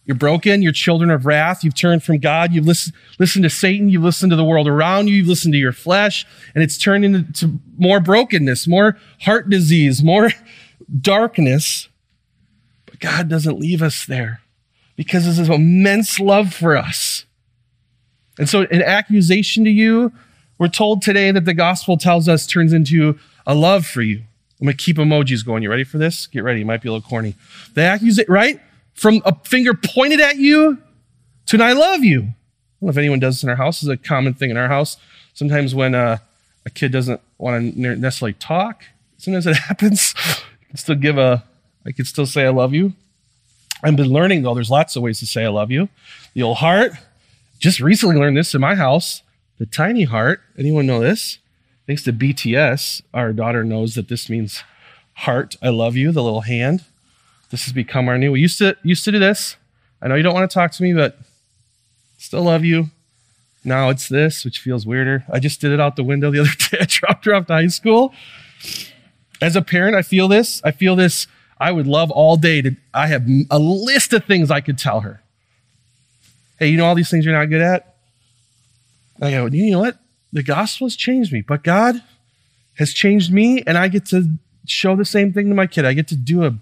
you're 0.06 0.16
broken. 0.16 0.62
You're 0.62 0.72
children 0.72 1.10
of 1.10 1.26
wrath. 1.26 1.64
You've 1.64 1.74
turned 1.74 2.04
from 2.04 2.18
God. 2.18 2.52
You've 2.52 2.64
listened, 2.64 2.94
listened 3.18 3.42
to 3.42 3.50
Satan. 3.50 3.88
You've 3.88 4.04
listened 4.04 4.30
to 4.30 4.36
the 4.36 4.44
world 4.44 4.68
around 4.68 5.08
you. 5.08 5.16
You've 5.16 5.26
listened 5.26 5.52
to 5.54 5.58
your 5.58 5.72
flesh. 5.72 6.24
And 6.54 6.62
it's 6.62 6.78
turned 6.78 7.04
into 7.04 7.58
more 7.76 7.98
brokenness, 7.98 8.68
more 8.68 8.96
heart 9.22 9.50
disease, 9.50 10.04
more 10.04 10.30
darkness. 11.00 11.88
But 12.86 13.00
God 13.00 13.28
doesn't 13.28 13.58
leave 13.58 13.82
us 13.82 14.06
there 14.06 14.40
because 14.94 15.26
of 15.26 15.36
his 15.36 15.48
immense 15.48 16.20
love 16.20 16.54
for 16.54 16.76
us. 16.76 17.25
And 18.38 18.48
so, 18.48 18.62
an 18.62 18.82
accusation 18.82 19.64
to 19.64 19.70
you, 19.70 20.12
we're 20.58 20.68
told 20.68 21.02
today 21.02 21.30
that 21.30 21.44
the 21.44 21.54
gospel 21.54 21.96
tells 21.96 22.28
us 22.28 22.46
turns 22.46 22.72
into 22.72 23.18
a 23.46 23.54
love 23.54 23.86
for 23.86 24.02
you. 24.02 24.22
I'm 24.60 24.66
going 24.66 24.76
to 24.76 24.82
keep 24.82 24.96
emojis 24.96 25.44
going. 25.44 25.62
You 25.62 25.70
ready 25.70 25.84
for 25.84 25.98
this? 25.98 26.26
Get 26.26 26.42
ready. 26.42 26.62
It 26.62 26.66
might 26.66 26.80
be 26.80 26.88
a 26.88 26.92
little 26.92 27.06
corny. 27.06 27.34
The 27.74 27.82
accusation, 27.82 28.32
right? 28.32 28.60
from 28.96 29.20
a 29.24 29.34
finger 29.44 29.74
pointed 29.74 30.20
at 30.20 30.36
you 30.36 30.78
to 31.46 31.56
an 31.56 31.62
I 31.62 31.72
love 31.74 32.02
you. 32.02 32.20
I 32.20 32.24
don't 32.24 32.82
know 32.82 32.88
if 32.88 32.96
anyone 32.96 33.20
does 33.20 33.36
this 33.36 33.42
in 33.44 33.48
our 33.48 33.56
house. 33.56 33.82
It's 33.82 33.90
a 33.90 33.96
common 33.96 34.34
thing 34.34 34.50
in 34.50 34.56
our 34.56 34.68
house. 34.68 34.96
Sometimes 35.34 35.74
when 35.74 35.94
uh, 35.94 36.18
a 36.64 36.70
kid 36.70 36.92
doesn't 36.92 37.20
want 37.38 37.74
to 37.74 37.96
necessarily 37.96 38.32
talk, 38.32 38.84
sometimes 39.18 39.46
it 39.46 39.56
happens. 39.68 40.14
I 40.16 40.64
can 40.68 40.76
still 40.76 40.94
give 40.96 41.18
a, 41.18 41.44
I 41.84 41.92
can 41.92 42.04
still 42.04 42.26
say 42.26 42.46
I 42.46 42.48
love 42.48 42.74
you. 42.74 42.94
I've 43.82 43.96
been 43.96 44.08
learning 44.08 44.42
though, 44.42 44.54
there's 44.54 44.70
lots 44.70 44.96
of 44.96 45.02
ways 45.02 45.18
to 45.20 45.26
say 45.26 45.44
I 45.44 45.48
love 45.48 45.70
you. 45.70 45.88
The 46.34 46.42
old 46.42 46.56
heart, 46.56 46.92
just 47.58 47.80
recently 47.80 48.16
learned 48.16 48.36
this 48.36 48.54
in 48.54 48.60
my 48.60 48.74
house. 48.74 49.22
The 49.58 49.66
tiny 49.66 50.04
heart, 50.04 50.40
anyone 50.58 50.86
know 50.86 51.00
this? 51.00 51.38
Thanks 51.86 52.02
to 52.04 52.12
BTS, 52.12 53.02
our 53.14 53.32
daughter 53.32 53.64
knows 53.64 53.94
that 53.94 54.08
this 54.08 54.28
means 54.28 54.62
heart, 55.14 55.56
I 55.62 55.68
love 55.68 55.96
you, 55.96 56.12
the 56.12 56.22
little 56.22 56.42
hand. 56.42 56.84
This 57.50 57.64
has 57.64 57.72
become 57.72 58.08
our 58.08 58.18
new. 58.18 58.32
We 58.32 58.40
used 58.40 58.58
to 58.58 58.76
used 58.82 59.04
to 59.04 59.12
do 59.12 59.18
this. 59.18 59.56
I 60.02 60.08
know 60.08 60.16
you 60.16 60.22
don't 60.22 60.34
want 60.34 60.50
to 60.50 60.54
talk 60.54 60.72
to 60.72 60.82
me, 60.82 60.92
but 60.92 61.18
still 62.18 62.42
love 62.42 62.64
you. 62.64 62.90
Now 63.64 63.88
it's 63.88 64.08
this, 64.08 64.44
which 64.44 64.58
feels 64.58 64.86
weirder. 64.86 65.24
I 65.32 65.38
just 65.38 65.60
did 65.60 65.72
it 65.72 65.80
out 65.80 65.96
the 65.96 66.04
window 66.04 66.30
the 66.30 66.40
other 66.40 66.50
day. 66.70 66.78
I 66.80 66.86
dropped 66.86 67.24
her 67.24 67.34
off 67.34 67.46
to 67.46 67.54
high 67.54 67.66
school. 67.68 68.12
As 69.40 69.54
a 69.54 69.62
parent, 69.62 69.94
I 69.94 70.02
feel 70.02 70.28
this. 70.28 70.60
I 70.64 70.72
feel 70.72 70.96
this. 70.96 71.26
I 71.58 71.72
would 71.72 71.86
love 71.86 72.10
all 72.10 72.36
day 72.36 72.62
to. 72.62 72.76
I 72.92 73.06
have 73.06 73.26
a 73.50 73.58
list 73.58 74.12
of 74.12 74.24
things 74.24 74.50
I 74.50 74.60
could 74.60 74.78
tell 74.78 75.00
her. 75.00 75.22
Hey, 76.58 76.68
you 76.68 76.76
know 76.76 76.86
all 76.86 76.94
these 76.94 77.10
things 77.10 77.24
you're 77.24 77.36
not 77.36 77.46
good 77.46 77.60
at? 77.60 77.96
I 79.20 79.30
go, 79.30 79.46
you 79.46 79.70
know 79.72 79.80
what? 79.80 79.98
The 80.32 80.42
gospel 80.42 80.86
has 80.86 80.96
changed 80.96 81.32
me, 81.32 81.40
but 81.40 81.62
God 81.62 82.02
has 82.76 82.92
changed 82.92 83.32
me, 83.32 83.62
and 83.66 83.78
I 83.78 83.88
get 83.88 84.06
to 84.06 84.36
show 84.66 84.96
the 84.96 85.04
same 85.04 85.32
thing 85.32 85.48
to 85.48 85.54
my 85.54 85.66
kid. 85.66 85.84
I 85.84 85.92
get 85.92 86.08
to 86.08 86.16
do 86.16 86.44
a 86.44 86.54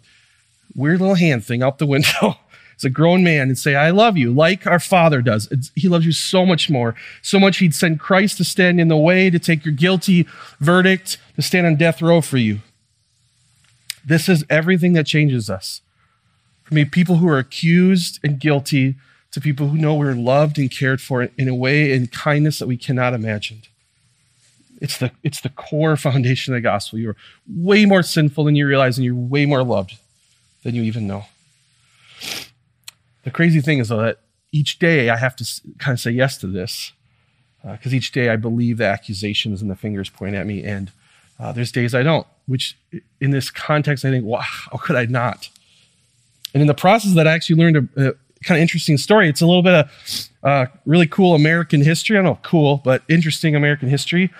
weird 0.74 1.00
little 1.00 1.16
hand 1.16 1.44
thing 1.44 1.62
out 1.62 1.78
the 1.78 1.86
window 1.86 2.38
as 2.76 2.84
a 2.84 2.90
grown 2.90 3.24
man 3.24 3.48
and 3.48 3.58
say, 3.58 3.74
I 3.74 3.90
love 3.90 4.16
you, 4.16 4.32
like 4.32 4.66
our 4.66 4.78
Father 4.78 5.22
does. 5.22 5.48
It's, 5.50 5.70
he 5.74 5.88
loves 5.88 6.06
you 6.06 6.12
so 6.12 6.44
much 6.44 6.68
more. 6.68 6.94
So 7.22 7.38
much 7.38 7.58
he'd 7.58 7.74
send 7.74 8.00
Christ 8.00 8.36
to 8.38 8.44
stand 8.44 8.80
in 8.80 8.88
the 8.88 8.96
way, 8.96 9.30
to 9.30 9.38
take 9.38 9.64
your 9.64 9.74
guilty 9.74 10.26
verdict, 10.60 11.18
to 11.36 11.42
stand 11.42 11.66
on 11.66 11.76
death 11.76 12.02
row 12.02 12.20
for 12.20 12.36
you. 12.36 12.60
This 14.04 14.28
is 14.28 14.44
everything 14.50 14.92
that 14.94 15.06
changes 15.06 15.48
us. 15.48 15.80
For 16.64 16.74
me, 16.74 16.84
people 16.84 17.16
who 17.16 17.28
are 17.28 17.38
accused 17.38 18.20
and 18.22 18.38
guilty 18.38 18.96
to 19.34 19.40
people 19.40 19.66
who 19.66 19.76
know 19.76 19.96
we're 19.96 20.14
loved 20.14 20.58
and 20.58 20.70
cared 20.70 21.00
for 21.00 21.28
in 21.36 21.48
a 21.48 21.54
way 21.54 21.92
in 21.92 22.06
kindness 22.06 22.60
that 22.60 22.68
we 22.68 22.76
cannot 22.76 23.14
imagine. 23.14 23.62
It's 24.80 24.96
the, 24.98 25.10
it's 25.24 25.40
the 25.40 25.48
core 25.48 25.96
foundation 25.96 26.54
of 26.54 26.58
the 26.58 26.62
gospel. 26.62 27.00
You're 27.00 27.16
way 27.48 27.84
more 27.84 28.04
sinful 28.04 28.44
than 28.44 28.54
you 28.54 28.64
realize, 28.64 28.96
and 28.96 29.04
you're 29.04 29.16
way 29.16 29.44
more 29.44 29.64
loved 29.64 29.98
than 30.62 30.76
you 30.76 30.84
even 30.84 31.08
know. 31.08 31.24
The 33.24 33.32
crazy 33.32 33.60
thing 33.60 33.80
is, 33.80 33.88
though, 33.88 34.02
that 34.02 34.20
each 34.52 34.78
day 34.78 35.10
I 35.10 35.16
have 35.16 35.34
to 35.36 35.60
kind 35.78 35.94
of 35.94 36.00
say 36.00 36.12
yes 36.12 36.38
to 36.38 36.46
this 36.46 36.92
because 37.60 37.92
uh, 37.92 37.96
each 37.96 38.12
day 38.12 38.28
I 38.28 38.36
believe 38.36 38.78
the 38.78 38.86
accusations 38.86 39.62
and 39.62 39.68
the 39.68 39.74
fingers 39.74 40.10
point 40.10 40.36
at 40.36 40.46
me, 40.46 40.62
and 40.62 40.92
uh, 41.40 41.50
there's 41.50 41.72
days 41.72 41.92
I 41.92 42.04
don't, 42.04 42.26
which 42.46 42.78
in 43.20 43.32
this 43.32 43.50
context, 43.50 44.04
I 44.04 44.10
think, 44.10 44.24
wow, 44.24 44.42
how 44.42 44.76
could 44.76 44.94
I 44.94 45.06
not? 45.06 45.48
And 46.52 46.60
in 46.60 46.68
the 46.68 46.74
process 46.74 47.14
that 47.14 47.26
I 47.26 47.32
actually 47.32 47.56
learned 47.56 47.88
a, 47.96 48.10
a 48.10 48.14
kind 48.44 48.58
of 48.58 48.62
interesting 48.62 48.98
story. 48.98 49.28
It's 49.28 49.40
a 49.40 49.46
little 49.46 49.62
bit 49.62 49.74
of 49.74 50.28
uh, 50.42 50.66
really 50.86 51.06
cool 51.06 51.34
American 51.34 51.82
history. 51.82 52.16
I 52.16 52.22
don't 52.22 52.32
know, 52.32 52.38
cool, 52.42 52.80
but 52.84 53.02
interesting 53.08 53.54
American 53.54 53.88
history. 53.88 54.30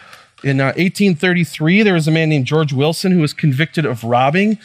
In 0.43 0.61
uh, 0.61 0.67
1833, 0.77 1.83
there 1.83 1.95
was 1.95 2.07
a 2.07 2.11
man 2.11 2.29
named 2.29 2.47
George 2.47 2.73
Wilson 2.73 3.13
who 3.13 3.21
was 3.21 3.33
convicted 3.33 3.87
of 3.87 4.05
robbing 4.05 4.59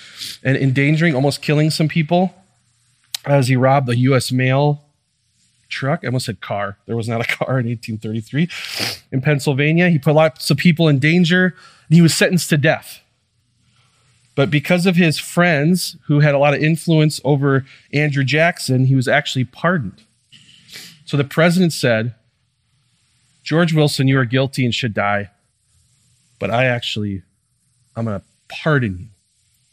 and 0.44 0.58
endangering, 0.58 1.16
almost 1.16 1.42
killing 1.42 1.70
some 1.70 1.88
people 1.88 2.34
as 3.26 3.48
he 3.48 3.56
robbed 3.56 3.88
the 3.88 3.98
U.S. 3.98 4.32
mail 4.32 4.84
truck. 5.70 6.02
I 6.04 6.08
almost 6.08 6.26
said 6.26 6.42
car. 6.42 6.78
There 6.86 6.98
was 6.98 7.08
not 7.08 7.22
a 7.22 7.24
car 7.38 7.60
in 7.60 7.68
1833 7.68 8.50
in 9.12 9.22
Pennsylvania. 9.22 9.90
He 9.90 10.00
put 10.00 10.16
lots 10.16 10.50
of 10.50 10.58
people 10.58 10.88
in 10.88 11.00
danger 11.00 11.56
he 11.90 12.02
was 12.02 12.14
sentenced 12.14 12.50
to 12.50 12.58
death. 12.58 13.02
But 14.40 14.50
because 14.50 14.86
of 14.86 14.96
his 14.96 15.20
friends 15.20 15.98
who 16.08 16.22
had 16.22 16.34
a 16.34 16.38
lot 16.38 16.54
of 16.54 16.64
influence 16.64 17.20
over 17.26 17.66
Andrew 17.92 18.24
Jackson, 18.24 18.86
he 18.86 18.96
was 18.96 19.10
actually 19.10 19.44
pardoned. 19.44 20.04
So 21.04 21.18
the 21.18 21.26
president 21.26 21.74
said, 21.74 22.16
George 23.44 23.74
Wilson, 23.74 24.08
you 24.08 24.18
are 24.18 24.24
guilty 24.24 24.64
and 24.64 24.74
should 24.74 24.94
die 24.94 25.32
but 26.40 26.50
I 26.50 26.66
actually, 26.66 27.22
I'm 27.96 28.06
going 28.06 28.20
to 28.20 28.26
pardon 28.48 28.98
you. 28.98 29.08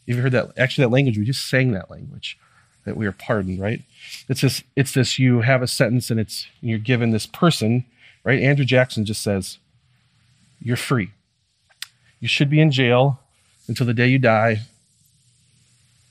You've 0.05 0.21
heard 0.21 0.33
that? 0.33 0.51
Actually, 0.57 0.85
that 0.85 0.91
language, 0.91 1.17
we 1.17 1.25
just 1.25 1.49
sang 1.49 1.71
that 1.71 1.89
language, 1.89 2.37
that 2.85 2.97
we 2.97 3.07
are 3.07 3.11
pardoned, 3.11 3.59
right? 3.59 3.81
It's 4.29 4.41
this, 4.41 4.63
it's 4.75 4.93
this, 4.93 5.17
you 5.17 5.41
have 5.41 5.61
a 5.61 5.67
sentence 5.67 6.11
and 6.11 6.19
it's, 6.19 6.47
you're 6.61 6.77
given 6.77 7.11
this 7.11 7.25
person, 7.25 7.85
right? 8.23 8.39
Andrew 8.39 8.65
Jackson 8.65 9.05
just 9.05 9.21
says, 9.21 9.57
you're 10.59 10.77
free. 10.77 11.11
You 12.19 12.27
should 12.27 12.49
be 12.49 12.59
in 12.59 12.71
jail 12.71 13.19
until 13.67 13.85
the 13.85 13.93
day 13.93 14.07
you 14.07 14.19
die. 14.19 14.61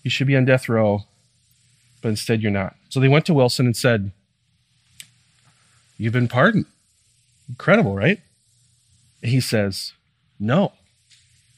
You 0.03 0.11
should 0.11 0.27
be 0.27 0.37
on 0.37 0.45
death 0.45 0.69
row, 0.69 1.05
but 2.03 2.11
instead 2.11 2.42
you're 2.42 2.53
not. 2.53 2.77
So 2.88 3.01
they 3.01 3.09
went 3.09 3.27
to 3.27 3.35
Wilson 3.35 3.66
and 3.66 3.77
said, 3.77 4.12
You've 5.99 6.12
been 6.12 6.29
pardoned. 6.29 6.66
Incredible, 7.49 7.95
right? 7.95 8.21
He 9.23 9.40
says, 9.40 9.92
no, 10.38 10.73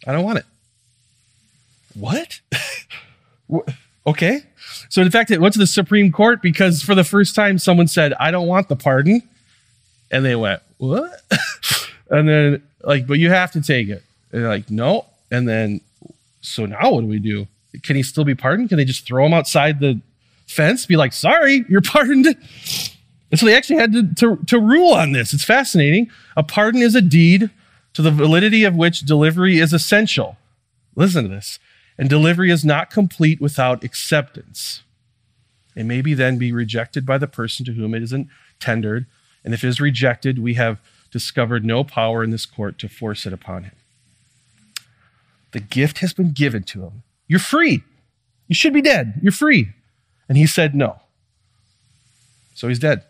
I 0.07 0.13
don't 0.13 0.25
want 0.25 0.39
it. 0.39 0.45
What? 1.95 2.41
okay. 4.07 4.43
So, 4.89 5.03
in 5.03 5.11
fact, 5.11 5.31
it 5.31 5.41
went 5.41 5.55
to 5.55 5.59
the 5.59 5.67
Supreme 5.67 6.13
Court 6.13 6.41
because 6.43 6.83
for 6.83 6.95
the 6.95 7.05
first 7.05 7.35
time, 7.35 7.59
someone 7.59 7.89
said, 7.89 8.13
I 8.15 8.31
don't 8.31 8.47
want 8.47 8.69
the 8.69 8.77
pardon. 8.77 9.23
And 10.11 10.25
they 10.25 10.37
went, 10.37 10.63
What? 10.77 11.23
and 12.11 12.29
then, 12.29 12.63
like, 12.83 13.07
but 13.07 13.19
you 13.19 13.31
have 13.31 13.53
to 13.53 13.61
take 13.61 13.89
it. 13.89 14.03
And 14.33 14.43
they're 14.43 14.49
like, 14.49 14.71
No. 14.71 15.07
And 15.31 15.49
then, 15.49 15.81
so 16.40 16.66
now 16.66 16.92
what 16.92 17.03
do 17.03 17.07
we 17.07 17.18
do? 17.18 17.46
Can 17.83 17.96
he 17.96 18.03
still 18.03 18.24
be 18.24 18.35
pardoned? 18.35 18.68
Can 18.68 18.79
they 18.79 18.85
just 18.85 19.07
throw 19.07 19.27
him 19.27 19.35
outside 19.35 19.81
the 19.81 20.01
fence? 20.46 20.87
Be 20.87 20.96
like, 20.96 21.12
Sorry, 21.12 21.64
you're 21.68 21.81
pardoned. 21.81 22.27
And 23.31 23.38
so 23.38 23.46
they 23.46 23.57
actually 23.57 23.77
had 23.77 23.92
to, 23.92 24.14
to, 24.14 24.37
to 24.46 24.59
rule 24.59 24.92
on 24.92 25.12
this. 25.12 25.35
It's 25.35 25.44
fascinating. 25.44 26.11
A 26.37 26.42
pardon 26.42 26.81
is 26.81 26.94
a 26.94 27.03
deed 27.03 27.51
to 27.92 28.03
the 28.03 28.11
validity 28.11 28.64
of 28.64 28.74
which 28.74 29.01
delivery 29.01 29.59
is 29.59 29.72
essential. 29.72 30.38
Listen 30.96 31.24
to 31.24 31.29
this. 31.29 31.59
And 31.98 32.09
delivery 32.09 32.51
is 32.51 32.64
not 32.64 32.90
complete 32.90 33.40
without 33.40 33.85
acceptance. 33.85 34.83
It 35.74 35.85
may 35.85 36.01
be 36.01 36.14
then 36.14 36.38
be 36.38 36.53
rejected 36.53 37.04
by 37.04 37.19
the 37.19 37.27
person 37.27 37.65
to 37.67 37.73
whom 37.73 37.94
it 37.94 38.02
isn't 38.02 38.29
tendered. 38.60 39.06
And 39.44 39.52
if 39.52 39.63
it 39.63 39.69
is 39.69 39.81
rejected, 39.81 40.38
we 40.38 40.54
have 40.54 40.81
discovered 41.10 41.65
no 41.65 41.85
power 41.85 42.23
in 42.25 42.31
this 42.31 42.46
court 42.46 42.79
to 42.79 42.88
force 42.88 43.27
it 43.27 43.33
upon 43.33 43.65
him. 43.65 43.73
The 45.53 45.61
gift 45.61 45.99
has 45.99 46.13
been 46.13 46.33
given 46.33 46.63
to 46.65 46.83
him. 46.83 47.03
You're 47.27 47.40
free. 47.40 47.83
You 48.49 48.55
should 48.55 48.73
be 48.73 48.83
dead. 48.83 49.21
You're 49.23 49.33
free. 49.33 49.69
And 50.29 50.37
he 50.37 50.46
said 50.46 50.75
no. 50.75 51.01
So 52.55 52.69
he's 52.69 52.79
dead. 52.79 53.05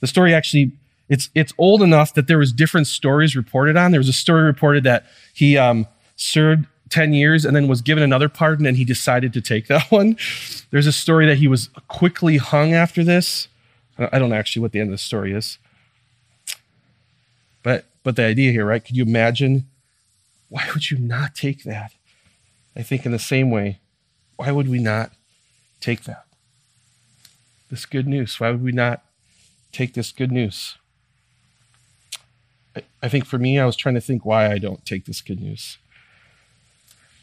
The 0.00 0.06
story 0.06 0.32
actually 0.34 0.72
it's 1.08 1.28
it's 1.34 1.52
old 1.58 1.82
enough 1.82 2.14
that 2.14 2.28
there 2.28 2.38
was 2.38 2.52
different 2.52 2.86
stories 2.86 3.34
reported 3.34 3.76
on. 3.76 3.90
There 3.90 4.00
was 4.00 4.08
a 4.08 4.14
story 4.14 4.44
reported 4.44 4.84
that 4.84 5.06
he 5.34 5.58
um, 5.58 5.86
served 6.16 6.66
10 6.90 7.12
years 7.12 7.44
and 7.44 7.54
then 7.54 7.68
was 7.68 7.82
given 7.82 8.02
another 8.02 8.28
pardon 8.28 8.64
and 8.66 8.76
he 8.76 8.84
decided 8.84 9.32
to 9.32 9.40
take 9.40 9.66
that 9.68 9.90
one. 9.90 10.16
There's 10.70 10.86
a 10.86 10.92
story 10.92 11.26
that 11.26 11.38
he 11.38 11.48
was 11.48 11.68
quickly 11.88 12.36
hung 12.36 12.72
after 12.72 13.02
this. 13.02 13.48
I 13.98 14.18
don't 14.18 14.30
know 14.30 14.36
actually 14.36 14.62
what 14.62 14.72
the 14.72 14.80
end 14.80 14.88
of 14.88 14.92
the 14.92 14.98
story 14.98 15.32
is. 15.32 15.58
But 17.62 17.86
but 18.02 18.16
the 18.16 18.24
idea 18.24 18.52
here, 18.52 18.64
right? 18.64 18.82
Could 18.82 18.96
you 18.96 19.04
imagine 19.04 19.66
Why 20.50 20.68
would 20.74 20.90
you 20.90 20.98
not 20.98 21.34
take 21.34 21.64
that? 21.64 21.92
I 22.76 22.82
think 22.82 23.06
in 23.06 23.12
the 23.12 23.18
same 23.18 23.50
way, 23.50 23.80
why 24.36 24.50
would 24.50 24.68
we 24.68 24.78
not 24.78 25.12
take 25.80 26.04
that? 26.04 26.26
This 27.70 27.86
good 27.86 28.06
news. 28.06 28.38
Why 28.38 28.50
would 28.50 28.62
we 28.62 28.72
not 28.72 29.02
take 29.72 29.94
this 29.94 30.12
good 30.12 30.32
news? 30.32 30.76
I, 32.76 32.82
I 33.02 33.08
think 33.08 33.24
for 33.24 33.38
me, 33.38 33.58
I 33.58 33.64
was 33.64 33.76
trying 33.76 33.94
to 33.94 34.00
think 34.00 34.26
why 34.26 34.50
I 34.50 34.58
don't 34.58 34.84
take 34.84 35.04
this 35.04 35.20
good 35.20 35.40
news. 35.40 35.78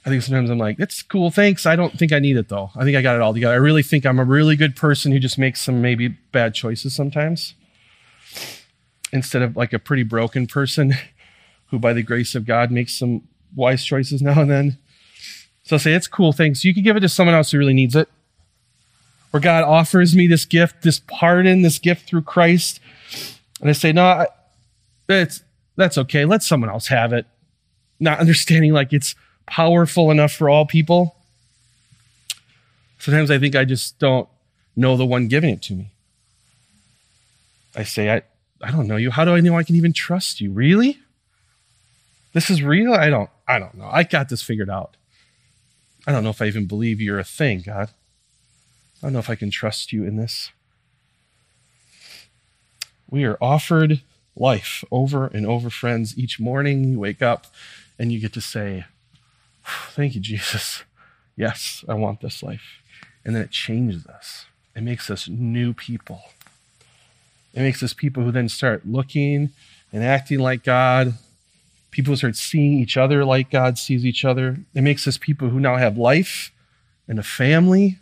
I 0.06 0.10
think 0.10 0.24
sometimes 0.24 0.50
I'm 0.50 0.58
like, 0.58 0.78
that's 0.78 1.04
cool, 1.04 1.32
thanks. 1.32 1.66
I 1.66 1.76
don't 1.76 2.00
think 2.00 2.14
I 2.14 2.20
need 2.20 2.38
it 2.38 2.48
though. 2.48 2.72
I 2.78 2.86
think 2.86 2.96
I 2.96 3.02
got 3.02 3.18
it 3.18 3.22
all 3.22 3.34
together. 3.34 3.54
I 3.54 3.58
really 3.58 3.84
think 3.84 4.06
I'm 4.06 4.20
a 4.20 4.24
really 4.24 4.56
good 4.56 4.78
person 4.78 5.12
who 5.12 5.20
just 5.20 5.38
makes 5.38 5.60
some 5.62 5.82
maybe 5.82 6.08
bad 6.08 6.54
choices 6.54 6.96
sometimes. 6.96 7.56
Instead 9.12 9.42
of 9.42 9.58
like 9.58 9.74
a 9.74 9.80
pretty 9.80 10.04
broken 10.04 10.48
person 10.48 10.94
who, 11.70 11.80
by 11.80 11.94
the 11.94 12.04
grace 12.04 12.36
of 12.36 12.46
God, 12.46 12.72
makes 12.72 12.98
some 12.98 13.28
wise 13.56 13.84
choices 13.84 14.22
now 14.22 14.42
and 14.42 14.50
then. 14.50 14.78
So 15.64 15.76
I 15.76 15.80
say, 15.80 15.94
it's 15.94 16.08
cool, 16.08 16.32
thanks. 16.32 16.64
You 16.64 16.74
can 16.74 16.84
give 16.84 16.96
it 16.96 17.02
to 17.02 17.10
someone 17.10 17.36
else 17.36 17.52
who 17.52 17.58
really 17.58 17.74
needs 17.74 17.96
it. 17.96 18.08
Or 19.34 19.40
God 19.40 19.64
offers 19.64 20.16
me 20.16 20.28
this 20.28 20.46
gift, 20.46 20.84
this 20.84 21.00
pardon, 21.00 21.62
this 21.62 21.80
gift 21.80 22.08
through 22.08 22.22
Christ. 22.22 22.80
And 23.60 23.70
I 23.70 23.74
say, 23.74 23.92
no, 23.92 24.26
it's, 25.10 25.44
that's 25.76 25.98
okay. 25.98 26.24
Let 26.24 26.44
someone 26.44 26.70
else 26.70 26.88
have 26.88 27.12
it. 27.12 27.26
Not 28.00 28.20
understanding 28.22 28.72
like 28.72 28.94
it's 28.94 29.16
powerful 29.46 30.12
enough 30.12 30.32
for 30.32 30.50
all 30.50 30.66
people. 30.66 31.16
Sometimes 33.00 33.30
I 33.30 33.38
think 33.38 33.56
I 33.56 33.66
just 33.66 34.00
don't 34.00 34.28
know 34.76 34.96
the 34.96 35.06
one 35.06 35.28
giving 35.28 35.50
it 35.50 35.62
to 35.64 35.74
me. 35.74 35.92
I 37.76 37.84
say, 37.84 38.10
I, 38.10 38.22
I 38.62 38.72
don't 38.72 38.88
know 38.88 38.96
you. 38.96 39.12
How 39.12 39.26
do 39.26 39.36
I 39.36 39.40
know 39.40 39.58
I 39.58 39.64
can 39.64 39.76
even 39.76 39.94
trust 39.94 40.42
you? 40.42 40.52
Really? 40.52 40.98
This 42.38 42.52
is 42.52 42.62
real? 42.62 42.94
I 42.94 43.10
don't 43.10 43.32
I 43.48 43.58
don't 43.58 43.74
know. 43.74 43.90
I 43.92 44.04
got 44.04 44.30
this 44.30 44.44
figured 44.44 44.70
out. 44.70 44.96
I 46.06 46.12
don't 46.12 46.24
know 46.24 46.30
if 46.30 46.40
I 46.40 46.46
even 46.46 46.68
believe 46.68 47.02
you're 47.02 47.18
a 47.18 47.24
thing, 47.24 47.62
God. 47.62 47.90
I 47.90 49.08
don't 49.08 49.14
know 49.14 49.18
if 49.18 49.32
I 49.32 49.34
can 49.34 49.50
trust 49.50 49.92
you 49.92 50.04
in 50.04 50.18
this. 50.18 50.52
We 53.10 53.24
are 53.24 53.40
offered 53.42 54.02
life 54.36 54.84
over 54.92 55.26
and 55.26 55.48
over, 55.48 55.72
friends. 55.72 56.16
Each 56.16 56.40
morning 56.40 56.84
you 56.84 57.00
wake 57.00 57.24
up 57.24 57.48
and 57.98 58.12
you 58.12 58.20
get 58.20 58.34
to 58.34 58.42
say, 58.42 58.86
Thank 59.96 60.14
you, 60.14 60.22
Jesus. 60.22 60.84
Yes, 61.36 61.84
I 61.90 61.96
want 61.96 62.22
this 62.22 62.44
life. 62.44 62.84
And 63.26 63.36
then 63.36 63.42
it 63.42 63.50
changes 63.50 64.06
us, 64.06 64.46
it 64.76 64.84
makes 64.84 65.10
us 65.10 65.28
new 65.28 65.74
people. 65.74 66.22
It 67.56 67.62
makes 67.62 67.82
us 67.82 67.94
people 67.94 68.22
who 68.22 68.32
then 68.32 68.48
start 68.48 68.86
looking 68.86 69.50
and 69.92 70.04
acting 70.04 70.38
like 70.38 70.64
God, 70.64 71.16
People 71.98 72.16
start 72.16 72.36
seeing 72.36 72.74
each 72.74 72.96
other 72.96 73.26
like 73.26 73.50
God 73.50 73.80
sees 73.80 74.06
each 74.06 74.24
other. 74.24 74.60
It 74.76 74.84
makes 74.84 75.08
us 75.08 75.18
people 75.18 75.50
who 75.50 75.60
now 75.60 75.78
have 75.78 75.98
life 75.98 76.52
and 77.08 77.18
a 77.18 77.24
family 77.24 77.98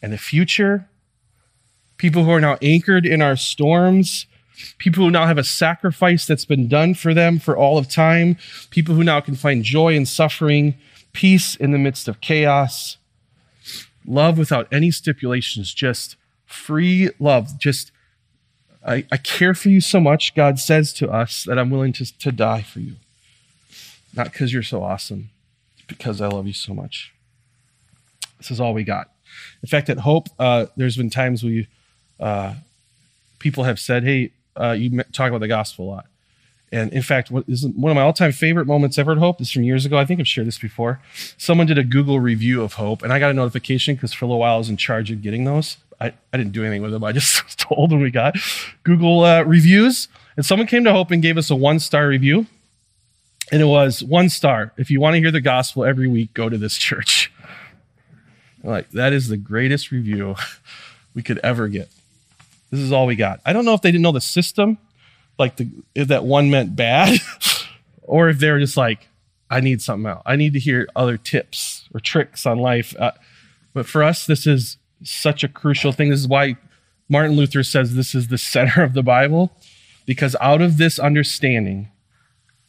and 0.00 0.14
a 0.14 0.16
future. 0.16 0.88
People 1.96 2.22
who 2.22 2.30
are 2.30 2.40
now 2.40 2.56
anchored 2.62 3.04
in 3.04 3.20
our 3.20 3.34
storms. 3.34 4.26
People 4.78 5.02
who 5.02 5.10
now 5.10 5.26
have 5.26 5.38
a 5.38 5.42
sacrifice 5.42 6.24
that's 6.24 6.44
been 6.44 6.68
done 6.68 6.94
for 6.94 7.12
them 7.12 7.40
for 7.40 7.56
all 7.56 7.78
of 7.78 7.88
time. 7.88 8.36
People 8.70 8.94
who 8.94 9.02
now 9.02 9.18
can 9.18 9.34
find 9.34 9.64
joy 9.64 9.96
in 9.96 10.06
suffering, 10.06 10.76
peace 11.12 11.56
in 11.56 11.72
the 11.72 11.78
midst 11.78 12.06
of 12.06 12.20
chaos, 12.20 12.96
love 14.06 14.38
without 14.38 14.68
any 14.70 14.92
stipulations, 14.92 15.74
just 15.74 16.14
free 16.46 17.10
love, 17.18 17.58
just 17.58 17.90
I, 18.86 19.04
I 19.12 19.16
care 19.18 19.54
for 19.54 19.68
you 19.68 19.80
so 19.80 20.00
much, 20.00 20.34
God 20.34 20.58
says 20.58 20.92
to 20.94 21.10
us, 21.10 21.44
that 21.44 21.58
I'm 21.58 21.70
willing 21.70 21.92
to, 21.94 22.18
to 22.18 22.32
die 22.32 22.62
for 22.62 22.80
you. 22.80 22.94
Not 24.14 24.32
because 24.32 24.52
you're 24.52 24.62
so 24.62 24.82
awesome, 24.82 25.30
because 25.86 26.20
I 26.20 26.28
love 26.28 26.46
you 26.46 26.52
so 26.52 26.74
much. 26.74 27.12
This 28.38 28.50
is 28.50 28.60
all 28.60 28.74
we 28.74 28.84
got. 28.84 29.10
In 29.62 29.68
fact, 29.68 29.88
at 29.90 29.98
Hope, 29.98 30.28
uh, 30.38 30.66
there's 30.76 30.96
been 30.96 31.10
times 31.10 31.44
we 31.44 31.68
uh, 32.18 32.54
people 33.38 33.64
have 33.64 33.78
said, 33.78 34.02
"Hey, 34.02 34.32
uh, 34.56 34.72
you 34.72 35.02
talk 35.12 35.28
about 35.28 35.40
the 35.40 35.48
gospel 35.48 35.86
a 35.86 35.90
lot." 35.90 36.06
And 36.72 36.92
in 36.92 37.02
fact, 37.02 37.30
what 37.30 37.44
is 37.48 37.66
one 37.66 37.90
of 37.90 37.96
my 37.96 38.02
all-time 38.02 38.32
favorite 38.32 38.66
moments 38.66 38.96
ever 38.96 39.12
at 39.12 39.18
Hope 39.18 39.40
is 39.40 39.50
from 39.50 39.64
years 39.64 39.84
ago. 39.84 39.98
I 39.98 40.04
think 40.04 40.20
I've 40.20 40.28
shared 40.28 40.46
this 40.46 40.58
before. 40.58 41.00
Someone 41.36 41.66
did 41.66 41.78
a 41.78 41.84
Google 41.84 42.20
review 42.20 42.62
of 42.62 42.74
Hope, 42.74 43.02
and 43.02 43.12
I 43.12 43.18
got 43.18 43.30
a 43.30 43.34
notification 43.34 43.96
because 43.96 44.12
for 44.12 44.24
a 44.24 44.28
little 44.28 44.40
while 44.40 44.54
I 44.54 44.58
was 44.58 44.70
in 44.70 44.76
charge 44.76 45.10
of 45.10 45.20
getting 45.20 45.44
those. 45.44 45.78
I, 46.00 46.12
I 46.32 46.36
didn't 46.36 46.52
do 46.52 46.62
anything 46.62 46.82
with 46.82 46.92
them. 46.92 47.04
I 47.04 47.12
just 47.12 47.58
told 47.58 47.90
them 47.90 48.00
we 48.00 48.10
got 48.10 48.36
Google 48.84 49.24
uh, 49.24 49.42
reviews. 49.42 50.08
And 50.36 50.46
someone 50.46 50.66
came 50.66 50.84
to 50.84 50.92
Hope 50.92 51.10
and 51.10 51.20
gave 51.20 51.36
us 51.36 51.50
a 51.50 51.56
one 51.56 51.78
star 51.78 52.08
review. 52.08 52.46
And 53.52 53.60
it 53.60 53.66
was 53.66 54.02
one 54.02 54.28
star. 54.28 54.72
If 54.76 54.90
you 54.90 55.00
want 55.00 55.14
to 55.14 55.20
hear 55.20 55.32
the 55.32 55.40
gospel 55.40 55.84
every 55.84 56.06
week, 56.06 56.32
go 56.34 56.48
to 56.48 56.58
this 56.58 56.76
church. 56.76 57.32
Like, 58.62 58.90
that 58.90 59.14
is 59.14 59.28
the 59.28 59.38
greatest 59.38 59.90
review 59.90 60.36
we 61.14 61.22
could 61.22 61.38
ever 61.38 61.66
get. 61.68 61.88
This 62.70 62.80
is 62.80 62.92
all 62.92 63.06
we 63.06 63.16
got. 63.16 63.40
I 63.46 63.54
don't 63.54 63.64
know 63.64 63.72
if 63.72 63.80
they 63.80 63.90
didn't 63.90 64.02
know 64.02 64.12
the 64.12 64.20
system, 64.20 64.76
like 65.40 65.56
the, 65.56 65.68
if 65.94 66.08
that 66.08 66.24
one 66.24 66.50
meant 66.50 66.76
bad, 66.76 67.18
or 68.02 68.28
if 68.28 68.38
they 68.38 68.50
were 68.50 68.60
just 68.60 68.76
like, 68.76 69.08
I 69.50 69.60
need 69.60 69.82
something 69.82 70.08
else. 70.08 70.22
I 70.24 70.36
need 70.36 70.52
to 70.52 70.60
hear 70.60 70.88
other 70.94 71.16
tips 71.16 71.88
or 71.92 71.98
tricks 71.98 72.46
on 72.46 72.58
life. 72.58 72.94
Uh, 72.96 73.10
but 73.74 73.86
for 73.86 74.04
us, 74.04 74.26
this 74.26 74.46
is 74.46 74.76
such 75.02 75.42
a 75.42 75.48
crucial 75.48 75.90
thing. 75.90 76.10
This 76.10 76.20
is 76.20 76.28
why 76.28 76.56
Martin 77.08 77.32
Luther 77.32 77.64
says 77.64 77.94
this 77.94 78.14
is 78.14 78.28
the 78.28 78.38
center 78.38 78.84
of 78.84 78.94
the 78.94 79.02
Bible, 79.02 79.50
because 80.06 80.36
out 80.40 80.62
of 80.62 80.76
this 80.76 81.00
understanding 81.00 81.88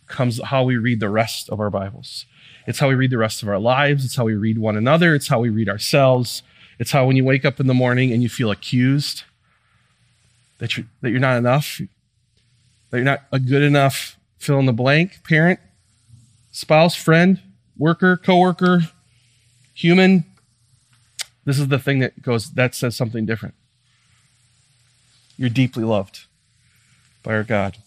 comes 0.07 0.41
how 0.43 0.63
we 0.63 0.77
read 0.77 0.99
the 0.99 1.09
rest 1.09 1.49
of 1.49 1.59
our 1.59 1.69
Bibles. 1.69 2.25
It's 2.67 2.79
how 2.79 2.87
we 2.89 2.95
read 2.95 3.11
the 3.11 3.17
rest 3.17 3.43
of 3.43 3.49
our 3.49 3.59
lives. 3.59 4.05
It's 4.05 4.15
how 4.15 4.25
we 4.25 4.35
read 4.35 4.57
one 4.57 4.77
another. 4.77 5.13
It's 5.13 5.27
how 5.27 5.39
we 5.39 5.49
read 5.49 5.69
ourselves. 5.69 6.41
It's 6.79 6.91
how 6.91 7.05
when 7.05 7.15
you 7.15 7.23
wake 7.23 7.45
up 7.45 7.59
in 7.59 7.67
the 7.67 7.73
morning 7.73 8.11
and 8.11 8.23
you 8.23 8.29
feel 8.29 8.49
accused 8.49 9.23
that 10.59 10.77
you're, 10.77 10.85
that 11.01 11.09
you're 11.09 11.19
not 11.19 11.37
enough, 11.37 11.81
that 12.91 12.97
you're 12.97 13.05
not 13.05 13.23
a 13.31 13.39
good 13.39 13.63
enough 13.63 14.17
fill 14.37 14.59
in 14.59 14.65
the 14.65 14.73
blank 14.73 15.23
parent, 15.23 15.59
spouse, 16.51 16.95
friend, 16.95 17.39
worker, 17.77 18.17
coworker, 18.17 18.81
human, 19.73 20.25
this 21.45 21.57
is 21.57 21.67
the 21.67 21.79
thing 21.79 21.99
that 21.99 22.21
goes, 22.21 22.51
that 22.51 22.75
says 22.75 22.95
something 22.95 23.25
different. 23.25 23.55
You're 25.37 25.49
deeply 25.49 25.83
loved 25.83 26.25
by 27.23 27.33
our 27.33 27.43
God. 27.43 27.77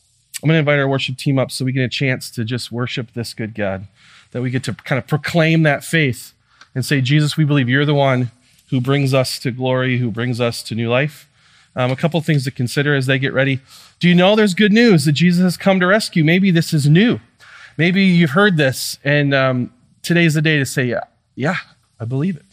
I'm 0.42 0.48
going 0.48 0.56
to 0.56 0.58
invite 0.58 0.78
our 0.78 0.88
worship 0.88 1.16
team 1.16 1.38
up 1.38 1.50
so 1.50 1.64
we 1.64 1.72
get 1.72 1.84
a 1.84 1.88
chance 1.88 2.30
to 2.32 2.44
just 2.44 2.72
worship 2.72 3.12
this 3.12 3.32
good 3.32 3.54
God, 3.54 3.86
that 4.32 4.42
we 4.42 4.50
get 4.50 4.64
to 4.64 4.74
kind 4.74 4.98
of 4.98 5.06
proclaim 5.06 5.62
that 5.62 5.84
faith 5.84 6.32
and 6.74 6.84
say, 6.84 7.00
Jesus, 7.00 7.36
we 7.36 7.44
believe 7.44 7.68
you're 7.68 7.86
the 7.86 7.94
one 7.94 8.30
who 8.70 8.80
brings 8.80 9.14
us 9.14 9.38
to 9.38 9.50
glory, 9.50 9.98
who 9.98 10.10
brings 10.10 10.40
us 10.40 10.62
to 10.64 10.74
new 10.74 10.90
life. 10.90 11.28
Um, 11.76 11.90
a 11.90 11.96
couple 11.96 12.20
things 12.20 12.44
to 12.44 12.50
consider 12.50 12.94
as 12.94 13.06
they 13.06 13.18
get 13.18 13.32
ready. 13.32 13.60
Do 13.98 14.08
you 14.08 14.14
know 14.14 14.36
there's 14.36 14.54
good 14.54 14.72
news 14.72 15.06
that 15.06 15.12
Jesus 15.12 15.42
has 15.42 15.56
come 15.56 15.80
to 15.80 15.86
rescue? 15.86 16.22
Maybe 16.22 16.50
this 16.50 16.72
is 16.72 16.88
new. 16.88 17.18
Maybe 17.76 18.04
you've 18.04 18.30
heard 18.30 18.56
this, 18.56 18.98
and 19.02 19.34
um, 19.34 19.72
today's 20.02 20.34
the 20.34 20.42
day 20.42 20.58
to 20.58 20.66
say, 20.66 20.84
yeah, 20.84 21.04
yeah, 21.34 21.56
I 21.98 22.04
believe 22.04 22.36
it. 22.36 22.44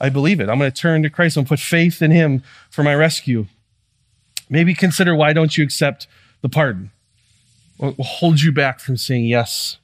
I 0.00 0.08
believe 0.08 0.40
it. 0.40 0.48
I'm 0.48 0.58
going 0.58 0.70
to 0.70 0.76
turn 0.76 1.02
to 1.04 1.10
Christ 1.10 1.36
and 1.36 1.46
put 1.46 1.60
faith 1.60 2.02
in 2.02 2.10
Him 2.10 2.42
for 2.70 2.82
my 2.82 2.94
rescue. 2.94 3.46
Maybe 4.50 4.74
consider 4.74 5.14
why 5.14 5.32
don't 5.32 5.56
you 5.56 5.64
accept 5.64 6.08
the 6.40 6.48
pardon? 6.48 6.90
What 7.76 7.96
will 7.96 8.04
hold 8.04 8.40
you 8.40 8.52
back 8.52 8.80
from 8.80 8.96
saying 8.96 9.26
yes 9.26 9.78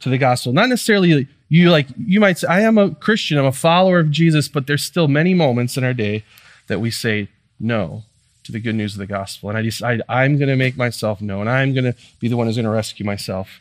to 0.00 0.08
the 0.08 0.18
gospel? 0.18 0.52
Not 0.52 0.68
necessarily 0.68 1.28
you 1.48 1.70
like 1.70 1.86
you 1.98 2.20
might 2.20 2.38
say, 2.38 2.48
I 2.48 2.60
am 2.60 2.78
a 2.78 2.94
Christian, 2.94 3.38
I'm 3.38 3.44
a 3.44 3.52
follower 3.52 3.98
of 3.98 4.10
Jesus, 4.10 4.48
but 4.48 4.66
there's 4.66 4.84
still 4.84 5.08
many 5.08 5.34
moments 5.34 5.76
in 5.76 5.84
our 5.84 5.94
day 5.94 6.24
that 6.66 6.80
we 6.80 6.90
say 6.90 7.28
no 7.62 8.04
to 8.44 8.52
the 8.52 8.60
good 8.60 8.74
news 8.74 8.94
of 8.94 8.98
the 8.98 9.06
gospel. 9.06 9.48
And 9.48 9.58
I 9.58 9.62
decide 9.62 10.02
I'm 10.08 10.36
going 10.36 10.48
to 10.48 10.56
make 10.56 10.76
myself 10.76 11.20
known. 11.20 11.48
I'm 11.48 11.72
going 11.72 11.84
to 11.84 11.94
be 12.18 12.28
the 12.28 12.36
one 12.36 12.46
who's 12.46 12.56
going 12.56 12.64
to 12.64 12.70
rescue 12.70 13.06
myself. 13.06 13.60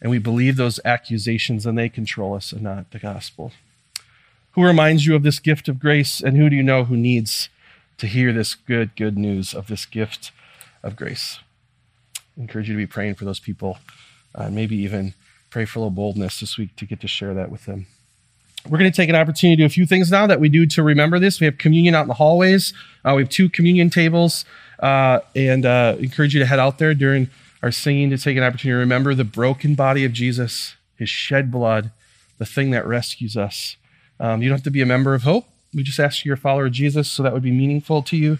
And 0.00 0.10
we 0.10 0.18
believe 0.18 0.56
those 0.56 0.80
accusations 0.84 1.66
and 1.66 1.78
they 1.78 1.88
control 1.88 2.34
us 2.34 2.52
and 2.52 2.62
not 2.62 2.90
the 2.90 2.98
gospel. 2.98 3.52
Who 4.52 4.64
reminds 4.64 5.06
you 5.06 5.14
of 5.14 5.22
this 5.22 5.38
gift 5.38 5.68
of 5.68 5.78
grace? 5.78 6.20
And 6.20 6.36
who 6.36 6.50
do 6.50 6.56
you 6.56 6.62
know 6.62 6.84
who 6.84 6.96
needs 6.96 7.48
to 7.98 8.06
hear 8.06 8.32
this 8.32 8.54
good, 8.54 8.96
good 8.96 9.16
news 9.16 9.54
of 9.54 9.68
this 9.68 9.86
gift 9.86 10.32
of 10.82 10.96
grace? 10.96 11.38
I 12.36 12.42
encourage 12.42 12.68
you 12.68 12.74
to 12.74 12.78
be 12.78 12.86
praying 12.86 13.14
for 13.14 13.24
those 13.24 13.40
people. 13.40 13.78
Uh, 14.34 14.50
maybe 14.50 14.76
even 14.76 15.14
pray 15.50 15.64
for 15.64 15.78
a 15.78 15.82
little 15.82 15.90
boldness 15.90 16.40
this 16.40 16.56
week 16.56 16.76
to 16.76 16.86
get 16.86 17.00
to 17.00 17.08
share 17.08 17.34
that 17.34 17.50
with 17.50 17.66
them. 17.66 17.86
We're 18.68 18.78
going 18.78 18.90
to 18.90 18.96
take 18.96 19.08
an 19.08 19.16
opportunity 19.16 19.56
to 19.56 19.62
do 19.62 19.66
a 19.66 19.70
few 19.70 19.86
things 19.86 20.10
now 20.10 20.26
that 20.26 20.38
we 20.38 20.48
do 20.48 20.66
to 20.66 20.82
remember 20.82 21.18
this. 21.18 21.40
We 21.40 21.46
have 21.46 21.56
communion 21.56 21.94
out 21.94 22.02
in 22.02 22.08
the 22.08 22.14
hallways. 22.14 22.74
Uh, 23.04 23.14
we 23.16 23.22
have 23.22 23.30
two 23.30 23.48
communion 23.48 23.88
tables, 23.88 24.44
uh, 24.80 25.20
and 25.34 25.64
uh, 25.64 25.96
encourage 25.98 26.34
you 26.34 26.40
to 26.40 26.46
head 26.46 26.58
out 26.58 26.78
there 26.78 26.94
during 26.94 27.30
our 27.62 27.70
singing 27.70 28.10
to 28.10 28.18
take 28.18 28.36
an 28.36 28.42
opportunity 28.42 28.76
to 28.76 28.80
remember 28.80 29.14
the 29.14 29.24
broken 29.24 29.74
body 29.74 30.04
of 30.04 30.12
Jesus, 30.12 30.74
his 30.96 31.08
shed 31.08 31.50
blood, 31.50 31.90
the 32.38 32.46
thing 32.46 32.70
that 32.70 32.86
rescues 32.86 33.36
us. 33.36 33.76
Um, 34.18 34.42
you 34.42 34.48
don't 34.48 34.58
have 34.58 34.64
to 34.64 34.70
be 34.70 34.82
a 34.82 34.86
member 34.86 35.14
of 35.14 35.22
Hope. 35.22 35.46
We 35.72 35.82
just 35.82 35.98
ask 35.98 36.24
you're 36.24 36.34
a 36.34 36.38
follower 36.38 36.66
of 36.66 36.72
Jesus, 36.72 37.10
so 37.10 37.22
that 37.22 37.32
would 37.32 37.42
be 37.42 37.52
meaningful 37.52 38.02
to 38.02 38.16
you. 38.16 38.38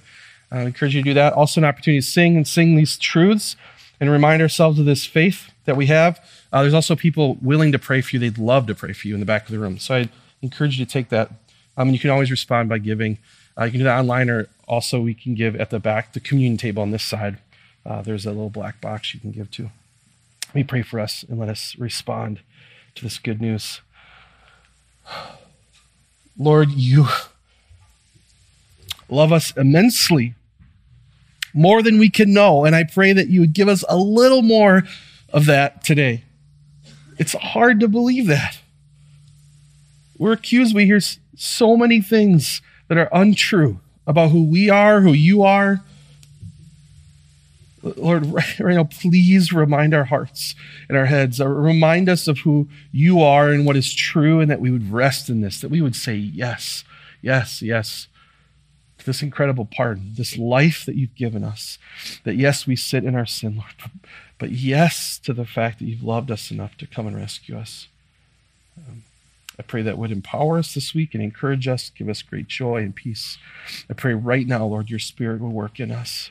I 0.51 0.62
encourage 0.62 0.95
you 0.95 1.03
to 1.03 1.11
do 1.11 1.14
that. 1.14 1.33
Also, 1.33 1.61
an 1.61 1.64
opportunity 1.64 2.01
to 2.01 2.07
sing 2.07 2.37
and 2.37 2.47
sing 2.47 2.77
these 2.77 2.99
truths 2.99 3.57
and 4.01 4.11
remind 4.11 4.43
ourselves 4.43 4.79
of 4.79 4.85
this 4.85 5.07
faith 5.07 5.49
that 5.65 5.77
we 5.77 5.87
have. 5.87 6.25
Uh, 6.53 6.63
there's 6.63 6.75
also 6.75 6.97
people 6.97 7.39
willing 7.41 7.73
to 7.73 7.79
pray 7.79 8.01
for 8.01 8.17
you. 8.17 8.21
They'd 8.21 8.39
love 8.39 8.67
to 8.67 8.75
pray 8.75 8.93
for 8.93 9.09
you 9.09 9.15
in 9.15 9.21
the 9.21 9.27
back 9.27 9.45
of 9.45 9.53
the 9.53 9.59
room. 9.59 9.79
So 9.79 9.95
I 9.95 10.09
encourage 10.43 10.79
you 10.79 10.85
to 10.85 10.91
take 10.91 11.09
that. 11.11 11.29
Um, 11.77 11.89
and 11.89 11.93
you 11.93 11.99
can 11.99 12.11
always 12.11 12.31
respond 12.31 12.69
by 12.69 12.79
giving. 12.79 13.19
Uh, 13.59 13.65
you 13.65 13.73
can 13.73 13.81
do 13.81 13.85
that 13.85 13.99
online, 13.99 14.31
or 14.31 14.49
also 14.67 15.01
we 15.01 15.15
can 15.15 15.35
give 15.35 15.57
at 15.57 15.71
the 15.71 15.79
back, 15.79 16.13
the 16.13 16.21
communion 16.21 16.57
table 16.57 16.83
on 16.83 16.91
this 16.91 17.03
side. 17.03 17.39
Uh, 17.85 18.03
there's 18.03 18.27
a 18.27 18.31
little 18.31 18.51
black 18.51 18.81
box 18.81 19.15
you 19.15 19.21
can 19.21 19.33
give 19.33 19.51
to. 19.53 19.71
Let 20.49 20.55
me 20.55 20.65
pray 20.65 20.83
for 20.83 20.99
us 20.99 21.25
and 21.29 21.39
let 21.39 21.49
us 21.49 21.77
respond 21.79 22.41
to 22.97 23.05
this 23.05 23.19
good 23.19 23.41
news. 23.41 23.81
Lord, 26.39 26.71
you 26.71 27.07
love 29.09 29.33
us 29.33 29.53
immensely, 29.57 30.35
more 31.53 31.83
than 31.83 31.99
we 31.99 32.11
can 32.11 32.33
know. 32.33 32.65
And 32.65 32.75
I 32.75 32.85
pray 32.85 33.13
that 33.13 33.29
you 33.29 33.41
would 33.41 33.53
give 33.53 33.69
us 33.69 33.85
a 33.89 33.97
little 33.97 34.43
more 34.43 34.85
of 35.33 35.47
that 35.47 35.85
today. 35.85 36.24
It's 37.18 37.33
hard 37.33 37.81
to 37.81 37.89
believe 37.89 38.26
that. 38.26 38.59
We're 40.18 40.33
accused, 40.33 40.74
we 40.74 40.87
hear 40.87 41.01
so 41.37 41.76
many 41.76 42.01
things 42.01 42.61
that 42.89 42.99
are 42.99 43.09
untrue 43.12 43.81
about 44.07 44.31
who 44.31 44.45
we 44.45 44.68
are, 44.68 45.01
who 45.01 45.12
you 45.12 45.43
are. 45.43 45.83
Lord, 47.83 48.26
right 48.59 48.59
now, 48.61 48.85
please 48.85 49.53
remind 49.53 49.95
our 49.95 50.05
hearts 50.05 50.55
and 50.89 50.99
our 50.99 51.07
heads, 51.07 51.41
uh, 51.41 51.49
remind 51.49 52.09
us 52.09 52.28
of 52.28 52.41
who 52.41 52.68
you 52.93 53.22
are 53.22 53.51
and 53.51 53.64
what 53.64 53.76
is 53.76 53.95
true, 53.95 54.41
and 54.41 54.51
that 54.51 54.61
we 54.61 54.70
would 54.70 54.93
rest 54.93 55.31
in 55.31 55.41
this, 55.41 55.61
that 55.61 55.70
we 55.70 55.81
would 55.81 55.97
say 55.97 56.14
yes, 56.14 56.85
yes, 57.22 57.62
yes 57.62 58.09
to 59.01 59.07
this 59.07 59.22
incredible 59.22 59.64
pardon, 59.64 60.12
this 60.14 60.37
life 60.37 60.85
that 60.87 60.95
you've 60.95 61.14
given 61.14 61.43
us. 61.43 61.78
That 62.24 62.37
yes, 62.37 62.66
we 62.66 62.76
sit 62.76 63.05
in 63.05 63.14
our 63.14 63.26
sin, 63.26 63.57
Lord, 63.57 63.74
but 64.41 64.51
yes 64.51 65.18
to 65.18 65.34
the 65.34 65.45
fact 65.45 65.78
that 65.78 65.84
you've 65.84 66.03
loved 66.03 66.30
us 66.30 66.51
enough 66.51 66.76
to 66.78 66.86
come 66.86 67.07
and 67.07 67.14
rescue 67.14 67.57
us. 67.57 67.86
Um, 68.76 69.05
I 69.59 69.62
pray 69.62 69.82
that 69.82 69.99
would 69.99 70.11
empower 70.11 70.59
us 70.59 70.72
this 70.72 70.95
week 70.95 71.12
and 71.12 71.22
encourage 71.22 71.68
us, 71.68 71.91
give 71.91 72.09
us 72.09 72.22
great 72.22 72.49
joy 72.49 72.78
and 72.78 72.97
peace. 72.97 73.36
I 73.91 73.93
pray 73.93 74.14
right 74.14 74.47
now, 74.47 74.64
Lord, 74.64 74.88
your 74.88 74.99
spirit 74.99 75.43
will 75.43 75.51
work 75.51 75.78
in 75.78 75.91
us. 75.93 76.30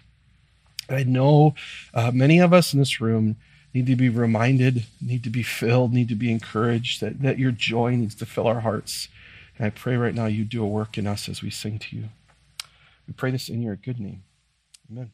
I 0.89 1.03
know 1.03 1.53
uh, 1.93 2.09
many 2.11 2.39
of 2.39 2.51
us 2.51 2.73
in 2.73 2.79
this 2.79 2.99
room 2.99 3.35
need 3.75 3.85
to 3.85 3.95
be 3.95 4.09
reminded, 4.09 4.85
need 4.99 5.23
to 5.23 5.29
be 5.29 5.43
filled, 5.43 5.93
need 5.93 6.09
to 6.09 6.15
be 6.15 6.31
encouraged, 6.31 7.01
that, 7.01 7.21
that 7.21 7.37
your 7.37 7.51
joy 7.51 7.91
needs 7.91 8.15
to 8.15 8.25
fill 8.25 8.47
our 8.47 8.61
hearts. 8.61 9.07
And 9.55 9.67
I 9.67 9.69
pray 9.69 9.95
right 9.97 10.15
now 10.15 10.25
you 10.25 10.43
do 10.43 10.63
a 10.63 10.67
work 10.67 10.97
in 10.97 11.05
us 11.05 11.29
as 11.29 11.43
we 11.43 11.51
sing 11.51 11.77
to 11.77 11.95
you. 11.95 12.05
We 13.07 13.13
pray 13.13 13.29
this 13.29 13.49
in 13.49 13.61
your 13.61 13.75
good 13.75 13.99
name. 13.99 14.23
Amen. 14.89 15.11